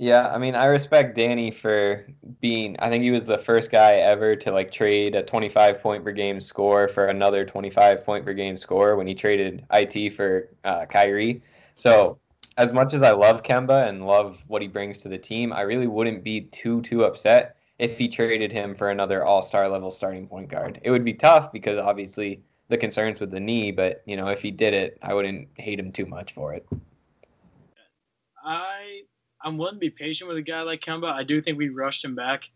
Yeah, 0.00 0.28
I 0.28 0.38
mean, 0.38 0.54
I 0.54 0.66
respect 0.66 1.16
Danny 1.16 1.50
for 1.50 2.06
being. 2.40 2.76
I 2.78 2.88
think 2.88 3.02
he 3.02 3.10
was 3.10 3.26
the 3.26 3.36
first 3.36 3.72
guy 3.72 3.94
ever 3.94 4.36
to 4.36 4.52
like 4.52 4.70
trade 4.70 5.16
a 5.16 5.24
25 5.24 5.82
point 5.82 6.04
per 6.04 6.12
game 6.12 6.40
score 6.40 6.86
for 6.86 7.06
another 7.06 7.44
25 7.44 8.04
point 8.04 8.24
per 8.24 8.32
game 8.32 8.56
score 8.56 8.94
when 8.94 9.08
he 9.08 9.14
traded 9.16 9.66
it 9.68 10.10
for 10.10 10.50
uh, 10.62 10.86
Kyrie. 10.86 11.42
So, 11.74 12.20
as 12.58 12.72
much 12.72 12.94
as 12.94 13.02
I 13.02 13.10
love 13.10 13.42
Kemba 13.42 13.88
and 13.88 14.06
love 14.06 14.44
what 14.46 14.62
he 14.62 14.68
brings 14.68 14.98
to 14.98 15.08
the 15.08 15.18
team, 15.18 15.52
I 15.52 15.62
really 15.62 15.88
wouldn't 15.88 16.22
be 16.22 16.42
too 16.42 16.80
too 16.82 17.02
upset 17.02 17.56
if 17.80 17.98
he 17.98 18.06
traded 18.06 18.52
him 18.52 18.76
for 18.76 18.90
another 18.90 19.24
All 19.24 19.42
Star 19.42 19.68
level 19.68 19.90
starting 19.90 20.28
point 20.28 20.48
guard. 20.48 20.78
It 20.84 20.92
would 20.92 21.04
be 21.04 21.14
tough 21.14 21.50
because 21.50 21.76
obviously 21.76 22.40
the 22.68 22.78
concerns 22.78 23.18
with 23.18 23.32
the 23.32 23.40
knee, 23.40 23.72
but 23.72 24.02
you 24.06 24.16
know, 24.16 24.28
if 24.28 24.42
he 24.42 24.52
did 24.52 24.74
it, 24.74 24.96
I 25.02 25.12
wouldn't 25.12 25.48
hate 25.54 25.80
him 25.80 25.90
too 25.90 26.06
much 26.06 26.34
for 26.34 26.54
it. 26.54 26.64
I 28.44 28.97
I'm 29.42 29.56
willing 29.56 29.74
to 29.74 29.80
be 29.80 29.90
patient 29.90 30.28
with 30.28 30.36
a 30.36 30.42
guy 30.42 30.62
like 30.62 30.80
Kemba. 30.80 31.12
I 31.12 31.22
do 31.22 31.40
think 31.40 31.58
we 31.58 31.68
rushed 31.68 32.04
him 32.04 32.14
back. 32.14 32.50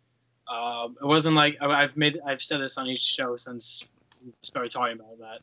Um, 0.53 0.97
it 1.01 1.07
wasn't 1.07 1.37
like 1.37 1.57
I've 1.61 1.97
made 1.97 2.21
I've 2.27 2.43
said 2.43 2.61
this 2.61 2.77
on 2.77 2.89
each 2.89 3.01
show 3.01 3.37
since 3.37 3.85
we 4.25 4.33
started 4.43 4.73
talking 4.73 4.95
about 4.97 5.19
that 5.21 5.41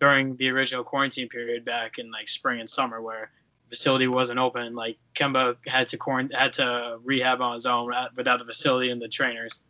during 0.00 0.34
the 0.36 0.48
original 0.48 0.82
quarantine 0.82 1.28
period 1.28 1.64
back 1.64 1.98
in 1.98 2.10
like 2.10 2.28
spring 2.28 2.60
and 2.60 2.68
summer 2.68 3.00
where 3.02 3.30
the 3.68 3.76
facility 3.76 4.08
wasn't 4.08 4.38
open. 4.38 4.74
Like 4.74 4.96
Kemba 5.14 5.56
had 5.66 5.86
to 5.88 5.98
quarant- 5.98 6.34
had 6.34 6.52
to 6.54 6.98
rehab 7.04 7.40
on 7.40 7.54
his 7.54 7.66
own 7.66 7.92
without 8.16 8.38
the 8.38 8.44
facility 8.44 8.90
and 8.90 9.00
the 9.00 9.08
trainers. 9.08 9.64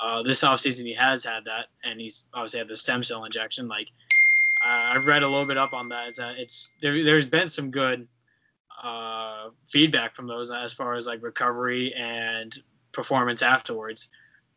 Uh, 0.00 0.22
this 0.22 0.42
offseason 0.42 0.84
he 0.84 0.94
has 0.94 1.24
had 1.24 1.44
that, 1.44 1.66
and 1.84 2.00
he's 2.00 2.26
obviously 2.34 2.58
had 2.58 2.68
the 2.68 2.76
stem 2.76 3.02
cell 3.02 3.24
injection. 3.24 3.68
Like 3.68 3.90
uh, 4.64 4.68
I 4.68 4.96
read 4.96 5.22
a 5.22 5.28
little 5.28 5.46
bit 5.46 5.56
up 5.56 5.72
on 5.72 5.88
that. 5.88 6.08
It's, 6.08 6.18
uh, 6.18 6.34
it's 6.36 6.74
there, 6.80 7.02
there's 7.02 7.26
been 7.26 7.48
some 7.48 7.70
good 7.70 8.06
uh, 8.82 9.48
feedback 9.70 10.14
from 10.14 10.26
those 10.26 10.50
as 10.50 10.72
far 10.72 10.94
as 10.94 11.06
like 11.06 11.22
recovery 11.22 11.94
and 11.94 12.56
performance 12.92 13.42
afterwards. 13.42 14.08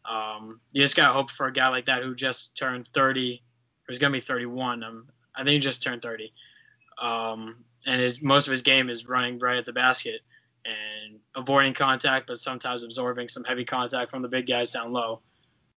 Um, 0.10 0.62
you 0.74 0.82
just 0.82 0.96
got 0.96 1.08
to 1.08 1.14
hope 1.14 1.32
for 1.32 1.48
a 1.48 1.52
guy 1.54 1.68
like 1.70 1.86
that 1.88 2.04
who 2.04 2.16
just 2.16 2.58
turned 2.58 2.88
30, 2.90 3.36
or 3.36 3.92
he's 3.92 4.00
going 4.00 4.12
to 4.14 4.18
be 4.18 4.22
31. 4.22 4.84
Um, 4.84 5.08
I 5.36 5.40
think 5.40 5.50
he 5.50 5.60
just 5.60 5.84
turned 5.84 6.02
30. 6.02 6.34
um, 7.02 7.64
and 7.86 8.02
his 8.02 8.22
most 8.22 8.48
of 8.48 8.52
his 8.52 8.62
game 8.62 8.90
is 8.90 9.08
running 9.08 9.40
right 9.40 9.58
at 9.58 9.66
the 9.66 9.74
basket 9.74 10.22
and 10.66 11.20
avoiding 11.36 11.74
contact, 11.74 12.28
but 12.28 12.38
sometimes 12.40 12.84
absorbing 12.84 13.28
some 13.28 13.44
heavy 13.44 13.64
contact 13.66 14.12
from 14.12 14.22
the 14.22 14.28
big 14.28 14.48
guys 14.48 14.72
down 14.72 14.92
low. 14.92 15.22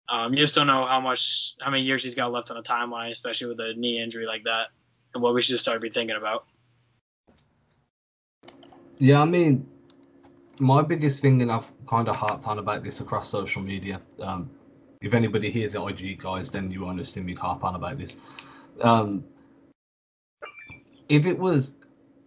Um, 0.10 0.34
you 0.34 0.40
just 0.40 0.56
don't 0.56 0.68
know 0.68 0.86
how 0.86 1.00
much, 1.00 1.56
how 1.62 1.70
many 1.70 1.84
years 1.84 2.04
he's 2.04 2.16
got 2.16 2.32
left 2.32 2.50
on 2.50 2.58
the 2.58 2.64
timeline, 2.64 3.12
especially 3.12 3.48
with 3.48 3.60
a 3.60 3.74
knee 3.76 4.02
injury 4.02 4.26
like 4.26 4.44
that, 4.46 4.70
and 5.14 5.22
what 5.22 5.36
we 5.36 5.42
should 5.42 5.60
start 5.60 5.82
be 5.82 5.90
thinking 5.90 6.16
about. 6.18 6.46
Yeah, 9.00 9.22
I 9.22 9.26
mean, 9.26 9.66
my 10.60 10.82
biggest 10.82 11.22
thing, 11.22 11.42
and 11.42 11.50
I've 11.50 11.72
kind 11.88 12.10
of 12.10 12.18
harped 12.18 12.48
on 12.48 12.60
about 12.60 12.84
this 12.84 13.00
across 13.00 13.30
social 13.30 13.62
media. 13.62 14.02
Um, 14.22 14.50
if 15.02 15.14
anybody 15.14 15.50
hears 15.50 15.72
the 15.72 15.86
IG 15.86 16.22
guys, 16.22 16.50
then 16.50 16.70
you 16.70 16.86
understand 16.86 17.26
me 17.26 17.34
harp 17.34 17.64
on 17.64 17.76
about 17.76 17.98
this. 17.98 18.18
Um, 18.82 19.24
if 21.08 21.26
it 21.26 21.40
was 21.40 21.72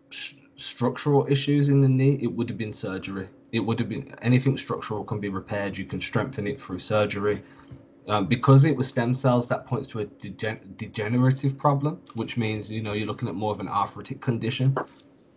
sh- 0.08 0.34
structural 0.56 1.26
issues 1.28 1.68
in 1.68 1.82
the 1.82 1.88
knee, 1.88 2.18
it 2.22 2.28
would 2.28 2.48
have 2.48 2.56
been 2.56 2.72
surgery. 2.72 3.28
It 3.52 3.60
would 3.60 3.78
have 3.78 3.90
been 3.90 4.14
anything 4.22 4.56
structural 4.56 5.04
can 5.04 5.20
be 5.20 5.28
repaired. 5.28 5.76
You 5.76 5.84
can 5.84 6.00
strengthen 6.00 6.46
it 6.46 6.58
through 6.58 6.78
surgery. 6.78 7.42
Um, 8.08 8.26
because 8.26 8.64
it 8.64 8.74
was 8.74 8.88
stem 8.88 9.14
cells, 9.14 9.46
that 9.48 9.66
points 9.66 9.88
to 9.88 10.00
a 10.00 10.04
degen- 10.06 10.74
degenerative 10.78 11.58
problem, 11.58 12.00
which 12.16 12.38
means 12.38 12.70
you 12.70 12.82
know 12.82 12.94
you're 12.94 13.06
looking 13.06 13.28
at 13.28 13.34
more 13.34 13.52
of 13.52 13.60
an 13.60 13.68
arthritic 13.68 14.22
condition. 14.22 14.74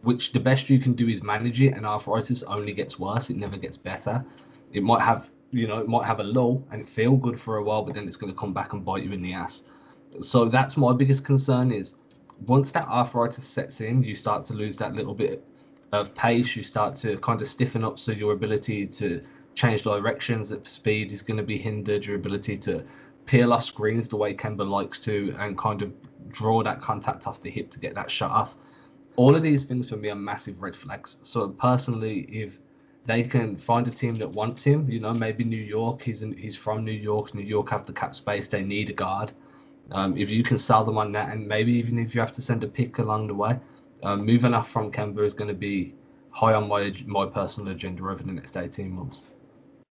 Which 0.06 0.32
the 0.32 0.40
best 0.40 0.70
you 0.70 0.80
can 0.80 0.94
do 0.94 1.10
is 1.10 1.22
manage 1.22 1.60
it, 1.62 1.74
and 1.74 1.86
arthritis 1.86 2.44
only 2.44 2.74
gets 2.74 2.98
worse. 2.98 3.30
It 3.30 3.38
never 3.38 3.58
gets 3.58 3.76
better. 3.76 4.24
It 4.72 4.84
might 4.84 5.02
have 5.02 5.30
you 5.52 5.68
know 5.68 5.80
it 5.80 5.88
might 5.88 6.06
have 6.06 6.20
a 6.20 6.24
lull 6.24 6.64
and 6.72 6.88
feel 6.88 7.16
good 7.16 7.40
for 7.40 7.58
a 7.58 7.64
while, 7.64 7.84
but 7.84 7.96
then 7.96 8.08
it's 8.08 8.18
going 8.18 8.32
to 8.34 8.40
come 8.40 8.54
back 8.54 8.74
and 8.74 8.86
bite 8.86 9.04
you 9.04 9.12
in 9.12 9.22
the 9.22 9.34
ass. 9.34 9.64
So 10.22 10.46
that's 10.46 10.78
my 10.78 10.94
biggest 10.94 11.26
concern 11.26 11.72
is 11.72 11.96
once 12.46 12.72
that 12.72 12.88
arthritis 12.88 13.46
sets 13.46 13.82
in, 13.82 14.04
you 14.04 14.16
start 14.16 14.46
to 14.46 14.54
lose 14.54 14.78
that 14.78 14.94
little 14.94 15.14
bit 15.14 15.44
of 15.92 16.14
pace. 16.14 16.56
You 16.56 16.64
start 16.64 16.96
to 16.98 17.18
kind 17.20 17.42
of 17.42 17.48
stiffen 17.48 17.84
up, 17.84 18.00
so 18.00 18.12
your 18.12 18.34
ability 18.34 18.88
to 18.88 19.22
change 19.56 19.84
directions 19.84 20.52
at 20.52 20.68
speed 20.68 21.12
is 21.12 21.22
going 21.22 21.38
to 21.38 21.44
be 21.44 21.58
hindered. 21.58 22.06
Your 22.06 22.18
ability 22.18 22.58
to 22.58 22.84
peel 23.26 23.54
off 23.54 23.64
screens 23.64 24.08
the 24.10 24.18
way 24.18 24.34
Kemba 24.34 24.68
likes 24.70 25.00
to, 25.00 25.36
and 25.40 25.58
kind 25.58 25.82
of 25.82 25.94
draw 26.30 26.62
that 26.64 26.82
contact 26.82 27.28
off 27.28 27.42
the 27.42 27.50
hip 27.50 27.72
to 27.72 27.80
get 27.80 27.96
that 27.96 28.12
shot 28.12 28.32
off. 28.32 28.56
All 29.16 29.36
of 29.36 29.44
these 29.44 29.64
things 29.64 29.90
for 29.90 29.98
me 29.98 30.10
are 30.10 30.16
massive 30.16 30.62
red 30.62 30.76
flags. 30.76 31.18
So 31.24 31.50
personally, 31.50 32.22
if 32.32 32.60
they 33.06 33.24
can 33.24 33.56
find 33.56 33.88
a 33.88 33.92
team 33.92 34.16
that 34.16 34.30
wants 34.30 34.64
him, 34.64 34.90
you 34.90 35.00
know, 35.00 35.14
maybe 35.14 35.44
New 35.44 35.56
York. 35.58 36.02
He's 36.02 36.24
in, 36.24 36.36
he's 36.36 36.58
from 36.58 36.84
New 36.84 36.92
York. 36.92 37.34
New 37.36 37.44
York 37.44 37.70
have 37.70 37.86
the 37.86 37.94
cap 37.94 38.16
space. 38.16 38.48
They 38.48 38.64
need 38.64 38.90
a 38.90 38.94
guard. 38.94 39.32
Um, 39.92 40.18
if 40.18 40.32
you 40.32 40.44
can 40.44 40.58
sell 40.58 40.84
them 40.84 40.98
on 40.98 41.12
that, 41.12 41.30
and 41.30 41.48
maybe 41.48 41.72
even 41.74 42.00
if 42.00 42.16
you 42.16 42.22
have 42.22 42.34
to 42.36 42.42
send 42.42 42.64
a 42.64 42.68
pick 42.68 42.98
along 42.98 43.28
the 43.28 43.36
way, 43.36 43.60
um, 44.02 44.26
moving 44.26 44.54
off 44.54 44.70
from 44.70 44.92
Kemba 44.92 45.24
is 45.24 45.34
going 45.34 45.48
to 45.48 45.54
be 45.54 45.94
high 46.32 46.54
on 46.54 46.68
my 46.68 46.92
my 47.06 47.28
personal 47.28 47.72
agenda 47.72 48.04
over 48.04 48.24
the 48.24 48.32
next 48.32 48.58
18 48.58 48.92
months. 48.92 49.24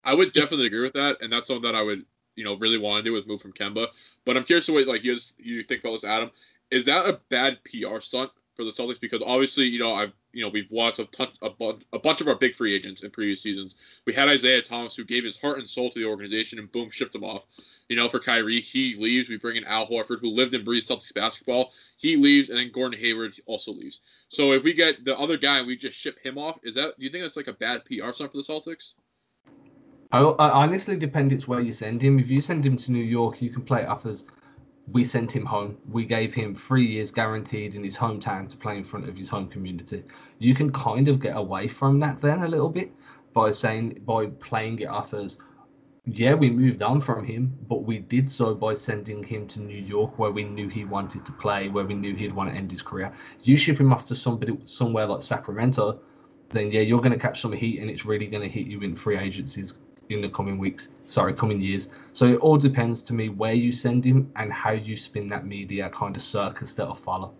I 0.04 0.14
would 0.14 0.32
definitely 0.32 0.66
agree 0.66 0.82
with 0.82 0.92
that, 0.94 1.18
and 1.20 1.32
that's 1.32 1.46
something 1.46 1.62
that 1.62 1.76
I 1.76 1.82
would, 1.82 2.04
you 2.34 2.44
know, 2.44 2.56
really 2.56 2.78
want 2.78 3.04
to 3.04 3.10
do 3.10 3.16
is 3.16 3.26
move 3.26 3.40
from 3.40 3.52
Kemba. 3.52 3.88
But 4.24 4.36
I'm 4.36 4.44
curious 4.44 4.66
to 4.66 4.72
what 4.72 4.88
like 4.88 5.04
you 5.04 5.16
you 5.38 5.62
think 5.62 5.82
about 5.82 5.92
this, 5.92 6.04
Adam. 6.04 6.32
Is 6.72 6.84
that 6.86 7.06
a 7.06 7.20
bad 7.28 7.58
PR 7.64 8.00
stunt 8.00 8.32
for 8.56 8.64
the 8.64 8.70
Celtics? 8.70 8.98
Because 9.00 9.22
obviously, 9.24 9.66
you 9.66 9.78
know, 9.78 9.94
I've 9.94 10.12
you 10.32 10.42
know 10.42 10.48
we've 10.48 10.70
lost 10.72 10.98
a, 10.98 11.04
ton, 11.06 11.28
a, 11.42 11.50
bu- 11.50 11.78
a 11.92 11.98
bunch 11.98 12.20
of 12.20 12.28
our 12.28 12.34
big 12.34 12.54
free 12.54 12.74
agents 12.74 13.02
in 13.02 13.10
previous 13.10 13.42
seasons. 13.42 13.76
We 14.06 14.12
had 14.12 14.28
Isaiah 14.28 14.62
Thomas 14.62 14.96
who 14.96 15.04
gave 15.04 15.24
his 15.24 15.36
heart 15.36 15.58
and 15.58 15.68
soul 15.68 15.90
to 15.90 15.98
the 15.98 16.06
organization, 16.06 16.58
and 16.58 16.70
boom, 16.72 16.90
shipped 16.90 17.14
him 17.14 17.24
off. 17.24 17.46
You 17.88 17.96
know, 17.96 18.08
for 18.08 18.18
Kyrie, 18.18 18.60
he 18.60 18.94
leaves. 18.96 19.28
We 19.28 19.36
bring 19.36 19.56
in 19.56 19.64
Al 19.64 19.86
Horford, 19.86 20.20
who 20.20 20.30
lived 20.30 20.54
and 20.54 20.64
breathed 20.64 20.88
Celtics 20.88 21.14
basketball. 21.14 21.72
He 21.98 22.16
leaves, 22.16 22.48
and 22.48 22.58
then 22.58 22.72
Gordon 22.72 22.98
Hayward 22.98 23.34
also 23.46 23.72
leaves. 23.72 24.00
So 24.28 24.52
if 24.52 24.64
we 24.64 24.72
get 24.72 25.04
the 25.04 25.16
other 25.18 25.36
guy 25.36 25.62
we 25.62 25.76
just 25.76 25.98
ship 25.98 26.18
him 26.22 26.38
off, 26.38 26.58
is 26.62 26.74
that 26.74 26.98
do 26.98 27.04
you 27.04 27.10
think 27.10 27.22
that's 27.22 27.36
like 27.36 27.48
a 27.48 27.52
bad 27.52 27.84
PR 27.84 28.12
stunt 28.12 28.32
for 28.32 28.38
the 28.38 28.42
Celtics? 28.42 28.94
I, 30.12 30.20
I 30.20 30.50
honestly 30.50 30.96
depend 30.96 31.32
it's 31.32 31.48
where 31.48 31.60
you 31.60 31.72
send 31.72 32.00
him. 32.02 32.18
If 32.18 32.28
you 32.28 32.40
send 32.40 32.64
him 32.64 32.76
to 32.78 32.92
New 32.92 33.02
York, 33.02 33.42
you 33.42 33.50
can 33.50 33.62
play 33.62 33.82
it 33.82 33.88
off 33.88 34.06
as 34.06 34.24
we 34.92 35.04
sent 35.04 35.34
him 35.34 35.44
home. 35.44 35.76
We 35.90 36.04
gave 36.04 36.32
him 36.32 36.54
three 36.54 36.86
years 36.86 37.10
guaranteed 37.10 37.74
in 37.74 37.82
his 37.82 37.96
hometown 37.96 38.48
to 38.48 38.56
play 38.56 38.76
in 38.76 38.84
front 38.84 39.08
of 39.08 39.16
his 39.16 39.28
home 39.28 39.48
community. 39.48 40.04
You 40.38 40.54
can 40.54 40.70
kind 40.72 41.08
of 41.08 41.20
get 41.20 41.36
away 41.36 41.68
from 41.68 41.98
that 42.00 42.20
then 42.20 42.42
a 42.42 42.48
little 42.48 42.68
bit 42.68 42.92
by 43.32 43.50
saying 43.50 44.02
by 44.06 44.26
playing 44.26 44.80
it 44.80 44.86
off 44.86 45.12
as 45.12 45.38
yeah, 46.08 46.34
we 46.34 46.50
moved 46.50 46.82
on 46.82 47.00
from 47.00 47.24
him, 47.24 47.58
but 47.68 47.82
we 47.82 47.98
did 47.98 48.30
so 48.30 48.54
by 48.54 48.74
sending 48.74 49.24
him 49.24 49.48
to 49.48 49.60
New 49.60 49.76
York 49.76 50.20
where 50.20 50.30
we 50.30 50.44
knew 50.44 50.68
he 50.68 50.84
wanted 50.84 51.26
to 51.26 51.32
play, 51.32 51.68
where 51.68 51.84
we 51.84 51.94
knew 51.94 52.14
he'd 52.14 52.32
want 52.32 52.48
to 52.48 52.56
end 52.56 52.70
his 52.70 52.80
career. 52.80 53.12
You 53.42 53.56
ship 53.56 53.80
him 53.80 53.92
off 53.92 54.06
to 54.06 54.14
somebody 54.14 54.56
somewhere 54.66 55.06
like 55.06 55.22
Sacramento, 55.22 55.98
then 56.50 56.70
yeah, 56.70 56.82
you're 56.82 57.00
going 57.00 57.12
to 57.12 57.18
catch 57.18 57.40
some 57.40 57.52
heat 57.52 57.80
and 57.80 57.90
it's 57.90 58.06
really 58.06 58.28
going 58.28 58.42
to 58.42 58.48
hit 58.48 58.68
you 58.68 58.82
in 58.82 58.94
free 58.94 59.18
agencies 59.18 59.72
in 60.08 60.20
the 60.20 60.28
coming 60.28 60.58
weeks. 60.58 60.90
Sorry, 61.06 61.34
coming 61.34 61.60
years. 61.60 61.88
So 62.16 62.24
it 62.24 62.36
all 62.36 62.56
depends 62.56 63.02
to 63.02 63.12
me 63.12 63.28
where 63.28 63.52
you 63.52 63.70
send 63.70 64.02
him 64.02 64.32
and 64.36 64.50
how 64.50 64.70
you 64.70 64.96
spin 64.96 65.28
that 65.28 65.44
media 65.44 65.90
kind 65.90 66.16
of 66.16 66.22
circus 66.22 66.72
that'll 66.72 66.94
follow. 66.94 67.34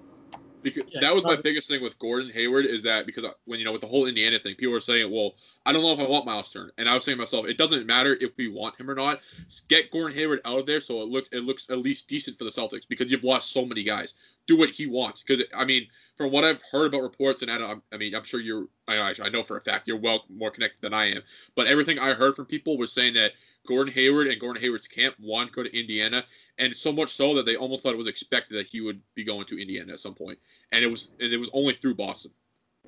Because 0.63 0.85
yeah, 0.91 1.01
that 1.01 1.15
was 1.15 1.25
my 1.25 1.35
biggest 1.35 1.71
thing 1.71 1.83
with 1.83 1.99
Gordon 1.99 2.31
Hayward 2.33 2.67
is 2.67 2.83
that 2.83 3.07
because 3.07 3.25
uh, 3.25 3.31
when 3.47 3.59
you 3.59 3.65
know 3.65 3.73
with 3.73 3.81
the 3.81 3.87
whole 3.87 4.05
Indiana 4.05 4.39
thing, 4.39 4.55
people 4.55 4.75
were 4.75 4.81
saying, 4.81 5.11
"Well, 5.11 5.33
I 5.65 5.73
don't 5.73 5.81
know 5.81 5.93
if 5.93 5.99
I 5.99 6.07
want 6.07 6.27
Myles 6.27 6.53
Turner," 6.53 6.73
and 6.77 6.91
I 6.91 6.95
was 6.95 7.05
saying 7.05 7.17
to 7.17 7.23
myself, 7.23 7.47
"It 7.47 7.57
doesn't 7.57 7.87
matter 7.87 8.19
if 8.21 8.33
we 8.37 8.49
want 8.49 8.79
him 8.79 8.91
or 8.91 8.95
not. 8.95 9.21
Get 9.69 9.91
Gordon 9.91 10.15
Hayward 10.15 10.43
out 10.45 10.59
of 10.59 10.67
there 10.67 10.81
so 10.81 11.01
it 11.01 11.09
looks 11.09 11.31
it 11.33 11.45
looks 11.45 11.71
at 11.71 11.79
least 11.79 12.07
decent 12.07 12.37
for 12.37 12.45
the 12.45 12.51
Celtics 12.51 12.87
because 12.87 13.11
you've 13.11 13.25
lost 13.25 13.53
so 13.53 13.65
many 13.65 13.83
guys. 13.83 14.13
Do 14.47 14.57
what 14.57 14.71
he 14.71 14.87
wants 14.87 15.23
because 15.23 15.45
I 15.55 15.65
mean, 15.65 15.89
from 16.17 16.31
what 16.31 16.45
I've 16.45 16.63
heard 16.71 16.87
about 16.87 17.03
reports, 17.03 17.43
and 17.43 17.51
I, 17.51 17.59
don't, 17.59 17.83
I 17.93 17.97
mean, 17.97 18.15
I'm 18.15 18.23
sure 18.23 18.41
you're, 18.41 18.69
I, 18.87 19.13
I 19.23 19.29
know 19.29 19.43
for 19.43 19.57
a 19.57 19.61
fact 19.61 19.89
you're 19.89 19.99
well 19.99 20.25
more 20.29 20.51
connected 20.51 20.81
than 20.81 20.95
I 20.95 21.07
am, 21.07 21.23
but 21.57 21.67
everything 21.67 21.99
I 21.99 22.15
heard 22.15 22.37
from 22.37 22.47
people 22.47 22.79
was 22.79 22.93
saying 22.93 23.15
that 23.15 23.33
Gordon 23.67 23.93
Hayward 23.93 24.29
and 24.29 24.41
Gordon 24.41 24.63
Hayward's 24.63 24.87
camp 24.87 25.17
want 25.21 25.51
to 25.51 25.55
go 25.55 25.63
to 25.65 25.79
Indiana, 25.79 26.25
and 26.59 26.75
so 26.75 26.93
much 26.93 27.13
so 27.13 27.35
that 27.35 27.45
they 27.45 27.57
almost 27.57 27.83
thought 27.83 27.93
it 27.93 27.99
was 27.99 28.07
expected 28.07 28.57
that 28.57 28.69
he 28.69 28.81
would 28.81 29.01
be 29.15 29.25
going 29.25 29.47
to 29.47 29.61
Indiana 29.61 29.93
at 29.93 29.99
some 29.99 30.15
point, 30.15 30.39
and 30.73 30.85
it 30.85 30.91
was 30.91 31.11
and 31.21 31.33
it 31.33 31.39
was 31.39 31.51
only 31.53 31.75
through 31.75 31.97
Boston. 31.97 32.31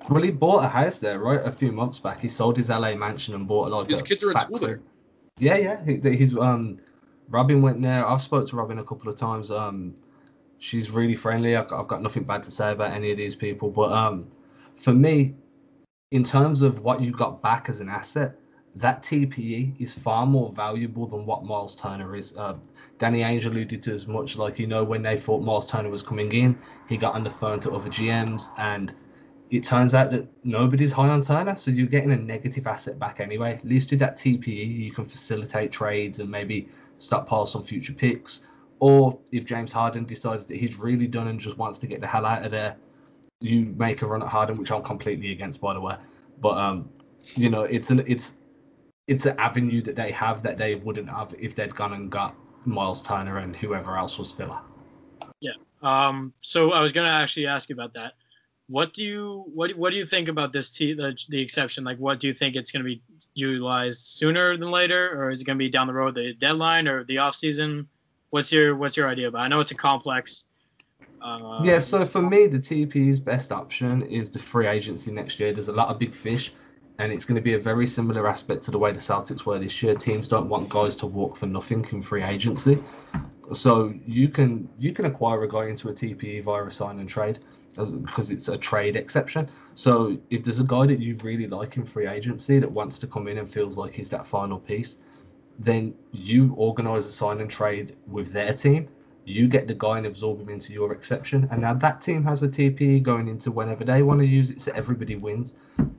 Well, 0.09 0.23
he 0.23 0.31
bought 0.31 0.63
a 0.63 0.67
house 0.69 0.99
there, 0.99 1.19
right? 1.19 1.41
A 1.43 1.51
few 1.51 1.71
months 1.71 1.99
back, 1.99 2.21
he 2.21 2.29
sold 2.29 2.55
his 2.55 2.69
LA 2.69 2.95
mansion 2.95 3.35
and 3.35 3.47
bought 3.47 3.67
a 3.67 3.75
lot. 3.75 3.89
his 3.89 4.01
kids 4.01 4.23
are 4.23 4.31
in 4.31 4.39
school 4.39 4.59
there. 4.59 4.79
Yeah, 5.39 5.57
yeah. 5.57 5.83
He, 5.83 6.15
he's 6.15 6.37
um, 6.37 6.79
Robyn 7.29 7.61
went 7.61 7.81
there. 7.81 8.05
I've 8.05 8.21
spoke 8.21 8.47
to 8.49 8.55
Robyn 8.55 8.79
a 8.79 8.83
couple 8.83 9.09
of 9.09 9.17
times. 9.17 9.51
Um, 9.51 9.95
she's 10.59 10.91
really 10.91 11.15
friendly. 11.15 11.55
I've 11.55 11.67
got, 11.67 11.81
I've 11.81 11.87
got 11.87 12.03
nothing 12.03 12.23
bad 12.23 12.43
to 12.43 12.51
say 12.51 12.71
about 12.71 12.91
any 12.91 13.11
of 13.11 13.17
these 13.17 13.35
people, 13.35 13.69
but 13.69 13.91
um, 13.91 14.27
for 14.75 14.93
me, 14.93 15.33
in 16.11 16.23
terms 16.23 16.61
of 16.61 16.79
what 16.79 17.01
you 17.01 17.11
got 17.11 17.41
back 17.41 17.69
as 17.69 17.79
an 17.79 17.89
asset, 17.89 18.35
that 18.75 19.03
TPE 19.03 19.79
is 19.81 19.93
far 19.93 20.25
more 20.25 20.51
valuable 20.53 21.07
than 21.07 21.25
what 21.25 21.43
Myles 21.43 21.75
Turner 21.75 22.15
is. 22.15 22.35
Uh, 22.37 22.55
Danny 22.97 23.21
Ainge 23.21 23.45
alluded 23.45 23.81
to 23.83 23.93
as 23.93 24.07
much 24.07 24.35
like, 24.35 24.59
you 24.59 24.67
know, 24.67 24.83
when 24.83 25.01
they 25.01 25.17
thought 25.19 25.41
Myles 25.41 25.69
Turner 25.69 25.89
was 25.89 26.03
coming 26.03 26.31
in, 26.31 26.57
he 26.87 26.97
got 26.97 27.15
on 27.15 27.23
the 27.23 27.29
phone 27.29 27.59
to 27.61 27.71
other 27.71 27.89
GMs, 27.89 28.49
and 28.57 28.93
it 29.49 29.63
turns 29.63 29.93
out 29.93 30.11
that 30.11 30.27
nobody's 30.43 30.91
high 30.91 31.09
on 31.09 31.23
Turner, 31.23 31.55
so 31.55 31.71
you're 31.71 31.87
getting 31.87 32.11
a 32.11 32.17
negative 32.17 32.67
asset 32.67 32.99
back 32.99 33.19
anyway. 33.19 33.53
At 33.55 33.65
least 33.65 33.89
with 33.91 33.99
that 33.99 34.17
TPE, 34.17 34.77
you 34.77 34.91
can 34.91 35.05
facilitate 35.05 35.71
trades 35.71 36.19
and 36.19 36.29
maybe 36.29 36.69
stockpile 36.99 37.45
some 37.45 37.63
future 37.63 37.93
picks. 37.93 38.41
Or 38.79 39.19
if 39.31 39.45
James 39.45 39.71
Harden 39.71 40.05
decides 40.05 40.45
that 40.45 40.57
he's 40.57 40.77
really 40.77 41.07
done 41.07 41.27
and 41.27 41.39
just 41.39 41.57
wants 41.57 41.79
to 41.79 41.87
get 41.87 41.99
the 41.99 42.07
hell 42.07 42.25
out 42.25 42.45
of 42.45 42.51
there, 42.51 42.77
you 43.41 43.73
make 43.77 44.01
a 44.01 44.07
run 44.07 44.21
at 44.21 44.29
Harden, 44.29 44.57
which 44.57 44.71
I'm 44.71 44.83
completely 44.83 45.31
against, 45.31 45.61
by 45.61 45.73
the 45.73 45.81
way. 45.81 45.95
But 46.41 46.57
um, 46.57 46.89
you 47.35 47.49
know, 47.49 47.63
it's 47.63 47.89
an 47.89 48.03
it's 48.07 48.33
it's 49.07 49.25
an 49.25 49.35
avenue 49.39 49.81
that 49.83 49.95
they 49.95 50.11
have 50.11 50.43
that 50.43 50.57
they 50.57 50.75
wouldn't 50.75 51.09
have 51.09 51.33
if 51.39 51.55
they'd 51.55 51.75
gone 51.75 51.93
and 51.93 52.11
got 52.11 52.35
Myles 52.65 53.01
Turner 53.01 53.39
and 53.39 53.55
whoever 53.55 53.97
else 53.97 54.17
was 54.17 54.31
filler. 54.31 54.59
Yeah. 55.39 55.53
Um. 55.81 56.33
So 56.41 56.71
I 56.71 56.81
was 56.81 56.93
gonna 56.93 57.09
actually 57.09 57.47
ask 57.47 57.69
you 57.69 57.75
about 57.75 57.93
that. 57.93 58.13
What 58.67 58.93
do 58.93 59.03
you 59.03 59.45
what 59.53 59.71
What 59.71 59.91
do 59.91 59.97
you 59.97 60.05
think 60.05 60.27
about 60.27 60.53
this 60.53 60.69
the 60.77 61.17
the 61.29 61.41
exception? 61.41 61.83
Like, 61.83 61.97
what 61.97 62.19
do 62.19 62.27
you 62.27 62.33
think 62.33 62.55
it's 62.55 62.71
gonna 62.71 62.85
be 62.85 63.01
utilized 63.33 64.05
sooner 64.05 64.57
than 64.57 64.71
later, 64.71 65.21
or 65.21 65.31
is 65.31 65.41
it 65.41 65.45
gonna 65.45 65.57
be 65.57 65.69
down 65.69 65.87
the 65.87 65.93
road, 65.93 66.15
the 66.15 66.33
deadline 66.33 66.87
or 66.87 67.03
the 67.05 67.17
off 67.17 67.35
season? 67.35 67.87
What's 68.31 68.51
your 68.51 68.75
What's 68.75 68.95
your 68.95 69.07
idea 69.07 69.27
about? 69.27 69.41
I 69.41 69.47
know 69.47 69.59
it's 69.59 69.71
a 69.71 69.75
complex. 69.75 70.45
Uh, 71.21 71.61
yeah, 71.63 71.79
so 71.79 72.05
for 72.05 72.21
me, 72.21 72.47
the 72.47 72.59
TP's 72.59 73.19
best 73.19 73.51
option 73.51 74.03
is 74.03 74.29
the 74.29 74.39
free 74.39 74.67
agency 74.67 75.11
next 75.11 75.39
year. 75.39 75.51
There's 75.51 75.67
a 75.67 75.73
lot 75.73 75.89
of 75.89 75.99
big 75.99 76.15
fish 76.15 76.53
and 76.99 77.13
it's 77.13 77.25
going 77.25 77.35
to 77.35 77.41
be 77.41 77.53
a 77.53 77.59
very 77.59 77.87
similar 77.87 78.27
aspect 78.27 78.61
to 78.63 78.71
the 78.71 78.77
way 78.77 78.91
the 78.91 78.99
Celtics 78.99 79.45
were 79.45 79.57
this 79.57 79.81
year. 79.81 79.95
Teams 79.95 80.27
don't 80.27 80.49
want 80.49 80.69
guys 80.69 80.95
to 80.97 81.07
walk 81.07 81.37
for 81.37 81.47
nothing 81.47 81.85
in 81.91 82.01
free 82.01 82.21
agency, 82.21 82.83
so 83.53 83.93
you 84.05 84.27
can 84.27 84.69
you 84.77 84.93
can 84.93 85.05
acquire 85.05 85.43
a 85.43 85.49
guy 85.49 85.67
into 85.67 85.89
a 85.89 85.93
TPE 85.93 86.43
via 86.43 86.65
a 86.65 86.71
sign 86.71 86.99
and 86.99 87.09
trade 87.09 87.39
because 87.71 88.31
it's 88.31 88.49
a 88.49 88.57
trade 88.57 88.95
exception. 88.95 89.49
So 89.75 90.17
if 90.29 90.43
there's 90.43 90.59
a 90.59 90.65
guy 90.65 90.87
that 90.87 90.99
you 90.99 91.15
really 91.23 91.47
like 91.47 91.77
in 91.77 91.85
free 91.85 92.07
agency 92.07 92.59
that 92.59 92.69
wants 92.69 92.99
to 92.99 93.07
come 93.07 93.27
in 93.29 93.37
and 93.37 93.49
feels 93.49 93.77
like 93.77 93.93
he's 93.93 94.09
that 94.09 94.25
final 94.25 94.59
piece, 94.59 94.97
then 95.59 95.93
you 96.11 96.53
organise 96.57 97.05
a 97.05 97.11
sign 97.11 97.41
and 97.41 97.49
trade 97.49 97.95
with 98.07 98.31
their 98.31 98.53
team. 98.53 98.87
You 99.25 99.47
get 99.47 99.67
the 99.67 99.75
guy 99.75 99.97
and 99.97 100.07
absorb 100.07 100.39
him 100.39 100.49
into 100.49 100.73
your 100.73 100.91
exception. 100.93 101.47
And 101.51 101.61
now 101.61 101.73
that 101.75 102.01
team 102.01 102.23
has 102.23 102.41
a 102.41 102.47
TPE 102.47 103.03
going 103.03 103.27
into 103.27 103.51
whenever 103.51 103.83
they 103.83 104.01
want 104.01 104.21
to 104.21 104.25
use 104.25 104.49
it, 104.49 104.61
so 104.61 104.71
everybody 104.73 105.17
wins. 105.17 105.55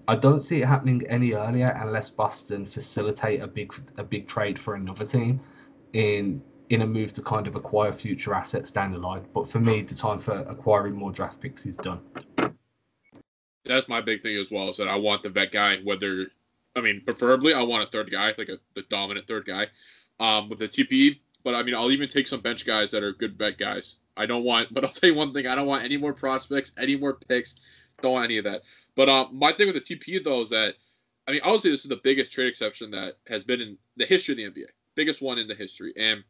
I 0.09 0.17
don't 0.17 0.41
see 0.41 0.63
it 0.63 0.67
happening 0.67 1.07
any 1.09 1.35
earlier 1.35 1.69
unless 1.81 2.11
Boston 2.11 2.67
facilitate 2.67 3.43
a 3.43 3.47
big 3.47 3.73
a 3.99 4.03
big 4.03 4.27
trade 4.27 4.59
for 4.59 4.75
another 4.75 5.05
team 5.05 5.39
in 5.93 6.43
in 6.71 6.83
a 6.83 6.87
move 6.87 7.13
to 7.13 7.23
kind 7.23 7.47
of 7.47 7.55
acquire 7.55 7.93
future 7.93 8.33
assets 8.33 8.71
down 8.71 8.93
the 8.93 8.99
line. 8.99 9.27
But 9.35 9.49
for 9.49 9.61
me, 9.61 9.83
the 9.83 9.95
time 9.95 10.19
for 10.19 10.39
acquiring 10.49 10.95
more 10.95 11.13
draft 11.13 11.41
picks 11.41 11.67
is 11.67 11.77
done. 11.77 12.01
That's 13.65 13.89
my 13.89 14.01
big 14.01 14.23
thing 14.23 14.37
as 14.37 14.51
well. 14.51 14.71
Is 14.71 14.79
that 14.79 14.89
I 14.89 14.97
want 14.97 15.23
the 15.23 15.31
vet 15.31 15.53
guy, 15.53 15.79
whether 15.85 16.27
I 16.77 16.81
mean, 16.81 17.03
preferably 17.05 17.55
I 17.55 17.62
want 17.62 17.83
a 17.83 17.87
third 17.87 18.11
guy, 18.11 18.35
like 18.39 18.49
a 18.49 18.59
the 18.75 18.83
dominant 18.83 19.27
third 19.27 19.47
guy, 19.47 19.66
um, 20.18 20.49
with 20.49 20.59
the 20.59 20.68
TPE. 20.68 21.21
But 21.43 21.55
I 21.55 21.62
mean, 21.62 21.75
I'll 21.75 21.91
even 21.91 22.09
take 22.09 22.27
some 22.27 22.41
bench 22.41 22.66
guys 22.66 22.91
that 22.91 23.03
are 23.03 23.12
good 23.12 23.39
vet 23.39 23.59
guys. 23.59 23.99
I 24.16 24.27
don't 24.27 24.45
want, 24.45 24.73
but 24.75 24.85
I'll 24.85 24.91
tell 24.91 25.11
you 25.11 25.16
one 25.16 25.33
thing: 25.33 25.47
I 25.47 25.55
don't 25.55 25.66
want 25.66 25.85
any 25.85 25.97
more 25.97 26.12
prospects, 26.12 26.73
any 26.79 26.97
more 26.97 27.14
picks. 27.14 27.57
Don't 28.01 28.12
want 28.12 28.25
any 28.25 28.39
of 28.39 28.45
that. 28.45 28.62
But 28.95 29.09
um, 29.09 29.29
my 29.33 29.53
thing 29.53 29.66
with 29.66 29.77
the 29.77 29.97
TPE 29.97 30.25
though 30.25 30.41
is 30.41 30.51
that, 30.51 30.75
I 31.29 31.33
mean, 31.33 31.41
obviously 31.45 31.71
this 31.71 31.85
is 31.85 31.89
the 31.89 32.01
biggest 32.03 32.33
trade 32.33 32.49
exception 32.49 32.91
that 32.93 33.14
has 33.29 33.45
been 33.45 33.61
in 33.61 33.79
the 33.97 34.07
history 34.07 34.45
of 34.45 34.55
the 34.55 34.62
NBA, 34.62 34.66
biggest 34.95 35.23
one 35.23 35.39
in 35.39 35.47
the 35.47 35.55
history. 35.55 35.93
And 35.97 36.25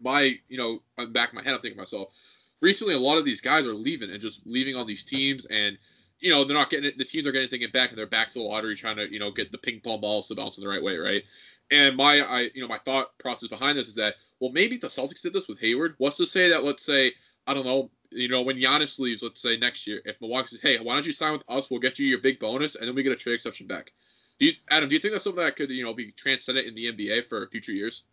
my, 0.00 0.34
you 0.48 0.58
know, 0.58 0.82
I'm 0.98 1.12
back 1.12 1.30
of 1.30 1.34
my 1.34 1.42
head, 1.42 1.54
I'm 1.54 1.60
thinking 1.60 1.76
to 1.76 1.80
myself, 1.80 2.12
recently 2.60 2.94
a 2.94 2.98
lot 2.98 3.18
of 3.18 3.24
these 3.24 3.40
guys 3.40 3.66
are 3.66 3.74
leaving 3.74 4.10
and 4.10 4.20
just 4.20 4.46
leaving 4.46 4.76
on 4.76 4.86
these 4.86 5.04
teams 5.04 5.46
and 5.46 5.78
you 6.20 6.30
know 6.30 6.44
they're 6.44 6.56
not 6.56 6.70
getting 6.70 6.86
it, 6.90 6.98
the 6.98 7.04
teams 7.04 7.26
are 7.26 7.32
getting 7.32 7.48
thinking 7.48 7.70
back 7.70 7.90
and 7.90 7.98
they're 7.98 8.06
back 8.06 8.28
to 8.28 8.34
the 8.34 8.40
lottery 8.40 8.74
trying 8.74 8.96
to 8.96 9.12
you 9.12 9.18
know 9.18 9.30
get 9.30 9.52
the 9.52 9.58
ping 9.58 9.80
pong 9.80 10.00
balls 10.00 10.28
to 10.28 10.34
bounce 10.34 10.58
in 10.58 10.64
the 10.64 10.70
right 10.70 10.82
way 10.82 10.96
right? 10.96 11.22
And 11.70 11.96
my 11.96 12.20
i 12.20 12.50
you 12.54 12.62
know 12.62 12.68
my 12.68 12.78
thought 12.78 13.16
process 13.18 13.48
behind 13.48 13.78
this 13.78 13.88
is 13.88 13.94
that 13.96 14.14
well 14.40 14.52
maybe 14.52 14.76
the 14.76 14.86
celtics 14.86 15.22
did 15.22 15.32
this 15.32 15.48
with 15.48 15.60
hayward. 15.60 15.94
What's 15.98 16.16
to 16.18 16.26
say 16.26 16.48
that 16.48 16.64
let's 16.64 16.84
say 16.84 17.12
i 17.46 17.54
don't 17.54 17.66
know 17.66 17.90
you 18.10 18.28
know 18.28 18.42
when 18.42 18.56
Giannis 18.56 18.98
leaves 18.98 19.22
let's 19.22 19.40
say 19.40 19.56
next 19.56 19.86
year 19.86 20.00
if 20.04 20.20
milwaukee 20.20 20.48
says 20.48 20.60
hey 20.60 20.78
why 20.78 20.94
don't 20.94 21.06
you 21.06 21.12
sign 21.12 21.32
with 21.32 21.44
us? 21.48 21.70
We'll 21.70 21.80
get 21.80 21.98
you 21.98 22.06
your 22.06 22.20
big 22.20 22.38
bonus 22.38 22.76
and 22.76 22.88
then 22.88 22.94
we 22.94 23.02
get 23.02 23.12
a 23.12 23.16
trade 23.16 23.34
exception 23.34 23.66
back. 23.66 23.92
Do 24.38 24.46
you 24.46 24.52
adam 24.70 24.88
do 24.88 24.94
you 24.94 25.00
think 25.00 25.12
that's 25.12 25.24
something 25.24 25.44
that 25.44 25.56
could 25.56 25.70
you 25.70 25.84
know 25.84 25.94
be 25.94 26.12
transcended 26.12 26.66
in 26.66 26.74
the 26.74 26.92
nba 26.92 27.28
for 27.28 27.46
future 27.48 27.72
years? 27.72 28.04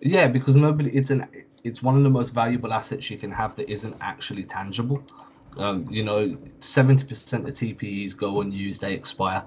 Yeah 0.00 0.28
because 0.28 0.56
nobody 0.56 0.90
it's 0.90 1.10
an 1.10 1.26
it's 1.62 1.82
one 1.82 1.96
of 1.96 2.02
the 2.02 2.10
most 2.10 2.30
valuable 2.30 2.72
assets 2.72 3.10
you 3.10 3.18
can 3.18 3.30
have 3.30 3.56
that 3.56 3.68
isn't 3.70 3.96
actually 4.00 4.44
tangible 4.44 5.02
um, 5.58 5.86
you 5.90 6.02
know, 6.02 6.36
70% 6.60 7.02
of 7.02 7.54
TPEs 7.54 8.16
go 8.16 8.40
unused, 8.40 8.80
they 8.80 8.92
expire. 8.92 9.44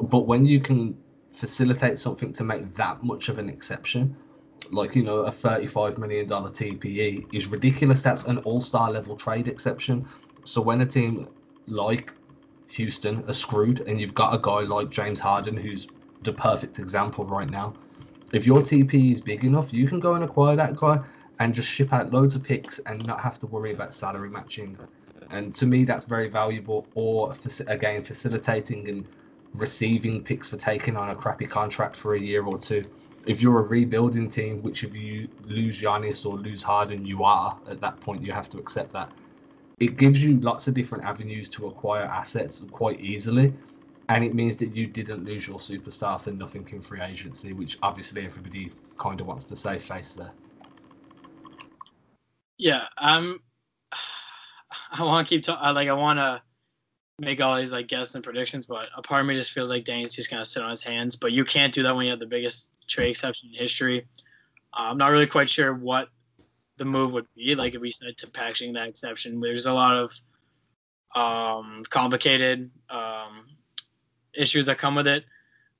But 0.00 0.20
when 0.20 0.46
you 0.46 0.60
can 0.60 0.96
facilitate 1.32 1.98
something 1.98 2.32
to 2.32 2.44
make 2.44 2.74
that 2.74 3.02
much 3.02 3.28
of 3.28 3.38
an 3.38 3.48
exception, 3.48 4.16
like, 4.70 4.94
you 4.94 5.02
know, 5.02 5.18
a 5.20 5.32
$35 5.32 5.98
million 5.98 6.28
TPE 6.28 7.26
is 7.32 7.46
ridiculous. 7.46 8.02
That's 8.02 8.24
an 8.24 8.38
all 8.38 8.60
star 8.60 8.90
level 8.90 9.16
trade 9.16 9.48
exception. 9.48 10.06
So 10.44 10.60
when 10.60 10.80
a 10.80 10.86
team 10.86 11.28
like 11.66 12.12
Houston 12.68 13.24
are 13.28 13.32
screwed 13.32 13.80
and 13.80 14.00
you've 14.00 14.14
got 14.14 14.34
a 14.34 14.38
guy 14.38 14.60
like 14.60 14.90
James 14.90 15.20
Harden 15.20 15.56
who's 15.56 15.86
the 16.22 16.32
perfect 16.32 16.78
example 16.78 17.24
right 17.24 17.48
now, 17.48 17.74
if 18.32 18.46
your 18.46 18.60
TPE 18.60 19.12
is 19.12 19.20
big 19.20 19.44
enough, 19.44 19.72
you 19.72 19.88
can 19.88 20.00
go 20.00 20.14
and 20.14 20.24
acquire 20.24 20.54
that 20.56 20.76
guy 20.76 21.00
and 21.38 21.54
just 21.54 21.68
ship 21.68 21.92
out 21.92 22.12
loads 22.12 22.34
of 22.34 22.42
picks 22.42 22.78
and 22.80 23.04
not 23.06 23.20
have 23.20 23.38
to 23.38 23.46
worry 23.46 23.72
about 23.72 23.94
salary 23.94 24.28
matching 24.28 24.76
and 25.30 25.54
to 25.56 25.66
me, 25.66 25.84
that's 25.84 26.04
very 26.04 26.28
valuable. 26.28 26.86
Or 26.94 27.34
again, 27.66 28.02
facilitating 28.02 28.88
and 28.88 29.04
receiving 29.54 30.22
picks 30.22 30.48
for 30.48 30.56
taking 30.56 30.96
on 30.96 31.10
a 31.10 31.14
crappy 31.14 31.46
contract 31.46 31.96
for 31.96 32.14
a 32.14 32.20
year 32.20 32.44
or 32.44 32.58
two. 32.58 32.82
If 33.26 33.42
you're 33.42 33.58
a 33.58 33.62
rebuilding 33.62 34.30
team, 34.30 34.62
which 34.62 34.84
if 34.84 34.94
you 34.94 35.28
lose 35.44 35.80
Giannis 35.80 36.24
or 36.24 36.36
lose 36.38 36.62
Harden, 36.62 37.04
you 37.04 37.24
are 37.24 37.58
at 37.68 37.80
that 37.80 38.00
point, 38.00 38.22
you 38.22 38.32
have 38.32 38.48
to 38.50 38.58
accept 38.58 38.92
that. 38.92 39.10
It 39.80 39.96
gives 39.96 40.22
you 40.22 40.40
lots 40.40 40.66
of 40.66 40.74
different 40.74 41.04
avenues 41.04 41.48
to 41.50 41.66
acquire 41.66 42.04
assets 42.04 42.64
quite 42.72 43.00
easily. 43.00 43.52
And 44.08 44.24
it 44.24 44.34
means 44.34 44.56
that 44.56 44.74
you 44.74 44.86
didn't 44.86 45.26
lose 45.26 45.46
your 45.46 45.58
superstar 45.58 46.20
for 46.20 46.30
nothing 46.30 46.66
in 46.72 46.80
free 46.80 47.02
agency, 47.02 47.52
which 47.52 47.78
obviously 47.82 48.24
everybody 48.24 48.72
kind 48.96 49.20
of 49.20 49.26
wants 49.26 49.44
to 49.44 49.56
say 49.56 49.78
face 49.78 50.14
there. 50.14 50.32
Yeah, 52.56 52.86
um, 52.96 53.40
I 54.92 55.04
want 55.04 55.26
to 55.26 55.34
keep 55.34 55.44
talking. 55.44 55.74
Like 55.74 55.88
I 55.88 55.92
want 55.92 56.18
to 56.18 56.42
make 57.18 57.40
all 57.40 57.56
these 57.56 57.72
like 57.72 57.88
guesses 57.88 58.14
and 58.14 58.24
predictions, 58.24 58.66
but 58.66 58.88
a 58.96 59.02
part 59.02 59.20
of 59.22 59.26
me 59.26 59.34
just 59.34 59.52
feels 59.52 59.70
like 59.70 59.84
Danny's 59.84 60.14
just 60.14 60.30
gonna 60.30 60.44
sit 60.44 60.62
on 60.62 60.70
his 60.70 60.82
hands. 60.82 61.16
But 61.16 61.32
you 61.32 61.44
can't 61.44 61.72
do 61.72 61.82
that 61.82 61.94
when 61.94 62.06
you 62.06 62.10
have 62.10 62.20
the 62.20 62.26
biggest 62.26 62.70
trade 62.86 63.10
exception 63.10 63.50
in 63.52 63.60
history. 63.60 64.06
Uh, 64.72 64.90
I'm 64.90 64.98
not 64.98 65.10
really 65.10 65.26
quite 65.26 65.48
sure 65.48 65.74
what 65.74 66.08
the 66.78 66.84
move 66.84 67.12
would 67.12 67.26
be. 67.34 67.54
Like 67.54 67.74
if 67.74 67.80
we 67.80 67.90
said 67.90 68.16
to 68.16 68.30
packaging 68.30 68.72
that 68.74 68.88
exception, 68.88 69.40
there's 69.40 69.66
a 69.66 69.72
lot 69.72 69.96
of 69.96 70.12
um, 71.14 71.82
complicated 71.90 72.70
um, 72.90 73.46
issues 74.34 74.66
that 74.66 74.78
come 74.78 74.94
with 74.94 75.06
it. 75.06 75.24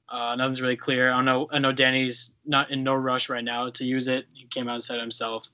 Uh, 0.09 0.35
nothing's 0.37 0.63
really 0.63 0.77
clear. 0.77 1.11
I 1.11 1.23
know. 1.23 1.49
I 1.53 1.59
know 1.59 1.73
Danny's 1.73 2.39
not 2.47 2.71
in 2.71 2.83
no 2.83 2.95
rush 2.95 3.29
right 3.29 3.45
now 3.45 3.69
to 3.71 3.85
use 3.85 4.09
it. 4.09 4.27
He 4.33 4.47
came 4.47 4.67
out 4.69 4.75
and 4.75 4.83
said 4.83 4.99
himself. 4.99 5.47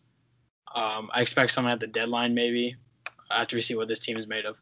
Um, 0.74 1.08
I 1.12 1.22
expect 1.22 1.50
someone 1.50 1.72
at 1.72 1.80
the 1.80 1.86
deadline 1.86 2.34
maybe, 2.34 2.76
after 3.34 3.56
we 3.56 3.60
see 3.60 3.74
what 3.74 3.88
this 3.88 4.00
team 4.00 4.16
is 4.16 4.26
made 4.26 4.44
of. 4.44 4.60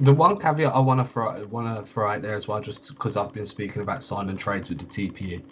The 0.00 0.12
one 0.12 0.36
caveat 0.38 0.74
I 0.74 0.78
want 0.78 1.00
to 1.00 1.10
throw 1.10 1.44
want 1.46 1.74
to 1.78 1.90
throw 1.90 2.10
out 2.10 2.22
there 2.22 2.34
as 2.34 2.46
well, 2.46 2.60
just 2.60 2.88
because 2.88 3.16
I've 3.16 3.32
been 3.32 3.46
speaking 3.46 3.80
about 3.82 4.02
sign 4.02 4.28
and 4.28 4.38
trades 4.38 4.68
with 4.68 4.78
the 4.78 4.84
TPE, 4.84 5.42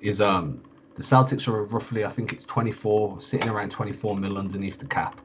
is 0.00 0.20
um 0.20 0.62
the 0.94 1.02
Celtics 1.02 1.48
are 1.48 1.64
roughly 1.64 2.04
I 2.04 2.10
think 2.10 2.32
it's 2.32 2.44
24, 2.44 3.20
sitting 3.20 3.48
around 3.48 3.70
24 3.70 4.16
mil 4.16 4.38
underneath 4.38 4.78
the 4.78 4.86
cap. 4.86 5.20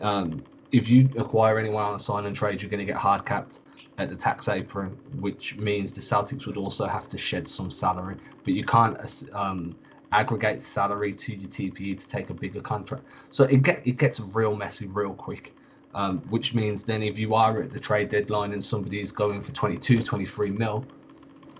Um, 0.00 0.44
if 0.70 0.88
you 0.88 1.08
acquire 1.16 1.58
anyone 1.58 1.82
on 1.82 1.94
a 1.96 1.98
sign 1.98 2.26
and 2.26 2.36
trade, 2.36 2.62
you're 2.62 2.70
going 2.70 2.86
to 2.86 2.92
get 2.92 2.96
hard 2.96 3.24
capped 3.24 3.60
at 3.98 4.08
the 4.08 4.16
tax 4.16 4.48
apron, 4.48 4.90
which 5.18 5.56
means 5.56 5.92
the 5.92 6.00
Celtics 6.00 6.46
would 6.46 6.56
also 6.56 6.86
have 6.86 7.08
to 7.08 7.18
shed 7.18 7.48
some 7.48 7.70
salary. 7.70 8.16
But 8.44 8.54
you 8.54 8.64
can't 8.64 8.96
um, 9.32 9.76
aggregate 10.12 10.62
salary 10.62 11.12
to 11.12 11.34
your 11.34 11.50
TPE 11.50 11.98
to 12.00 12.08
take 12.08 12.30
a 12.30 12.34
bigger 12.34 12.60
contract. 12.60 13.04
So 13.30 13.44
it 13.44 13.62
get 13.62 13.86
it 13.86 13.98
gets 13.98 14.20
real 14.20 14.54
messy 14.54 14.86
real 14.86 15.14
quick. 15.14 15.54
Um, 15.94 16.18
which 16.28 16.54
means 16.54 16.84
then 16.84 17.02
if 17.02 17.18
you 17.18 17.34
are 17.34 17.62
at 17.62 17.72
the 17.72 17.80
trade 17.80 18.10
deadline 18.10 18.52
and 18.52 18.62
somebody 18.62 19.00
is 19.00 19.10
going 19.10 19.42
for 19.42 19.52
22, 19.52 20.02
23 20.02 20.50
mil, 20.50 20.84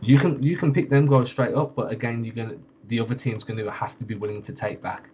you 0.01 0.19
can 0.19 0.43
you 0.43 0.57
can 0.57 0.73
pick 0.73 0.91
them 0.91 1.07
guys 1.07 1.31
straight 1.31 1.55
up. 1.55 1.75
But 1.75 1.91
again, 1.91 2.25
you're 2.25 2.35
gonna 2.35 2.59
the 2.89 3.01
other 3.01 3.15
team's 3.15 3.45
to 3.45 3.71
have 3.71 3.97
to 3.99 4.05
be 4.05 4.15
willing 4.15 4.43
to 4.43 4.53
take 4.53 4.83
back 4.83 5.11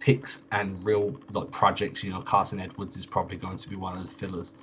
picks 0.00 0.42
and 0.52 0.84
real 0.84 1.18
like 1.32 1.50
projects. 1.50 2.02
You 2.02 2.10
know, 2.10 2.22
Carsen 2.22 2.60
Edwards 2.60 2.96
is 2.96 3.06
probably 3.06 3.36
going 3.36 3.56
to 3.56 3.68
be 3.68 3.76
one 3.76 3.98
of 3.98 4.04
the 4.04 4.10
fillers. 4.10 4.54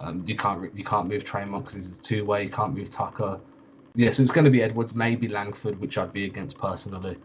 Um, 0.00 0.22
you 0.26 0.36
can't 0.36 0.74
you 0.76 0.84
can't 0.84 1.08
move 1.08 1.24
Tremont 1.24 1.64
because 1.64 1.86
he's 1.86 1.96
a 1.96 2.00
two 2.00 2.24
way. 2.24 2.44
You 2.44 2.50
can't 2.50 2.74
move 2.74 2.90
Tacko. 2.90 3.40
Yeah, 3.94 4.10
so 4.10 4.22
it's 4.22 4.32
going 4.32 4.44
to 4.44 4.50
be 4.50 4.62
Edwards, 4.62 4.94
maybe 4.94 5.28
Langford, 5.28 5.80
which 5.80 5.98
I'd 5.98 6.12
be 6.12 6.24
against 6.24 6.56
personally. 6.58 7.18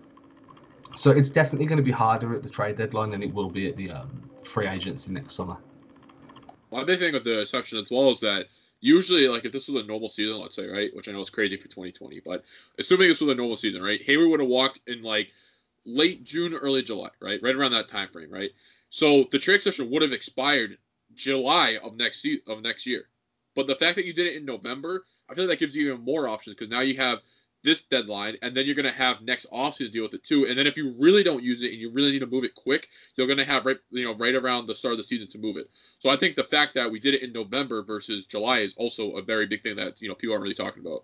So 0.96 1.12
it's 1.12 1.30
definitely 1.30 1.68
going 1.68 1.78
to 1.78 1.84
be 1.84 1.91
harder 1.91 2.34
at 2.34 2.41
the 2.41 2.50
trade 2.50 2.78
deadline 2.78 3.12
than 3.12 3.22
it 3.22 3.34
will 3.34 3.50
be 3.50 3.68
at 3.68 3.76
the 3.76 3.91
um, 3.91 4.30
free 4.43 4.68
agency 4.68 5.12
next 5.12 5.34
summer. 5.34 5.58
My 6.72 6.84
big 6.84 7.00
thing 7.00 7.14
with 7.14 7.24
the 7.24 7.41
exception 7.41 7.80
as 7.80 7.91
well 7.91 8.10
is 8.10 8.20
that 8.22 8.48
usually, 8.80 9.28
like 9.28 9.46
if 9.46 9.52
this 9.52 9.68
was 9.68 9.84
a 9.84 9.86
normal 9.86 10.10
season, 10.10 10.39
let's 10.39 10.56
say, 10.56 10.68
right, 10.68 10.96
which 10.96 11.10
I 11.10 11.12
know 11.12 11.20
is 11.20 11.30
crazy 11.30 11.58
for 11.58 11.68
2020, 11.68 12.22
but 12.26 12.43
assuming 12.80 13.10
this 13.10 13.22
was 13.22 13.34
a 13.34 13.38
normal 13.38 13.58
season, 13.58 13.82
right, 13.82 14.02
Hayward 14.04 14.30
would 14.30 14.39
have 14.39 14.50
walked 14.50 14.80
in 14.88 15.02
like 15.02 15.32
late 15.86 16.24
June, 16.24 16.54
early 16.54 16.82
July, 16.82 17.10
right, 17.22 17.39
right 17.43 17.56
around 17.56 17.72
that 17.72 17.88
time 17.88 18.10
frame, 18.10 18.32
right. 18.32 18.52
So 18.89 19.26
the 19.32 19.39
trade 19.39 19.56
exception 19.56 19.91
would 19.91 20.02
have 20.02 20.14
expired 20.14 20.78
July 21.14 21.78
of 21.84 21.98
next 21.98 22.22
se- 22.22 22.41
of 22.48 22.62
next 22.62 22.86
year. 22.86 23.10
But 23.56 23.68
the 23.68 23.76
fact 23.76 23.96
that 23.96 24.06
you 24.06 24.14
did 24.14 24.28
it 24.28 24.36
in 24.36 24.46
November, 24.46 25.04
I 25.30 25.34
feel 25.34 25.46
like 25.46 25.52
that 25.52 25.60
gives 25.60 25.76
you 25.76 25.91
even 25.91 26.04
more 26.04 26.28
options 26.28 26.56
because 26.56 26.70
now 26.70 26.82
you 26.82 26.96
have 26.98 27.20
this 27.66 27.84
deadline, 27.84 28.38
and 28.41 28.55
then 28.55 28.66
you're 28.66 28.76
going 28.76 28.86
to 28.86 28.91
have 28.91 29.22
next 29.22 29.51
offseason 29.51 29.78
to 29.78 29.89
deal 29.89 30.03
with 30.03 30.13
it 30.13 30.24
too. 30.24 30.45
And 30.45 30.57
then 30.57 30.68
if 30.68 30.78
you 30.78 30.95
really 30.97 31.24
don't 31.24 31.43
use 31.43 31.61
it 31.61 31.74
and 31.74 31.82
you 31.82 31.91
really 31.91 32.11
need 32.11 32.20
to 32.20 32.28
move 32.28 32.45
it 32.45 32.55
quick, 32.55 32.88
you're 33.18 33.28
going 33.28 33.39
to 33.39 33.45
have 33.45 33.66
right, 33.66 33.78
you 33.89 34.05
know, 34.05 34.16
right 34.16 34.36
around 34.36 34.68
the 34.68 34.76
start 34.76 34.93
of 34.93 34.97
the 34.97 35.03
season 35.03 35.28
to 35.32 35.38
move 35.38 35.57
it. 35.57 35.70
So 35.99 36.09
I 36.09 36.16
think 36.16 36.36
the 36.36 36.43
fact 36.43 36.76
that 36.76 36.89
we 36.89 36.99
did 36.99 37.16
it 37.16 37.24
in 37.24 37.34
November 37.34 37.84
versus 37.84 38.26
July 38.26 38.59
is 38.59 38.74
also 38.78 39.18
a 39.18 39.22
very 39.22 39.47
big 39.47 39.63
thing 39.63 39.76
that 39.76 40.01
you 40.01 40.07
know 40.07 40.16
people 40.16 40.34
aren't 40.34 40.43
really 40.43 40.55
talking 40.55 40.86
about. 40.86 41.03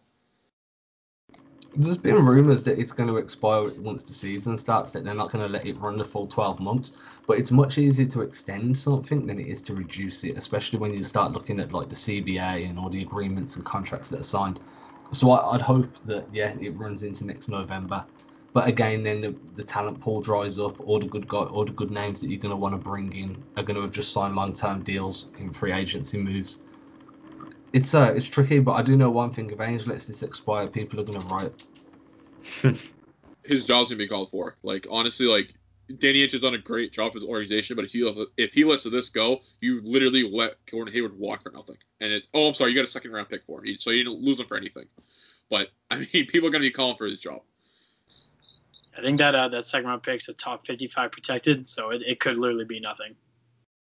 There's 1.74 1.98
been 1.98 2.26
rumors 2.26 2.64
that 2.64 2.78
it's 2.78 2.92
going 2.92 3.08
to 3.08 3.16
expire 3.16 3.72
once 3.80 4.04
the 4.04 4.14
season 4.14 4.58
starts. 4.58 4.92
That 4.92 5.06
they're 5.06 5.14
not 5.14 5.32
going 5.32 5.46
to 5.46 5.52
let 5.52 5.66
it 5.66 5.80
run 5.80 5.98
the 5.98 6.04
full 6.04 6.28
12 6.28 6.60
months. 6.60 6.92
But 7.26 7.40
it's 7.40 7.50
much 7.50 7.78
easier 7.78 8.08
to 8.08 8.22
extend 8.22 8.78
something 8.78 9.26
than 9.26 9.40
it 9.40 9.48
is 9.48 9.62
to 9.64 9.74
reduce 9.74 10.26
it, 10.26 10.38
especially 10.38 10.80
when 10.80 10.94
you 10.94 11.02
start 11.02 11.32
looking 11.32 11.62
at 11.62 11.72
like 11.72 11.88
the 11.88 11.96
CBA 11.96 12.70
and 12.70 12.78
all 12.78 12.90
the 12.90 13.02
agreements 13.02 13.56
and 13.56 13.64
contracts 13.64 14.10
that 14.10 14.20
are 14.20 14.24
signed. 14.24 14.60
So 15.14 15.32
I, 15.32 15.54
would 15.54 15.62
hope 15.62 15.90
that 16.06 16.26
yeah, 16.34 16.54
it 16.60 16.78
runs 16.78 17.04
into 17.04 17.26
next 17.26 17.50
November. 17.50 18.06
But 18.54 18.68
again, 18.68 19.04
then 19.04 19.22
the, 19.22 19.36
the 19.56 19.64
talent 19.64 20.02
pool 20.02 20.22
dries 20.22 20.60
up. 20.60 20.80
All 20.82 21.00
the 21.00 21.08
good 21.08 21.28
guy, 21.28 21.38
all 21.38 21.66
the 21.66 21.72
good 21.72 21.92
names 21.92 22.20
that 22.22 22.30
you're 22.30 22.40
going 22.40 22.52
to 22.52 22.58
want 22.58 22.74
to 22.74 22.78
bring 22.78 23.14
in 23.14 23.42
are 23.56 23.64
going 23.64 23.76
to 23.76 23.82
have 23.82 23.92
just 23.92 24.12
signed 24.12 24.36
long-term 24.36 24.84
deals 24.84 25.28
in 25.38 25.52
free 25.54 25.72
agency 25.72 26.18
moves. 26.18 26.60
It's 27.74 27.94
uh, 27.94 28.14
it's 28.16 28.26
tricky, 28.26 28.60
but 28.60 28.74
I 28.74 28.82
do 28.82 28.98
know 28.98 29.10
one 29.10 29.32
thing: 29.32 29.50
if 29.50 29.58
Ainge 29.60 29.88
lets 29.88 30.06
this 30.06 30.24
expire, 30.24 30.68
people 30.68 31.00
are 31.00 31.04
going 31.04 31.22
to 31.22 31.28
riot. 31.28 31.64
His 33.44 33.66
job's 33.66 33.90
gonna 33.90 33.98
be 33.98 34.08
called 34.08 34.30
for. 34.30 34.58
Like 34.64 34.86
honestly, 34.90 35.26
like 35.26 35.54
Danny 36.00 36.26
Ainge 36.26 36.32
has 36.34 36.42
done 36.42 36.54
a 36.54 36.60
great 36.60 36.92
job 36.92 37.12
for 37.12 37.20
his 37.20 37.28
organization, 37.28 37.76
but 37.76 37.86
if 37.86 37.92
he 37.92 38.30
if 38.38 38.54
he 38.54 38.64
lets 38.64 38.84
this 38.84 39.10
go, 39.10 39.42
you 39.62 39.82
literally 39.82 40.30
let 40.30 40.56
Gordon 40.70 40.94
Hayward 40.94 41.18
walk 41.18 41.44
for 41.44 41.52
nothing. 41.52 41.78
And 42.00 42.12
it 42.12 42.28
oh 42.34 42.50
I'm 42.50 42.54
sorry, 42.54 42.72
you 42.72 42.76
got 42.76 42.86
a 42.86 42.88
second 42.88 43.12
round 43.12 43.30
pick 43.30 43.44
for 43.44 43.64
him, 43.64 43.76
so 43.76 43.92
you 43.92 44.04
didn't 44.04 44.22
lose 44.22 44.40
him 44.40 44.48
for 44.48 44.58
anything. 44.58 44.86
But 45.50 45.70
I 45.90 46.00
mean, 46.00 46.08
people 46.28 46.48
are 46.48 46.52
going 46.52 46.62
to 46.64 46.68
be 46.68 46.72
calling 46.72 46.98
for 46.98 47.06
his 47.06 47.20
job. 47.20 47.42
I 48.98 49.02
think 49.02 49.20
that 49.20 49.36
uh, 49.36 49.48
that 49.50 49.66
second 49.66 49.88
round 49.88 50.04
pick's 50.04 50.28
a 50.28 50.34
top 50.34 50.66
55 50.68 51.12
protected, 51.12 51.70
so 51.70 51.92
it, 51.92 52.02
it 52.06 52.20
could 52.20 52.38
literally 52.38 52.66
be 52.66 52.80
nothing. 52.80 53.16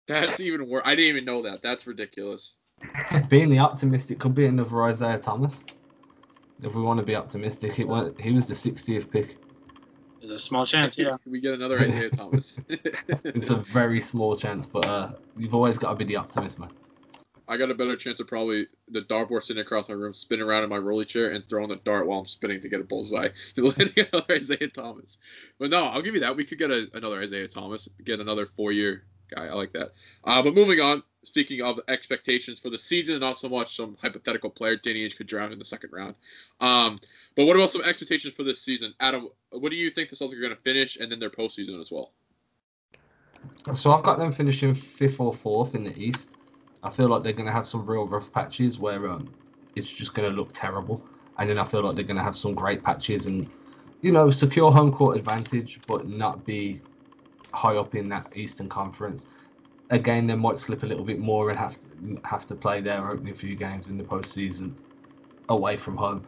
That's 0.07 0.41
even 0.41 0.69
worse. 0.69 0.83
I 0.85 0.95
didn't 0.95 1.09
even 1.09 1.25
know 1.25 1.43
that. 1.43 1.63
That's 1.63 1.87
ridiculous. 1.87 2.57
Being 3.29 3.51
the 3.51 3.59
optimist, 3.59 4.11
it 4.11 4.19
could 4.19 4.35
be 4.35 4.47
another 4.47 4.83
Isaiah 4.85 5.19
Thomas. 5.19 5.65
If 6.63 6.75
we 6.75 6.83
want 6.83 7.01
to 7.01 7.07
be 7.07 7.17
optimistic, 7.17 7.73
he 7.73 7.85
went, 7.85 8.21
he 8.21 8.33
was 8.33 8.47
the 8.47 8.55
60th 8.55 9.11
pick. 9.11 9.37
There's 10.23 10.31
a 10.31 10.39
small 10.39 10.65
chance, 10.65 10.97
yeah. 10.97 11.17
we 11.27 11.41
get 11.41 11.53
another 11.53 11.81
Isaiah 11.81 12.09
Thomas. 12.09 12.61
it's 12.69 13.51
a 13.51 13.57
very 13.57 14.01
small 14.01 14.37
chance, 14.37 14.67
but 14.67 14.87
uh, 14.87 15.11
you've 15.37 15.53
always 15.53 15.77
got 15.77 15.91
to 15.91 15.97
be 15.97 16.05
the 16.05 16.15
optimist, 16.15 16.61
man. 16.61 16.71
I 17.49 17.57
got 17.57 17.73
a 17.73 17.75
better 17.75 17.97
chance 17.97 18.21
of 18.21 18.29
probably 18.29 18.69
the 18.89 19.01
dartboard 19.01 19.43
sitting 19.43 19.61
across 19.61 19.89
my 19.89 19.97
room, 19.97 20.15
spinning 20.15 20.47
around 20.47 20.63
in 20.63 20.71
my 20.71 20.79
rolly 20.79 21.07
chair, 21.07 21.33
and 21.33 21.45
throwing 21.49 21.67
the 21.67 21.77
dart 21.77 22.07
while 22.07 22.21
I'm 22.21 22.27
spinning 22.27 22.61
to 22.61 22.69
get 22.69 22.81
a 22.81 22.85
bullseye 22.85 23.31
than 23.57 23.65
letting 23.65 24.07
another 24.13 24.33
Isaiah 24.33 24.69
Thomas. 24.69 25.19
But 25.59 25.71
no, 25.71 25.87
I'll 25.87 26.03
give 26.03 26.15
you 26.15 26.21
that. 26.21 26.37
We 26.37 26.45
could 26.45 26.59
get 26.59 26.71
a, 26.71 26.89
another 26.95 27.19
Isaiah 27.19 27.49
Thomas, 27.49 27.89
get 28.05 28.21
another 28.21 28.47
four-year 28.47 29.03
guy. 29.35 29.47
I 29.47 29.55
like 29.55 29.73
that. 29.73 29.91
Uh, 30.23 30.41
but 30.41 30.55
moving 30.55 30.81
on, 30.81 31.03
speaking 31.25 31.63
of 31.63 31.81
expectations 31.89 32.61
for 32.61 32.71
the 32.71 32.79
season, 32.79 33.17
and 33.17 33.23
not 33.23 33.39
so 33.39 33.49
much 33.49 33.77
some 33.77 33.97
hypothetical 34.01 34.51
player 34.51 34.77
Danny 34.77 35.07
Ainge 35.07 35.17
could 35.17 35.27
drown 35.27 35.53
in 35.53 35.59
the 35.59 35.65
second 35.65 35.91
round. 35.93 36.15
Um, 36.61 36.99
but 37.37 37.45
what 37.45 37.57
about 37.57 37.71
some 37.71 37.83
expectations 37.83 38.35
for 38.35 38.43
this 38.43 38.61
season, 38.61 38.95
Adam? 39.01 39.29
What 39.51 39.71
do 39.71 39.77
you 39.77 39.91
think 39.91 40.09
the 40.09 40.17
Celtics 40.17 40.37
are 40.37 40.41
going 40.41 40.55
to 40.55 40.63
finish, 40.63 40.97
and 40.97 41.11
then 41.11 41.21
their 41.21 41.31
postseason 41.31 41.81
as 41.81 41.91
well? 41.91 42.13
So 43.75 43.93
I've 43.93 44.03
got 44.03 44.19
them 44.19 44.33
finishing 44.33 44.75
fifth 44.75 45.21
or 45.21 45.33
fourth 45.33 45.75
in 45.75 45.85
the 45.85 45.97
East. 45.97 46.31
I 46.83 46.91
feel 46.91 47.09
like 47.09 47.23
they're 47.23 47.33
going 47.33 47.47
to 47.47 47.53
have 47.53 47.67
some 47.67 47.87
real 47.87 48.07
rough 48.07 48.33
patches 48.33 48.79
where 48.79 49.09
um, 49.09 49.33
it's 49.77 49.89
just 49.89 50.15
going 50.15 50.29
to 50.29 50.37
look 50.37 50.51
terrible, 50.53 51.03
and 51.39 51.49
then 51.49 51.59
I 51.59 51.65
feel 51.65 51.83
like 51.83 51.95
they're 51.95 52.05
going 52.05 52.17
to 52.17 52.23
have 52.23 52.37
some 52.37 52.55
great 52.55 52.83
patches 52.83 53.27
and 53.27 53.49
you 54.01 54.11
know 54.11 54.31
secure 54.31 54.73
home 54.73 54.93
court 54.93 55.17
advantage, 55.17 55.81
but 55.87 56.09
not 56.09 56.45
be 56.45 56.81
high 57.53 57.77
up 57.77 57.95
in 57.95 58.09
that 58.09 58.37
Eastern 58.37 58.69
Conference. 58.69 59.27
Again, 59.93 60.27
they 60.27 60.35
might 60.35 60.59
slip 60.59 60.83
a 60.83 60.87
little 60.87 61.05
bit 61.05 61.21
more 61.21 61.51
and 61.51 61.59
have 61.59 61.79
to 61.79 62.21
have 62.25 62.47
to 62.49 62.57
play 62.57 62.81
their 62.81 63.09
opening 63.09 63.35
few 63.35 63.55
games 63.55 63.89
in 63.89 63.97
the 63.97 64.05
postseason 64.05 64.73
away 65.49 65.77
from 65.77 65.97
home. 65.97 66.27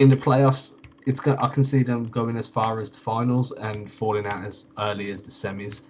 In 0.00 0.08
the 0.08 0.16
playoffs, 0.16 0.72
it's 1.06 1.20
I 1.26 1.48
can 1.48 1.62
see 1.62 1.84
them 1.84 2.06
going 2.06 2.36
as 2.36 2.48
far 2.48 2.80
as 2.80 2.90
the 2.90 2.98
finals 2.98 3.52
and 3.52 3.90
falling 3.90 4.26
out 4.26 4.44
as 4.44 4.66
early 4.78 5.12
as 5.12 5.22
the 5.22 5.30
semis 5.30 5.82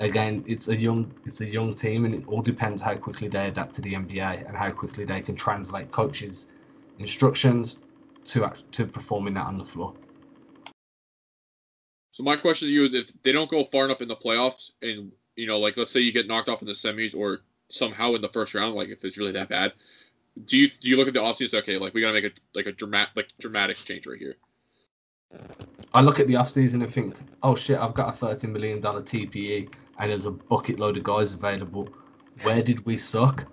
again, 0.00 0.42
it's 0.46 0.68
a 0.68 0.76
young 0.76 1.14
it's 1.24 1.40
a 1.40 1.46
young 1.46 1.74
team, 1.74 2.04
and 2.04 2.14
it 2.14 2.24
all 2.26 2.42
depends 2.42 2.82
how 2.82 2.94
quickly 2.96 3.28
they 3.28 3.48
adapt 3.48 3.74
to 3.76 3.82
the 3.82 3.92
NBA 3.94 4.48
and 4.48 4.56
how 4.56 4.70
quickly 4.70 5.04
they 5.04 5.20
can 5.20 5.36
translate 5.36 5.92
coaches' 5.92 6.46
instructions 6.98 7.78
to 8.24 8.50
to 8.72 8.86
performing 8.86 9.34
that 9.34 9.46
on 9.46 9.58
the 9.58 9.64
floor. 9.64 9.94
So 12.12 12.24
my 12.24 12.36
question 12.36 12.68
to 12.68 12.72
you 12.72 12.84
is, 12.86 12.94
if 12.94 13.22
they 13.22 13.30
don't 13.30 13.50
go 13.50 13.64
far 13.64 13.84
enough 13.84 14.02
in 14.02 14.08
the 14.08 14.16
playoffs, 14.16 14.72
and 14.82 15.12
you 15.36 15.46
know, 15.46 15.58
like 15.58 15.76
let's 15.76 15.92
say 15.92 16.00
you 16.00 16.12
get 16.12 16.26
knocked 16.26 16.48
off 16.48 16.62
in 16.62 16.66
the 16.66 16.74
semis 16.74 17.14
or 17.14 17.40
somehow 17.68 18.14
in 18.14 18.22
the 18.22 18.28
first 18.28 18.54
round, 18.54 18.74
like 18.74 18.88
if 18.88 19.04
it's 19.04 19.18
really 19.18 19.32
that 19.32 19.48
bad, 19.48 19.72
do 20.44 20.58
you 20.58 20.68
do 20.68 20.88
you 20.88 20.96
look 20.96 21.08
at 21.08 21.14
the 21.14 21.20
offseason? 21.20 21.58
Okay, 21.60 21.78
like 21.78 21.94
we 21.94 22.00
gotta 22.00 22.14
make 22.14 22.24
a 22.24 22.30
like 22.54 22.66
a 22.66 22.72
dramatic 22.72 23.16
like 23.16 23.28
dramatic 23.40 23.76
change 23.76 24.06
right 24.06 24.18
here. 24.18 24.36
I 25.94 26.00
look 26.00 26.18
at 26.18 26.26
the 26.26 26.34
offseason 26.34 26.82
and 26.82 26.92
think, 26.92 27.14
oh 27.42 27.54
shit, 27.54 27.78
I've 27.78 27.94
got 27.94 28.08
a 28.08 28.16
thirty 28.16 28.46
million 28.46 28.80
dollar 28.80 29.02
TPE 29.02 29.72
and 29.98 30.10
there's 30.10 30.26
a 30.26 30.30
bucket 30.30 30.78
load 30.78 30.96
of 30.96 31.04
guys 31.04 31.32
available. 31.32 31.88
Where 32.42 32.62
did 32.62 32.84
we 32.86 32.96
suck? 32.96 33.44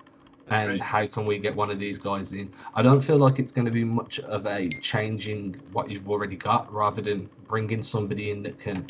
And 0.49 0.71
right. 0.71 0.81
how 0.81 1.05
can 1.07 1.25
we 1.25 1.39
get 1.39 1.53
one 1.53 1.69
of 1.69 1.77
these 1.77 1.97
guys 1.99 2.31
in? 2.31 2.53
I 2.73 2.81
don't 2.81 3.01
feel 3.01 3.17
like 3.17 3.37
it's 3.37 3.51
going 3.51 3.65
to 3.65 3.71
be 3.71 3.83
much 3.83 4.19
of 4.19 4.45
a 4.45 4.69
changing 4.69 5.59
what 5.73 5.91
you've 5.91 6.09
already 6.09 6.37
got 6.37 6.71
rather 6.73 7.01
than 7.01 7.29
bringing 7.49 7.83
somebody 7.83 8.31
in 8.31 8.43
that 8.43 8.57
can 8.57 8.89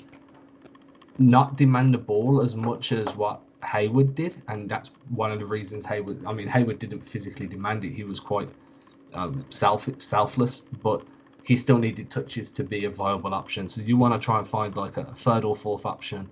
not 1.19 1.55
demand 1.55 1.93
the 1.93 1.97
ball 1.97 2.41
as 2.41 2.55
much 2.55 2.91
as 2.91 3.07
what 3.15 3.41
Hayward 3.63 4.15
did. 4.15 4.41
And 4.47 4.69
that's 4.69 4.89
one 5.09 5.31
of 5.31 5.39
the 5.39 5.45
reasons 5.45 5.85
Hayward, 5.85 6.25
I 6.25 6.33
mean, 6.33 6.47
Hayward 6.47 6.79
didn't 6.79 7.01
physically 7.01 7.47
demand 7.47 7.83
it. 7.85 7.93
He 7.93 8.03
was 8.03 8.19
quite 8.19 8.49
um, 9.13 9.45
self 9.49 9.89
selfless, 9.99 10.61
but 10.83 11.03
he 11.43 11.55
still 11.55 11.77
needed 11.77 12.09
touches 12.09 12.51
to 12.51 12.63
be 12.63 12.85
a 12.85 12.89
viable 12.89 13.33
option. 13.33 13.67
So 13.67 13.81
you 13.81 13.97
want 13.97 14.13
to 14.13 14.19
try 14.19 14.37
and 14.39 14.47
find 14.47 14.75
like 14.75 14.97
a 14.97 15.05
third 15.15 15.45
or 15.45 15.55
fourth 15.55 15.85
option 15.85 16.29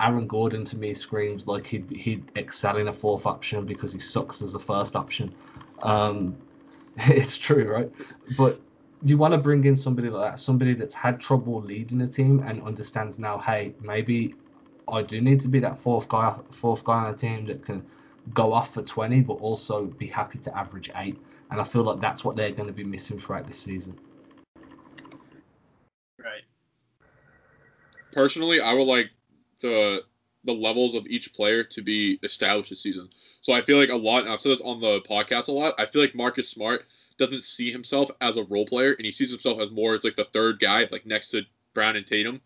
Aaron 0.00 0.26
Gordon 0.26 0.64
to 0.66 0.76
me 0.76 0.92
screams 0.94 1.46
like 1.46 1.66
he'd 1.66 1.90
he'd 1.90 2.30
excel 2.36 2.76
in 2.76 2.88
a 2.88 2.92
fourth 2.92 3.26
option 3.26 3.64
because 3.64 3.92
he 3.92 3.98
sucks 3.98 4.42
as 4.42 4.54
a 4.54 4.58
first 4.58 4.94
option. 4.94 5.34
Um, 5.82 6.36
it's 6.96 7.36
true, 7.36 7.70
right? 7.70 7.90
But 8.36 8.60
you 9.02 9.16
want 9.16 9.32
to 9.32 9.38
bring 9.38 9.64
in 9.64 9.76
somebody 9.76 10.10
like 10.10 10.32
that, 10.32 10.40
somebody 10.40 10.74
that's 10.74 10.94
had 10.94 11.20
trouble 11.20 11.60
leading 11.62 12.00
a 12.02 12.06
team 12.06 12.42
and 12.46 12.62
understands 12.62 13.18
now, 13.18 13.38
hey, 13.38 13.74
maybe 13.80 14.34
I 14.88 15.02
do 15.02 15.20
need 15.20 15.40
to 15.42 15.48
be 15.48 15.60
that 15.60 15.78
fourth 15.78 16.08
guy, 16.08 16.36
fourth 16.50 16.84
guy 16.84 17.04
on 17.04 17.14
a 17.14 17.16
team 17.16 17.46
that 17.46 17.64
can 17.64 17.84
go 18.34 18.52
off 18.52 18.74
for 18.74 18.82
20, 18.82 19.20
but 19.22 19.34
also 19.34 19.86
be 19.86 20.06
happy 20.06 20.38
to 20.40 20.56
average 20.56 20.90
eight. 20.96 21.18
And 21.50 21.60
I 21.60 21.64
feel 21.64 21.82
like 21.82 22.00
that's 22.00 22.24
what 22.24 22.36
they're 22.36 22.52
going 22.52 22.68
to 22.68 22.74
be 22.74 22.84
missing 22.84 23.18
throughout 23.18 23.46
this 23.46 23.58
season. 23.58 23.98
Right. 26.18 26.42
Personally, 28.12 28.60
I 28.60 28.72
would 28.72 28.86
like 28.86 29.10
the 29.60 30.04
the 30.44 30.52
levels 30.54 30.94
of 30.94 31.06
each 31.06 31.34
player 31.34 31.62
to 31.62 31.82
be 31.82 32.18
established 32.22 32.70
this 32.70 32.82
season. 32.82 33.10
So 33.42 33.52
I 33.52 33.60
feel 33.60 33.76
like 33.76 33.90
a 33.90 33.96
lot, 33.96 34.24
and 34.24 34.32
I've 34.32 34.40
said 34.40 34.52
this 34.52 34.62
on 34.62 34.80
the 34.80 35.02
podcast 35.02 35.48
a 35.48 35.52
lot. 35.52 35.74
I 35.78 35.84
feel 35.84 36.00
like 36.00 36.14
Marcus 36.14 36.48
Smart 36.48 36.86
doesn't 37.20 37.44
see 37.44 37.70
himself 37.70 38.10
as 38.20 38.36
a 38.36 38.44
role 38.44 38.66
player, 38.66 38.94
and 38.94 39.06
he 39.06 39.12
sees 39.12 39.30
himself 39.30 39.60
as 39.60 39.70
more 39.70 39.94
as 39.94 40.02
like 40.02 40.16
the 40.16 40.26
third 40.32 40.58
guy, 40.58 40.88
like 40.90 41.06
next 41.06 41.28
to 41.28 41.42
Brown 41.74 41.94
and 41.94 42.06
Tatum. 42.06 42.40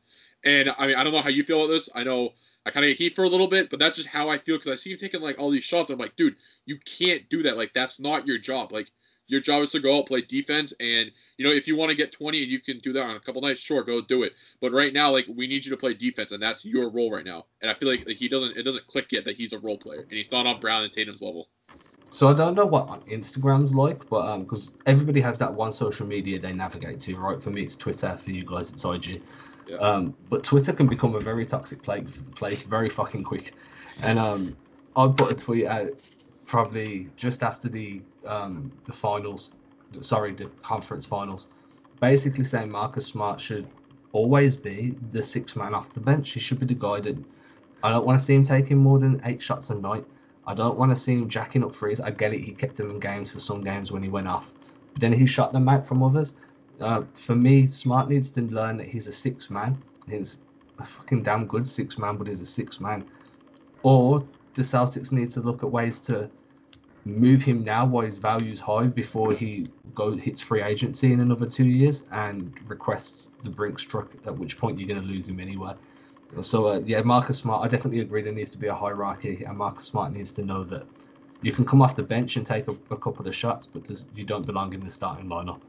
And 0.44 0.70
I 0.76 0.88
mean, 0.88 0.96
I 0.96 1.04
don't 1.04 1.14
know 1.14 1.22
how 1.22 1.30
you 1.30 1.44
feel 1.44 1.64
about 1.64 1.72
this. 1.72 1.88
I 1.94 2.04
know 2.04 2.34
I 2.66 2.70
kind 2.70 2.84
of 2.84 2.90
get 2.90 2.98
heat 2.98 3.14
for 3.14 3.24
a 3.24 3.28
little 3.28 3.46
bit, 3.46 3.70
but 3.70 3.78
that's 3.78 3.96
just 3.96 4.08
how 4.08 4.28
I 4.28 4.36
feel 4.36 4.56
because 4.56 4.72
I 4.72 4.76
see 4.76 4.92
him 4.92 4.98
taking 4.98 5.22
like 5.22 5.38
all 5.38 5.48
these 5.48 5.64
shots. 5.64 5.88
I'm 5.88 5.98
like, 5.98 6.16
dude, 6.16 6.36
you 6.66 6.78
can't 6.84 7.26
do 7.30 7.42
that. 7.44 7.56
Like 7.56 7.72
that's 7.72 7.98
not 7.98 8.26
your 8.26 8.36
job. 8.36 8.72
Like 8.72 8.90
your 9.26 9.40
job 9.40 9.62
is 9.62 9.70
to 9.70 9.80
go 9.80 9.96
out 9.96 10.06
play 10.06 10.20
defense, 10.20 10.74
and 10.80 11.10
you 11.38 11.46
know 11.46 11.52
if 11.52 11.66
you 11.66 11.76
want 11.76 11.90
to 11.90 11.96
get 11.96 12.12
20 12.12 12.42
and 12.42 12.50
you 12.50 12.60
can 12.60 12.78
do 12.80 12.92
that 12.92 13.06
on 13.06 13.16
a 13.16 13.20
couple 13.20 13.40
nights, 13.40 13.60
sure, 13.60 13.82
go 13.82 14.02
do 14.02 14.22
it. 14.22 14.34
But 14.60 14.72
right 14.72 14.92
now, 14.92 15.10
like 15.10 15.26
we 15.28 15.46
need 15.46 15.64
you 15.64 15.70
to 15.70 15.76
play 15.76 15.94
defense, 15.94 16.32
and 16.32 16.42
that's 16.42 16.64
your 16.64 16.90
role 16.90 17.10
right 17.10 17.24
now. 17.24 17.46
And 17.62 17.70
I 17.70 17.74
feel 17.74 17.88
like 17.88 18.06
he 18.08 18.28
doesn't 18.28 18.56
it 18.56 18.64
doesn't 18.64 18.86
click 18.86 19.12
yet 19.12 19.24
that 19.24 19.36
he's 19.36 19.52
a 19.52 19.58
role 19.58 19.78
player, 19.78 20.00
and 20.00 20.12
he's 20.12 20.32
not 20.32 20.46
on 20.46 20.60
Brown 20.60 20.84
and 20.84 20.92
Tatum's 20.92 21.22
level. 21.22 21.48
So 22.14 22.28
I 22.28 22.32
don't 22.32 22.54
know 22.54 22.64
what 22.64 23.04
Instagram's 23.08 23.74
like, 23.74 24.08
but 24.08 24.24
um, 24.24 24.44
because 24.44 24.70
everybody 24.86 25.20
has 25.20 25.36
that 25.38 25.52
one 25.52 25.72
social 25.72 26.06
media 26.06 26.38
they 26.38 26.52
navigate 26.52 27.00
to, 27.00 27.16
right? 27.16 27.42
For 27.42 27.50
me, 27.50 27.62
it's 27.62 27.74
Twitter. 27.74 28.16
For 28.16 28.30
you 28.30 28.46
guys, 28.46 28.70
it's 28.70 28.84
IG. 28.84 29.20
Yeah. 29.66 29.78
Um, 29.78 30.14
but 30.30 30.44
Twitter 30.44 30.72
can 30.72 30.86
become 30.86 31.16
a 31.16 31.20
very 31.20 31.44
toxic 31.44 31.82
place, 31.82 32.06
place 32.36 32.62
very 32.62 32.88
fucking 32.88 33.24
quick. 33.24 33.54
And 34.04 34.20
um, 34.20 34.56
I 34.94 35.08
put 35.08 35.32
a 35.32 35.34
tweet 35.34 35.66
out 35.66 35.90
probably 36.46 37.08
just 37.16 37.42
after 37.42 37.68
the 37.68 38.00
um, 38.24 38.70
the 38.84 38.92
finals, 38.92 39.50
sorry, 39.98 40.34
the 40.34 40.46
conference 40.62 41.06
finals, 41.06 41.48
basically 42.00 42.44
saying 42.44 42.70
Marcus 42.70 43.06
Smart 43.06 43.40
should 43.40 43.66
always 44.12 44.54
be 44.54 44.94
the 45.10 45.20
sixth 45.20 45.56
man 45.56 45.74
off 45.74 45.92
the 45.92 46.00
bench. 46.00 46.30
He 46.30 46.38
should 46.38 46.60
be 46.60 46.66
the 46.66 46.74
guy 46.74 47.00
that 47.00 47.16
I 47.82 47.90
don't 47.90 48.06
want 48.06 48.20
to 48.20 48.24
see 48.24 48.36
him 48.36 48.44
taking 48.44 48.76
more 48.76 49.00
than 49.00 49.20
eight 49.24 49.42
shots 49.42 49.70
a 49.70 49.74
night. 49.74 50.04
I 50.46 50.54
don't 50.54 50.78
want 50.78 50.90
to 50.94 50.96
see 50.96 51.14
him 51.14 51.28
jacking 51.28 51.64
up 51.64 51.74
threes. 51.74 52.00
I 52.00 52.10
get 52.10 52.34
it. 52.34 52.40
He 52.40 52.52
kept 52.52 52.78
him 52.78 52.90
in 52.90 53.00
games 53.00 53.30
for 53.30 53.38
some 53.38 53.62
games 53.62 53.90
when 53.90 54.02
he 54.02 54.08
went 54.08 54.28
off, 54.28 54.52
but 54.92 55.00
then 55.00 55.12
he 55.12 55.26
shot 55.26 55.52
them 55.52 55.68
out 55.68 55.86
from 55.86 56.02
others. 56.02 56.34
Uh, 56.80 57.02
for 57.14 57.34
me, 57.34 57.66
Smart 57.66 58.08
needs 58.08 58.30
to 58.30 58.42
learn 58.42 58.76
that 58.78 58.88
he's 58.88 59.06
a 59.06 59.12
six 59.12 59.48
man. 59.48 59.80
He's 60.08 60.38
a 60.78 60.84
fucking 60.84 61.22
damn 61.22 61.46
good 61.46 61.66
six 61.66 61.98
man, 61.98 62.16
but 62.16 62.26
he's 62.26 62.40
a 62.40 62.46
six 62.46 62.80
man. 62.80 63.04
Or 63.82 64.26
the 64.54 64.62
Celtics 64.62 65.12
need 65.12 65.30
to 65.30 65.40
look 65.40 65.62
at 65.62 65.70
ways 65.70 66.00
to 66.00 66.28
move 67.04 67.42
him 67.42 67.62
now 67.62 67.84
while 67.84 68.06
his 68.06 68.18
value's 68.18 68.60
high 68.60 68.86
before 68.86 69.32
he 69.32 69.68
go 69.94 70.16
hits 70.16 70.40
free 70.40 70.62
agency 70.62 71.12
in 71.12 71.20
another 71.20 71.46
two 71.46 71.66
years 71.66 72.04
and 72.12 72.52
requests 72.66 73.30
the 73.42 73.50
Brinks 73.50 73.82
truck. 73.82 74.10
At 74.26 74.36
which 74.36 74.58
point 74.58 74.78
you're 74.78 74.88
going 74.88 75.00
to 75.00 75.06
lose 75.06 75.28
him 75.28 75.38
anyway. 75.38 75.74
So 76.42 76.66
uh, 76.66 76.78
yeah, 76.84 77.02
Marcus 77.02 77.38
Smart. 77.38 77.64
I 77.64 77.68
definitely 77.68 78.00
agree 78.00 78.22
there 78.22 78.32
needs 78.32 78.50
to 78.50 78.58
be 78.58 78.66
a 78.66 78.74
hierarchy, 78.74 79.44
and 79.46 79.56
Marcus 79.56 79.86
Smart 79.86 80.12
needs 80.12 80.32
to 80.32 80.44
know 80.44 80.64
that 80.64 80.86
you 81.42 81.52
can 81.52 81.64
come 81.64 81.82
off 81.82 81.94
the 81.94 82.02
bench 82.02 82.36
and 82.36 82.46
take 82.46 82.66
a, 82.68 82.76
a 82.90 82.96
couple 82.96 83.26
of 83.26 83.34
shots, 83.34 83.66
but 83.66 83.82
you 84.14 84.24
don't 84.24 84.46
belong 84.46 84.72
in 84.72 84.84
the 84.84 84.90
starting 84.90 85.26
lineup. 85.26 85.60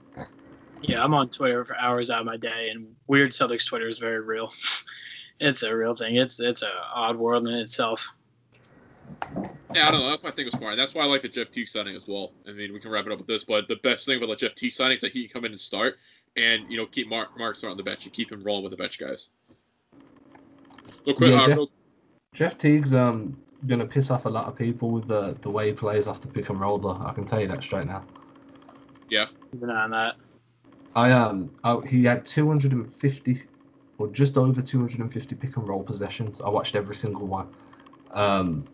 Yeah, 0.82 1.04
I'm 1.04 1.14
on 1.14 1.30
Twitter 1.30 1.66
for 1.66 1.76
hours 1.78 2.10
out 2.10 2.22
of 2.22 2.26
my 2.26 2.38
day, 2.38 2.70
and 2.70 2.96
weird 3.08 3.32
Celtics 3.32 3.66
Twitter 3.66 3.88
is 3.88 3.98
very 3.98 4.22
real. 4.22 4.52
it's 5.40 5.64
a 5.64 5.76
real 5.76 5.96
thing. 5.96 6.16
It's 6.16 6.40
it's 6.40 6.64
a 6.64 6.72
odd 6.94 7.18
world 7.18 7.48
in 7.48 7.54
itself. 7.56 8.08
Yeah, 9.74 9.90
I 9.90 9.92
don't 9.92 10.00
know. 10.00 10.10
That's 10.10 10.24
my 10.24 10.32
thing 10.32 10.46
with 10.46 10.54
Smart. 10.54 10.78
That's 10.78 10.94
why 10.94 11.04
I 11.04 11.06
like 11.06 11.22
the 11.22 11.28
Jeff 11.28 11.52
Teague 11.52 11.68
signing 11.68 11.96
as 11.96 12.08
well. 12.08 12.32
I 12.48 12.54
mean, 12.54 12.72
we 12.72 12.80
can 12.80 12.92
wrap 12.92 13.06
it 13.06 13.12
up 13.12 13.18
with 13.18 13.28
this, 13.28 13.44
but 13.44 13.68
the 13.68 13.76
best 13.78 14.06
thing 14.06 14.18
about 14.18 14.30
the 14.30 14.36
Jeff 14.36 14.56
Teague 14.56 14.72
signing 14.72 14.96
is 14.96 15.02
that 15.02 15.12
he 15.12 15.28
can 15.28 15.34
come 15.34 15.46
in 15.46 15.52
and 15.52 15.60
start, 15.60 15.98
and 16.38 16.70
you 16.70 16.78
know 16.78 16.86
keep 16.86 17.10
Mark 17.10 17.38
Mark 17.38 17.56
Smart 17.56 17.72
on 17.72 17.78
the 17.78 17.84
bench 17.84 18.06
and 18.06 18.14
keep 18.14 18.32
him 18.32 18.44
rolling 18.44 18.64
with 18.64 18.72
the 18.72 18.78
bench 18.78 19.00
guys. 19.00 19.30
So 21.06 21.14
quick, 21.14 21.32
Yeah, 21.32 21.42
uh, 21.42 21.48
Jeff- 21.48 21.58
real- 21.58 21.72
Jeff 22.34 22.58
Teague's 22.58 22.94
um 22.94 23.38
gonna 23.68 23.86
piss 23.86 24.10
off 24.12 24.26
a 24.26 24.30
lot 24.30 24.46
of 24.48 24.56
people 24.56 24.90
with 24.92 25.08
the 25.08 25.36
the 25.42 25.50
way 25.50 25.68
he 25.68 25.74
plays 25.74 26.08
off 26.08 26.20
the 26.22 26.28
pick 26.28 26.50
and 26.50 26.60
roll. 26.60 26.78
Though 26.78 27.00
I 27.06 27.14
can 27.14 27.26
tell 27.26 27.40
you 27.40 27.48
that 27.48 27.62
straight 27.64 27.88
now. 27.88 28.04
Yeah. 29.10 29.28
an 29.62 29.70
eye 29.70 29.84
on 29.84 29.92
that. 29.92 30.16
I 30.96 31.12
um 31.12 31.52
I, 31.64 31.80
he 31.88 32.04
had 32.04 32.26
250 32.26 33.42
or 33.98 34.08
just 34.08 34.38
over 34.38 34.62
250 34.62 35.36
pick 35.36 35.56
and 35.58 35.68
roll 35.68 35.84
possessions. 35.84 36.42
I 36.42 36.50
watched 36.50 36.76
every 36.76 36.96
single 36.96 37.28
one. 37.28 37.48
Um, 38.12 38.66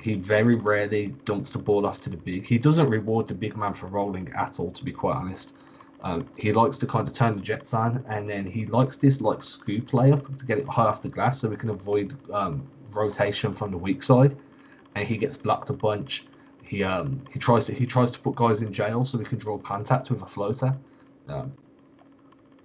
he 0.00 0.14
very 0.14 0.56
rarely 0.56 1.08
dumps 1.24 1.50
the 1.52 1.58
ball 1.58 1.86
off 1.86 2.00
to 2.00 2.10
the 2.10 2.16
big. 2.16 2.44
He 2.44 2.58
doesn't 2.58 2.88
reward 2.88 3.28
the 3.28 3.34
big 3.34 3.56
man 3.56 3.72
for 3.74 3.86
rolling 3.86 4.32
at 4.36 4.58
all, 4.58 4.72
to 4.72 4.84
be 4.84 4.90
quite 4.90 5.14
honest. 5.16 5.54
Um, 6.02 6.28
he 6.36 6.52
likes 6.52 6.78
to 6.78 6.86
kind 6.86 7.06
of 7.06 7.14
turn 7.14 7.36
the 7.36 7.42
jets 7.42 7.74
on, 7.74 8.04
and 8.08 8.28
then 8.28 8.44
he 8.44 8.66
likes 8.66 8.96
this 8.96 9.20
like 9.20 9.42
scoop 9.42 9.90
layup 9.90 10.36
to 10.38 10.44
get 10.44 10.58
it 10.58 10.68
high 10.68 10.86
off 10.86 11.00
the 11.00 11.08
glass, 11.08 11.40
so 11.40 11.48
we 11.48 11.56
can 11.56 11.70
avoid 11.70 12.16
um, 12.32 12.66
rotation 12.90 13.54
from 13.54 13.70
the 13.70 13.78
weak 13.78 14.02
side. 14.02 14.36
And 14.94 15.06
he 15.06 15.16
gets 15.16 15.36
blocked 15.36 15.70
a 15.70 15.72
bunch. 15.72 16.26
He 16.62 16.82
um 16.82 17.22
he 17.32 17.38
tries 17.38 17.64
to 17.66 17.72
he 17.72 17.86
tries 17.86 18.10
to 18.10 18.18
put 18.18 18.34
guys 18.34 18.62
in 18.62 18.72
jail 18.72 19.04
so 19.04 19.18
we 19.18 19.24
can 19.24 19.38
draw 19.38 19.58
contact 19.58 20.10
with 20.10 20.22
a 20.22 20.26
floater. 20.26 20.76
Um, 21.28 21.52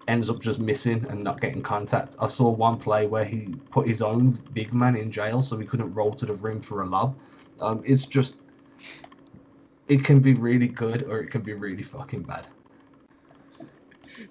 ends 0.07 0.29
up 0.29 0.39
just 0.39 0.59
missing 0.59 1.05
and 1.09 1.23
not 1.23 1.41
getting 1.41 1.61
contact. 1.61 2.15
I 2.19 2.27
saw 2.27 2.49
one 2.49 2.77
play 2.77 3.07
where 3.07 3.25
he 3.25 3.53
put 3.71 3.87
his 3.87 4.01
own 4.01 4.31
big 4.53 4.73
man 4.73 4.95
in 4.95 5.11
jail 5.11 5.41
so 5.41 5.57
he 5.57 5.65
couldn't 5.65 5.93
roll 5.93 6.13
to 6.15 6.25
the 6.25 6.33
rim 6.35 6.61
for 6.61 6.83
a 6.83 6.85
lob. 6.85 7.17
Um, 7.59 7.83
it's 7.85 8.05
just, 8.05 8.37
it 9.87 10.03
can 10.03 10.19
be 10.19 10.33
really 10.33 10.67
good 10.67 11.03
or 11.03 11.19
it 11.19 11.31
can 11.31 11.41
be 11.41 11.53
really 11.53 11.83
fucking 11.83 12.23
bad. 12.23 12.47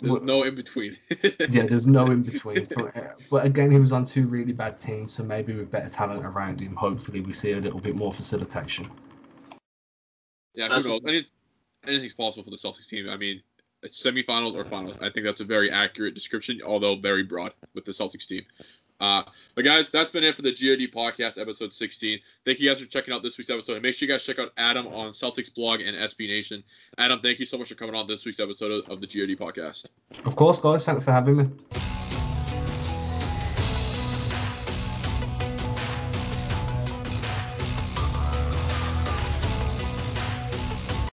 There's 0.00 0.22
no 0.22 0.42
in 0.42 0.54
between. 0.54 0.96
Yeah, 1.50 1.64
there's 1.64 1.86
no 1.86 2.06
in 2.06 2.22
between. 2.22 2.66
But, 2.76 3.18
but 3.30 3.46
again, 3.46 3.70
he 3.70 3.78
was 3.78 3.92
on 3.92 4.04
two 4.04 4.26
really 4.26 4.52
bad 4.52 4.80
teams, 4.80 5.12
so 5.12 5.22
maybe 5.22 5.52
with 5.54 5.70
better 5.70 5.88
talent 5.88 6.24
around 6.24 6.60
him, 6.60 6.74
hopefully 6.74 7.20
we 7.20 7.32
see 7.32 7.52
a 7.52 7.60
little 7.60 7.80
bit 7.80 7.94
more 7.94 8.12
facilitation. 8.12 8.90
Yeah, 10.54 10.68
who 10.68 10.72
knows? 10.72 11.00
Any, 11.06 11.26
anything's 11.86 12.14
possible 12.14 12.44
for 12.44 12.50
the 12.50 12.56
Celtics 12.56 12.88
team. 12.88 13.08
I 13.08 13.16
mean, 13.16 13.42
it's 13.82 14.02
semifinals 14.02 14.54
or 14.54 14.64
finals. 14.64 14.96
I 15.00 15.10
think 15.10 15.24
that's 15.24 15.40
a 15.40 15.44
very 15.44 15.70
accurate 15.70 16.14
description, 16.14 16.60
although 16.64 16.96
very 16.96 17.22
broad 17.22 17.52
with 17.74 17.84
the 17.84 17.92
Celtics 17.92 18.26
team. 18.26 18.42
Uh, 19.00 19.22
but 19.54 19.64
guys, 19.64 19.90
that's 19.90 20.10
been 20.10 20.24
it 20.24 20.34
for 20.34 20.42
the 20.42 20.52
GRD 20.52 20.92
podcast, 20.92 21.40
episode 21.40 21.72
16. 21.72 22.18
Thank 22.44 22.60
you 22.60 22.68
guys 22.68 22.80
for 22.80 22.86
checking 22.86 23.12
out 23.12 23.22
this 23.22 23.38
week's 23.38 23.50
episode. 23.50 23.74
And 23.74 23.82
make 23.82 23.94
sure 23.94 24.08
you 24.08 24.14
guys 24.14 24.24
check 24.24 24.38
out 24.38 24.52
Adam 24.56 24.86
on 24.88 25.10
Celtics 25.10 25.54
blog 25.54 25.80
and 25.80 25.96
SB 25.96 26.28
Nation. 26.28 26.62
Adam, 26.98 27.20
thank 27.20 27.38
you 27.38 27.46
so 27.46 27.58
much 27.58 27.68
for 27.68 27.74
coming 27.74 27.94
on 27.94 28.06
this 28.06 28.24
week's 28.24 28.40
episode 28.40 28.84
of, 28.88 29.00
the 29.00 29.06
GRD 29.06 29.38
podcast. 29.38 29.90
Of 30.24 30.36
course, 30.36 30.58
guys, 30.58 30.84
thanks 30.84 31.04
for 31.04 31.12
having 31.12 31.36
me. 31.36 32.05